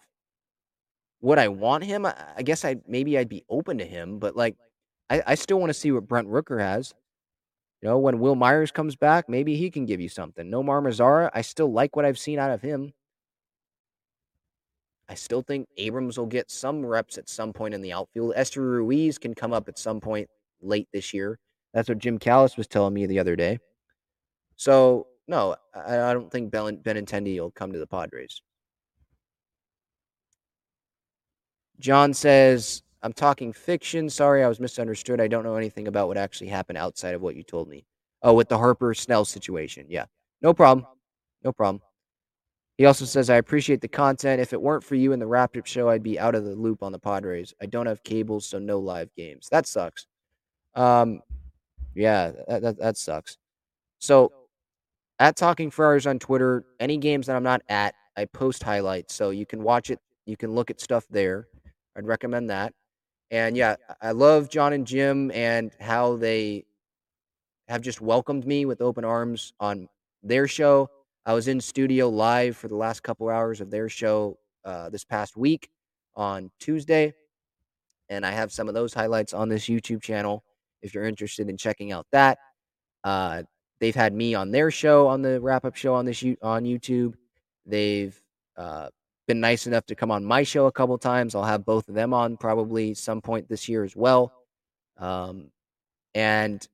Would 1.20 1.40
I 1.40 1.50
want 1.50 1.84
him? 1.84 2.06
I, 2.06 2.16
I 2.38 2.42
guess 2.42 2.64
I 2.64 2.78
maybe 2.88 3.18
I'd 3.18 3.28
be 3.28 3.44
open 3.50 3.80
to 3.80 3.86
him, 3.86 4.20
but 4.20 4.34
like 4.34 4.56
I, 5.10 5.22
I 5.28 5.36
still 5.36 5.60
want 5.60 5.72
to 5.72 5.74
see 5.74 5.92
what 5.92 6.08
Brent 6.08 6.30
Rooker 6.30 6.62
has. 6.62 6.94
You 7.82 7.90
know, 7.90 8.00
when 8.00 8.20
Wil 8.20 8.36
Myers 8.36 8.72
comes 8.72 8.96
back, 8.96 9.30
maybe 9.30 9.56
he 9.56 9.70
can 9.70 9.86
give 9.86 10.02
you 10.02 10.10
something. 10.10 10.50
Nomar 10.50 10.82
Mazara, 10.82 11.30
I 11.34 11.42
still 11.42 11.72
like 11.72 11.96
what 11.96 12.06
I've 12.06 12.18
seen 12.18 12.40
out 12.40 12.52
of 12.52 12.62
him. 12.62 12.94
I 15.10 15.14
still 15.14 15.42
think 15.42 15.70
Abrams 15.78 16.18
will 16.18 16.26
get 16.26 16.52
some 16.52 16.86
reps 16.86 17.18
at 17.18 17.30
some 17.30 17.54
point 17.54 17.74
in 17.74 17.82
the 17.82 17.94
outfield. 17.94 18.34
Esteury 18.36 18.78
Ruiz 18.78 19.18
can 19.18 19.34
come 19.34 19.54
up 19.54 19.70
at 19.70 19.80
some 19.80 20.02
point 20.02 20.28
late 20.62 20.88
this 20.92 21.14
year. 21.14 21.40
That's 21.74 21.88
what 21.88 22.00
Jim 22.00 22.18
Callis 22.18 22.58
was 22.58 22.68
telling 22.68 22.94
me 22.94 23.06
the 23.06 23.20
other 23.20 23.36
day. 23.36 23.60
So, 24.56 25.08
no, 25.28 25.56
I, 25.74 26.10
I 26.10 26.14
don't 26.14 26.32
think 26.32 26.52
ben, 26.52 26.78
Benintendi 26.78 27.40
will 27.40 27.52
come 27.52 27.72
to 27.72 27.80
the 27.80 27.88
Padres. 27.88 28.42
John 31.80 32.14
says, 32.14 32.82
I'm 33.04 33.14
talking 33.14 33.54
fiction. 33.54 34.10
Sorry, 34.10 34.44
I 34.44 34.48
was 34.48 34.60
misunderstood. 34.60 35.22
I 35.22 35.28
don't 35.28 35.44
know 35.44 35.56
anything 35.56 35.88
about 35.88 36.08
what 36.08 36.18
actually 36.18 36.48
happened 36.48 36.78
outside 36.78 37.16
of 37.16 37.22
what 37.22 37.36
you 37.36 37.44
told 37.44 37.70
me. 37.70 37.86
Oh, 38.24 38.34
with 38.34 38.50
the 38.50 38.58
Harper 38.58 38.94
Snell 38.94 39.26
situation. 39.26 39.86
Yeah. 39.90 40.06
No 40.42 40.54
problem. 40.54 40.88
No 41.44 41.52
problem. 41.52 41.82
He 42.78 42.86
also 42.86 43.06
says, 43.06 43.30
I 43.30 43.38
appreciate 43.38 43.82
the 43.82 43.88
content. 43.88 44.40
If 44.40 44.54
it 44.54 44.62
weren't 44.62 44.84
for 44.84 44.96
you 44.96 45.14
and 45.14 45.22
the 45.22 45.28
up 45.28 45.66
show, 45.66 45.90
I'd 45.90 46.04
be 46.04 46.20
out 46.20 46.36
of 46.36 46.46
the 46.46 46.56
loop 46.56 46.84
on 46.84 46.92
the 46.92 47.00
Padres. 47.00 47.54
I 47.62 47.66
don't 47.66 47.88
have 47.88 48.04
cables, 48.04 48.46
so 48.46 48.60
no 48.60 48.80
live 48.80 49.14
games. 49.16 49.48
That 49.50 49.66
sucks. 49.66 50.06
Um, 50.76 51.22
yeah, 51.96 52.32
that, 52.48 52.62
that, 52.62 52.78
that 52.78 52.98
sucks. 52.98 53.38
So, 54.00 54.32
at 55.20 55.36
Talking 55.36 55.72
Friars 55.72 56.06
on 56.06 56.20
Twitter, 56.20 56.64
any 56.80 56.98
games 56.98 57.26
that 57.26 57.36
I'm 57.36 57.42
not 57.42 57.64
at, 57.70 57.96
I 58.16 58.26
post 58.26 58.62
highlights. 58.62 59.16
So 59.16 59.32
you 59.32 59.48
can 59.48 59.64
watch 59.64 59.90
it, 59.90 60.00
you 60.28 60.38
can 60.38 60.54
look 60.54 60.70
at 60.70 60.80
stuff 60.80 61.06
there. 61.10 61.48
I'd 61.96 62.06
recommend 62.06 62.52
that. 62.52 62.74
And 63.32 63.58
yeah, 63.58 63.76
I 64.02 64.12
love 64.12 64.50
John 64.50 64.74
and 64.74 64.88
Jim 64.88 65.32
and 65.32 65.72
how 65.80 66.16
they 66.16 66.66
have 67.68 67.82
just 67.82 68.02
welcomed 68.02 68.46
me 68.46 68.66
with 68.66 68.82
open 68.82 69.04
arms 69.04 69.54
on 69.60 69.90
their 70.24 70.48
show. 70.48 70.90
I 71.26 71.34
was 71.34 71.50
in 71.50 71.60
studio 71.60 72.08
live 72.08 72.56
for 72.56 72.70
the 72.70 72.76
last 72.76 73.04
couple 73.04 73.28
hours 73.28 73.60
of 73.60 73.70
their 73.70 73.90
show 73.90 74.38
uh, 74.64 74.90
this 74.90 75.04
past 75.04 75.36
week 75.36 75.70
on 76.16 76.50
Tuesday. 76.60 77.14
And 78.10 78.26
I 78.26 78.32
have 78.32 78.54
some 78.54 78.70
of 78.70 78.74
those 78.74 78.94
highlights 78.94 79.34
on 79.34 79.50
this 79.50 79.66
YouTube 79.66 80.02
channel 80.02 80.44
if 80.82 80.94
you're 80.94 81.06
interested 81.06 81.50
in 81.50 81.58
checking 81.58 81.92
out 81.92 82.08
that. 82.12 82.38
Uh, 83.04 83.44
they've 83.80 83.96
had 83.96 84.14
me 84.14 84.36
on 84.36 84.52
their 84.52 84.72
show 84.72 85.08
on 85.08 85.22
the 85.22 85.42
wrap 85.42 85.66
up 85.66 85.76
show 85.76 85.94
on 85.94 86.06
this 86.06 86.24
on 86.42 86.64
YouTube. 86.64 87.16
They've 87.66 88.18
uh, 88.56 88.90
been 89.28 89.40
nice 89.40 89.68
enough 89.68 89.86
to 89.88 89.96
come 89.96 90.10
on 90.10 90.24
my 90.26 90.44
show 90.44 90.66
a 90.66 90.72
couple 90.72 90.98
times. 90.98 91.36
I'll 91.36 91.44
have 91.44 91.66
both 91.66 91.90
of 91.90 91.96
them 91.96 92.14
on 92.14 92.38
probably 92.38 92.94
some 92.94 93.22
point 93.22 93.50
this 93.50 93.68
year 93.70 93.84
as 93.84 93.96
well. 93.96 94.32
Um, 94.98 95.52
and 96.16 96.66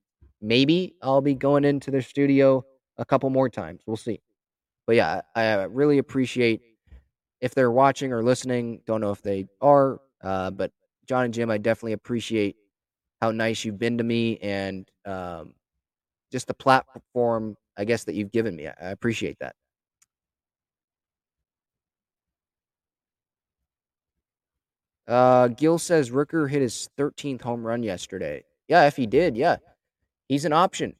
maybe 0.42 0.96
I'll 1.02 1.22
be 1.22 1.34
going 1.34 1.66
into 1.66 1.92
their 1.92 2.02
studio 2.02 2.64
a 2.98 3.06
couple 3.06 3.30
more 3.30 3.50
times. 3.50 3.82
We'll 3.86 3.98
see. 3.98 4.22
But 4.86 4.96
yeah, 4.96 5.22
I, 5.36 5.64
really 5.64 5.98
appreciate 5.98 6.62
if 7.42 7.56
they're 7.56 7.72
watching 7.72 8.14
or 8.14 8.22
listening. 8.22 8.82
Don't 8.86 9.02
know 9.02 9.12
if 9.12 9.22
they 9.22 9.48
are, 9.62 10.00
uh, 10.22 10.52
but 10.52 10.72
John 11.08 11.26
and 11.26 11.34
Jim, 11.34 11.50
I 11.50 11.58
definitely 11.58 11.94
appreciate 11.94 12.56
how 13.22 13.32
nice 13.32 13.64
you've 13.64 13.80
been 13.80 13.98
to 13.98 14.04
me 14.04 14.38
and 14.38 14.90
um, 15.06 15.54
just 16.32 16.48
the 16.48 16.54
platform, 16.54 17.56
I 17.78 17.86
guess, 17.86 18.04
that 18.04 18.16
you've 18.16 18.32
given 18.32 18.56
me. 18.56 18.68
I 18.68 18.92
appreciate 18.92 19.38
that. 19.40 19.56
Uh, 25.08 25.50
Gil 25.50 25.78
says 25.78 26.12
Rooker 26.12 26.50
hit 26.50 26.62
his 26.62 26.90
13th 26.98 27.42
home 27.42 27.66
run 27.66 27.84
yesterday. 27.84 28.44
Yeah, 28.68 28.88
if 28.88 28.96
he 28.96 29.06
did, 29.06 29.36
yeah, 29.36 29.58
he's 30.30 30.46
an 30.46 30.54
option. 30.54 30.96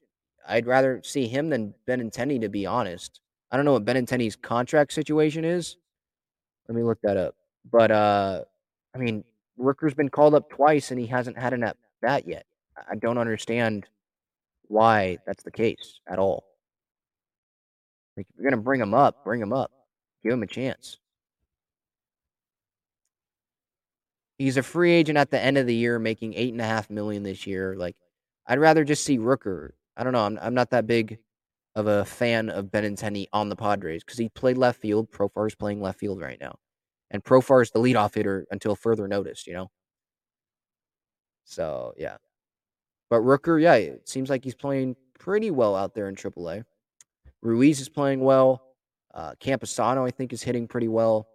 I'd 0.48 0.68
rather 0.68 1.02
see 1.04 1.28
him 1.28 1.50
than 1.50 1.74
Benintendi, 1.88 2.42
to 2.42 2.50
be 2.50 2.66
honest. 2.66 3.22
I 3.52 3.56
don't 3.56 3.66
know 3.66 3.74
what 3.74 3.86
Benintendi's 3.86 4.36
contract 4.36 4.94
situation 4.94 5.46
is. 5.46 5.78
Let 6.68 6.76
me 6.76 6.84
look 6.84 7.00
that 7.04 7.18
up. 7.18 7.36
But 7.72 7.92
uh, 7.92 8.42
I 8.94 8.98
mean, 8.98 9.24
Rooker's 9.60 9.94
been 9.94 10.10
called 10.10 10.34
up 10.34 10.50
twice 10.50 10.92
and 10.92 11.00
he 11.00 11.08
hasn't 11.08 11.38
had 11.38 11.54
an 11.54 11.64
at 11.64 11.78
bat 12.02 12.28
yet. 12.28 12.46
I 12.90 12.96
don't 12.96 13.18
understand 13.18 13.86
why 14.68 15.20
that's 15.26 15.44
the 15.44 15.52
case 15.52 16.00
at 16.08 16.20
all. 16.20 16.46
Like, 18.18 18.28
if 18.30 18.36
you're 18.42 18.50
gonna 18.50 18.62
bring 18.62 18.82
him 18.82 18.94
up, 18.94 19.24
bring 19.24 19.42
him 19.42 19.54
up. 19.54 19.72
Give 20.24 20.34
him 20.34 20.44
a 20.44 20.48
chance. 20.48 20.98
He's 24.38 24.58
a 24.58 24.64
free 24.64 24.92
agent 24.92 25.18
at 25.18 25.32
the 25.32 25.40
end 25.40 25.58
of 25.58 25.68
the 25.68 25.76
year, 25.76 26.00
making 26.00 26.34
eight 26.34 26.52
and 26.52 26.62
a 26.62 26.66
half 26.66 26.90
million 26.90 27.24
this 27.24 27.46
year. 27.46 27.76
Like, 27.76 27.96
I'd 28.48 28.60
rather 28.60 28.84
just 28.84 29.04
see 29.04 29.18
Rooker. 29.18 29.70
I 29.96 30.04
don't 30.04 30.14
know. 30.14 30.26
I'm 30.26 30.40
I'm 30.42 30.54
not 30.54 30.72
that 30.72 30.88
big 30.88 31.20
of 31.76 31.88
a 31.88 32.06
fan 32.06 32.50
of 32.50 32.66
Benintendi 32.68 33.28
on 33.34 33.50
the 33.50 33.56
Padres 33.56 34.04
because 34.04 34.18
he 34.18 34.30
played 34.30 34.58
left 34.58 34.82
field. 34.82 35.12
Profar 35.12 35.48
is 35.48 35.56
playing 35.56 35.82
left 35.82 36.00
field 36.00 36.22
right 36.22 36.40
now, 36.42 36.56
and 37.12 37.24
Profar 37.24 37.62
is 37.62 37.72
the 37.72 37.80
leadoff 37.80 38.16
hitter 38.16 38.46
until 38.52 38.76
further 38.76 39.08
notice. 39.08 39.46
You 39.48 39.54
know. 39.54 39.72
So 41.46 41.94
yeah, 41.98 42.18
but 43.10 43.22
Rooker, 43.22 43.62
yeah, 43.62 43.76
it 43.76 44.10
seems 44.10 44.30
like 44.30 44.44
he's 44.44 44.56
playing 44.56 44.96
pretty 45.20 45.52
well 45.52 45.76
out 45.76 45.94
there 45.94 46.10
in 46.10 46.16
AAA. 46.16 46.64
Ruiz 47.42 47.80
is 47.80 47.90
playing 47.90 48.22
well. 48.22 48.64
Uh, 49.14 49.34
Campusano, 49.40 50.08
I 50.08 50.12
think, 50.12 50.34
is 50.34 50.42
hitting 50.42 50.68
pretty 50.68 50.88
well. 50.88 51.28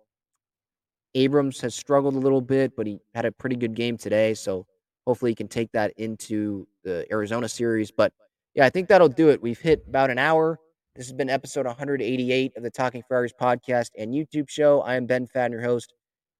Abrams 1.14 1.60
has 1.60 1.74
struggled 1.74 2.14
a 2.14 2.18
little 2.18 2.40
bit, 2.40 2.76
but 2.76 2.86
he 2.86 3.00
had 3.14 3.24
a 3.24 3.32
pretty 3.32 3.56
good 3.56 3.74
game 3.74 3.96
today. 3.96 4.34
So 4.34 4.66
hopefully 5.06 5.30
he 5.30 5.34
can 5.34 5.48
take 5.48 5.72
that 5.72 5.92
into 5.96 6.66
the 6.84 7.06
Arizona 7.10 7.48
series. 7.48 7.90
But 7.90 8.12
yeah, 8.54 8.66
I 8.66 8.70
think 8.70 8.88
that'll 8.88 9.08
do 9.08 9.30
it. 9.30 9.40
We've 9.40 9.58
hit 9.58 9.84
about 9.88 10.10
an 10.10 10.18
hour. 10.18 10.58
This 10.94 11.06
has 11.06 11.12
been 11.12 11.30
episode 11.30 11.66
188 11.66 12.56
of 12.56 12.62
the 12.62 12.70
Talking 12.70 13.02
Friars 13.06 13.32
podcast 13.32 13.90
and 13.96 14.12
YouTube 14.12 14.48
show. 14.48 14.80
I 14.82 14.96
am 14.96 15.06
Ben 15.06 15.26
Fadden, 15.26 15.52
your 15.52 15.62
host. 15.62 15.94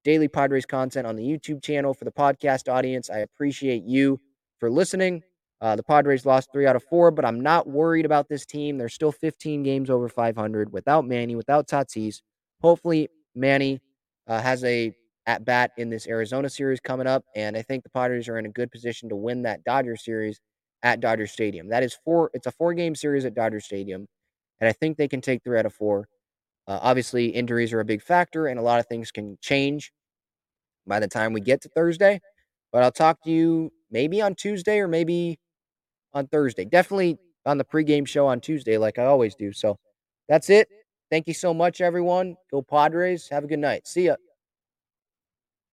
Daily 0.04 0.28
Padres 0.28 0.66
content 0.66 1.06
on 1.06 1.16
the 1.16 1.22
YouTube 1.22 1.62
channel 1.62 1.94
for 1.94 2.04
the 2.04 2.10
podcast 2.10 2.72
audience. 2.72 3.10
I 3.10 3.18
appreciate 3.18 3.84
you 3.84 4.20
for 4.58 4.70
listening. 4.70 5.22
Uh, 5.60 5.76
the 5.76 5.82
Padres 5.82 6.24
lost 6.24 6.50
three 6.52 6.66
out 6.66 6.76
of 6.76 6.84
four, 6.84 7.10
but 7.10 7.24
I'm 7.24 7.40
not 7.40 7.68
worried 7.68 8.06
about 8.06 8.28
this 8.28 8.46
team. 8.46 8.78
They're 8.78 8.88
still 8.88 9.12
15 9.12 9.62
games 9.62 9.90
over 9.90 10.08
500 10.08 10.72
without 10.72 11.06
Manny, 11.06 11.34
without 11.34 11.66
Tatis. 11.66 12.22
Hopefully, 12.60 13.08
Manny 13.34 13.80
uh, 14.28 14.40
has 14.40 14.64
a 14.64 14.94
at 15.26 15.44
bat 15.44 15.72
in 15.76 15.90
this 15.90 16.06
Arizona 16.06 16.48
series 16.48 16.80
coming 16.80 17.06
up, 17.06 17.24
and 17.36 17.56
I 17.56 17.62
think 17.62 17.82
the 17.84 17.90
Padres 17.90 18.28
are 18.28 18.38
in 18.38 18.46
a 18.46 18.50
good 18.50 18.70
position 18.70 19.08
to 19.10 19.16
win 19.16 19.42
that 19.42 19.64
Dodger 19.64 19.96
series 19.96 20.40
at 20.82 21.00
Dodger 21.00 21.26
Stadium. 21.26 21.68
That 21.68 21.82
is 21.82 21.96
four. 22.04 22.30
It's 22.32 22.46
a 22.46 22.52
four 22.52 22.72
game 22.74 22.94
series 22.94 23.24
at 23.24 23.34
Dodger 23.34 23.60
Stadium, 23.60 24.06
and 24.60 24.68
I 24.68 24.72
think 24.72 24.96
they 24.96 25.08
can 25.08 25.20
take 25.20 25.42
three 25.44 25.58
out 25.58 25.66
of 25.66 25.74
four. 25.74 26.08
Uh, 26.66 26.78
obviously, 26.82 27.26
injuries 27.26 27.72
are 27.72 27.80
a 27.80 27.84
big 27.84 28.02
factor, 28.02 28.46
and 28.46 28.58
a 28.58 28.62
lot 28.62 28.80
of 28.80 28.86
things 28.86 29.10
can 29.10 29.38
change 29.40 29.92
by 30.86 31.00
the 31.00 31.08
time 31.08 31.32
we 31.32 31.40
get 31.40 31.60
to 31.62 31.68
Thursday. 31.68 32.20
But 32.72 32.82
I'll 32.82 32.92
talk 32.92 33.22
to 33.24 33.30
you 33.30 33.72
maybe 33.90 34.20
on 34.20 34.34
Tuesday 34.34 34.78
or 34.78 34.88
maybe 34.88 35.38
on 36.14 36.26
Thursday. 36.26 36.64
Definitely 36.64 37.18
on 37.46 37.58
the 37.58 37.64
pregame 37.64 38.06
show 38.06 38.26
on 38.26 38.40
Tuesday, 38.40 38.78
like 38.78 38.98
I 38.98 39.04
always 39.04 39.34
do. 39.34 39.52
So 39.52 39.78
that's 40.28 40.50
it. 40.50 40.68
Thank 41.10 41.26
you 41.26 41.34
so 41.34 41.54
much, 41.54 41.80
everyone. 41.80 42.36
Go 42.50 42.62
Padres. 42.62 43.28
Have 43.30 43.44
a 43.44 43.46
good 43.46 43.58
night. 43.58 43.86
See 43.86 44.06
ya. 44.06 44.16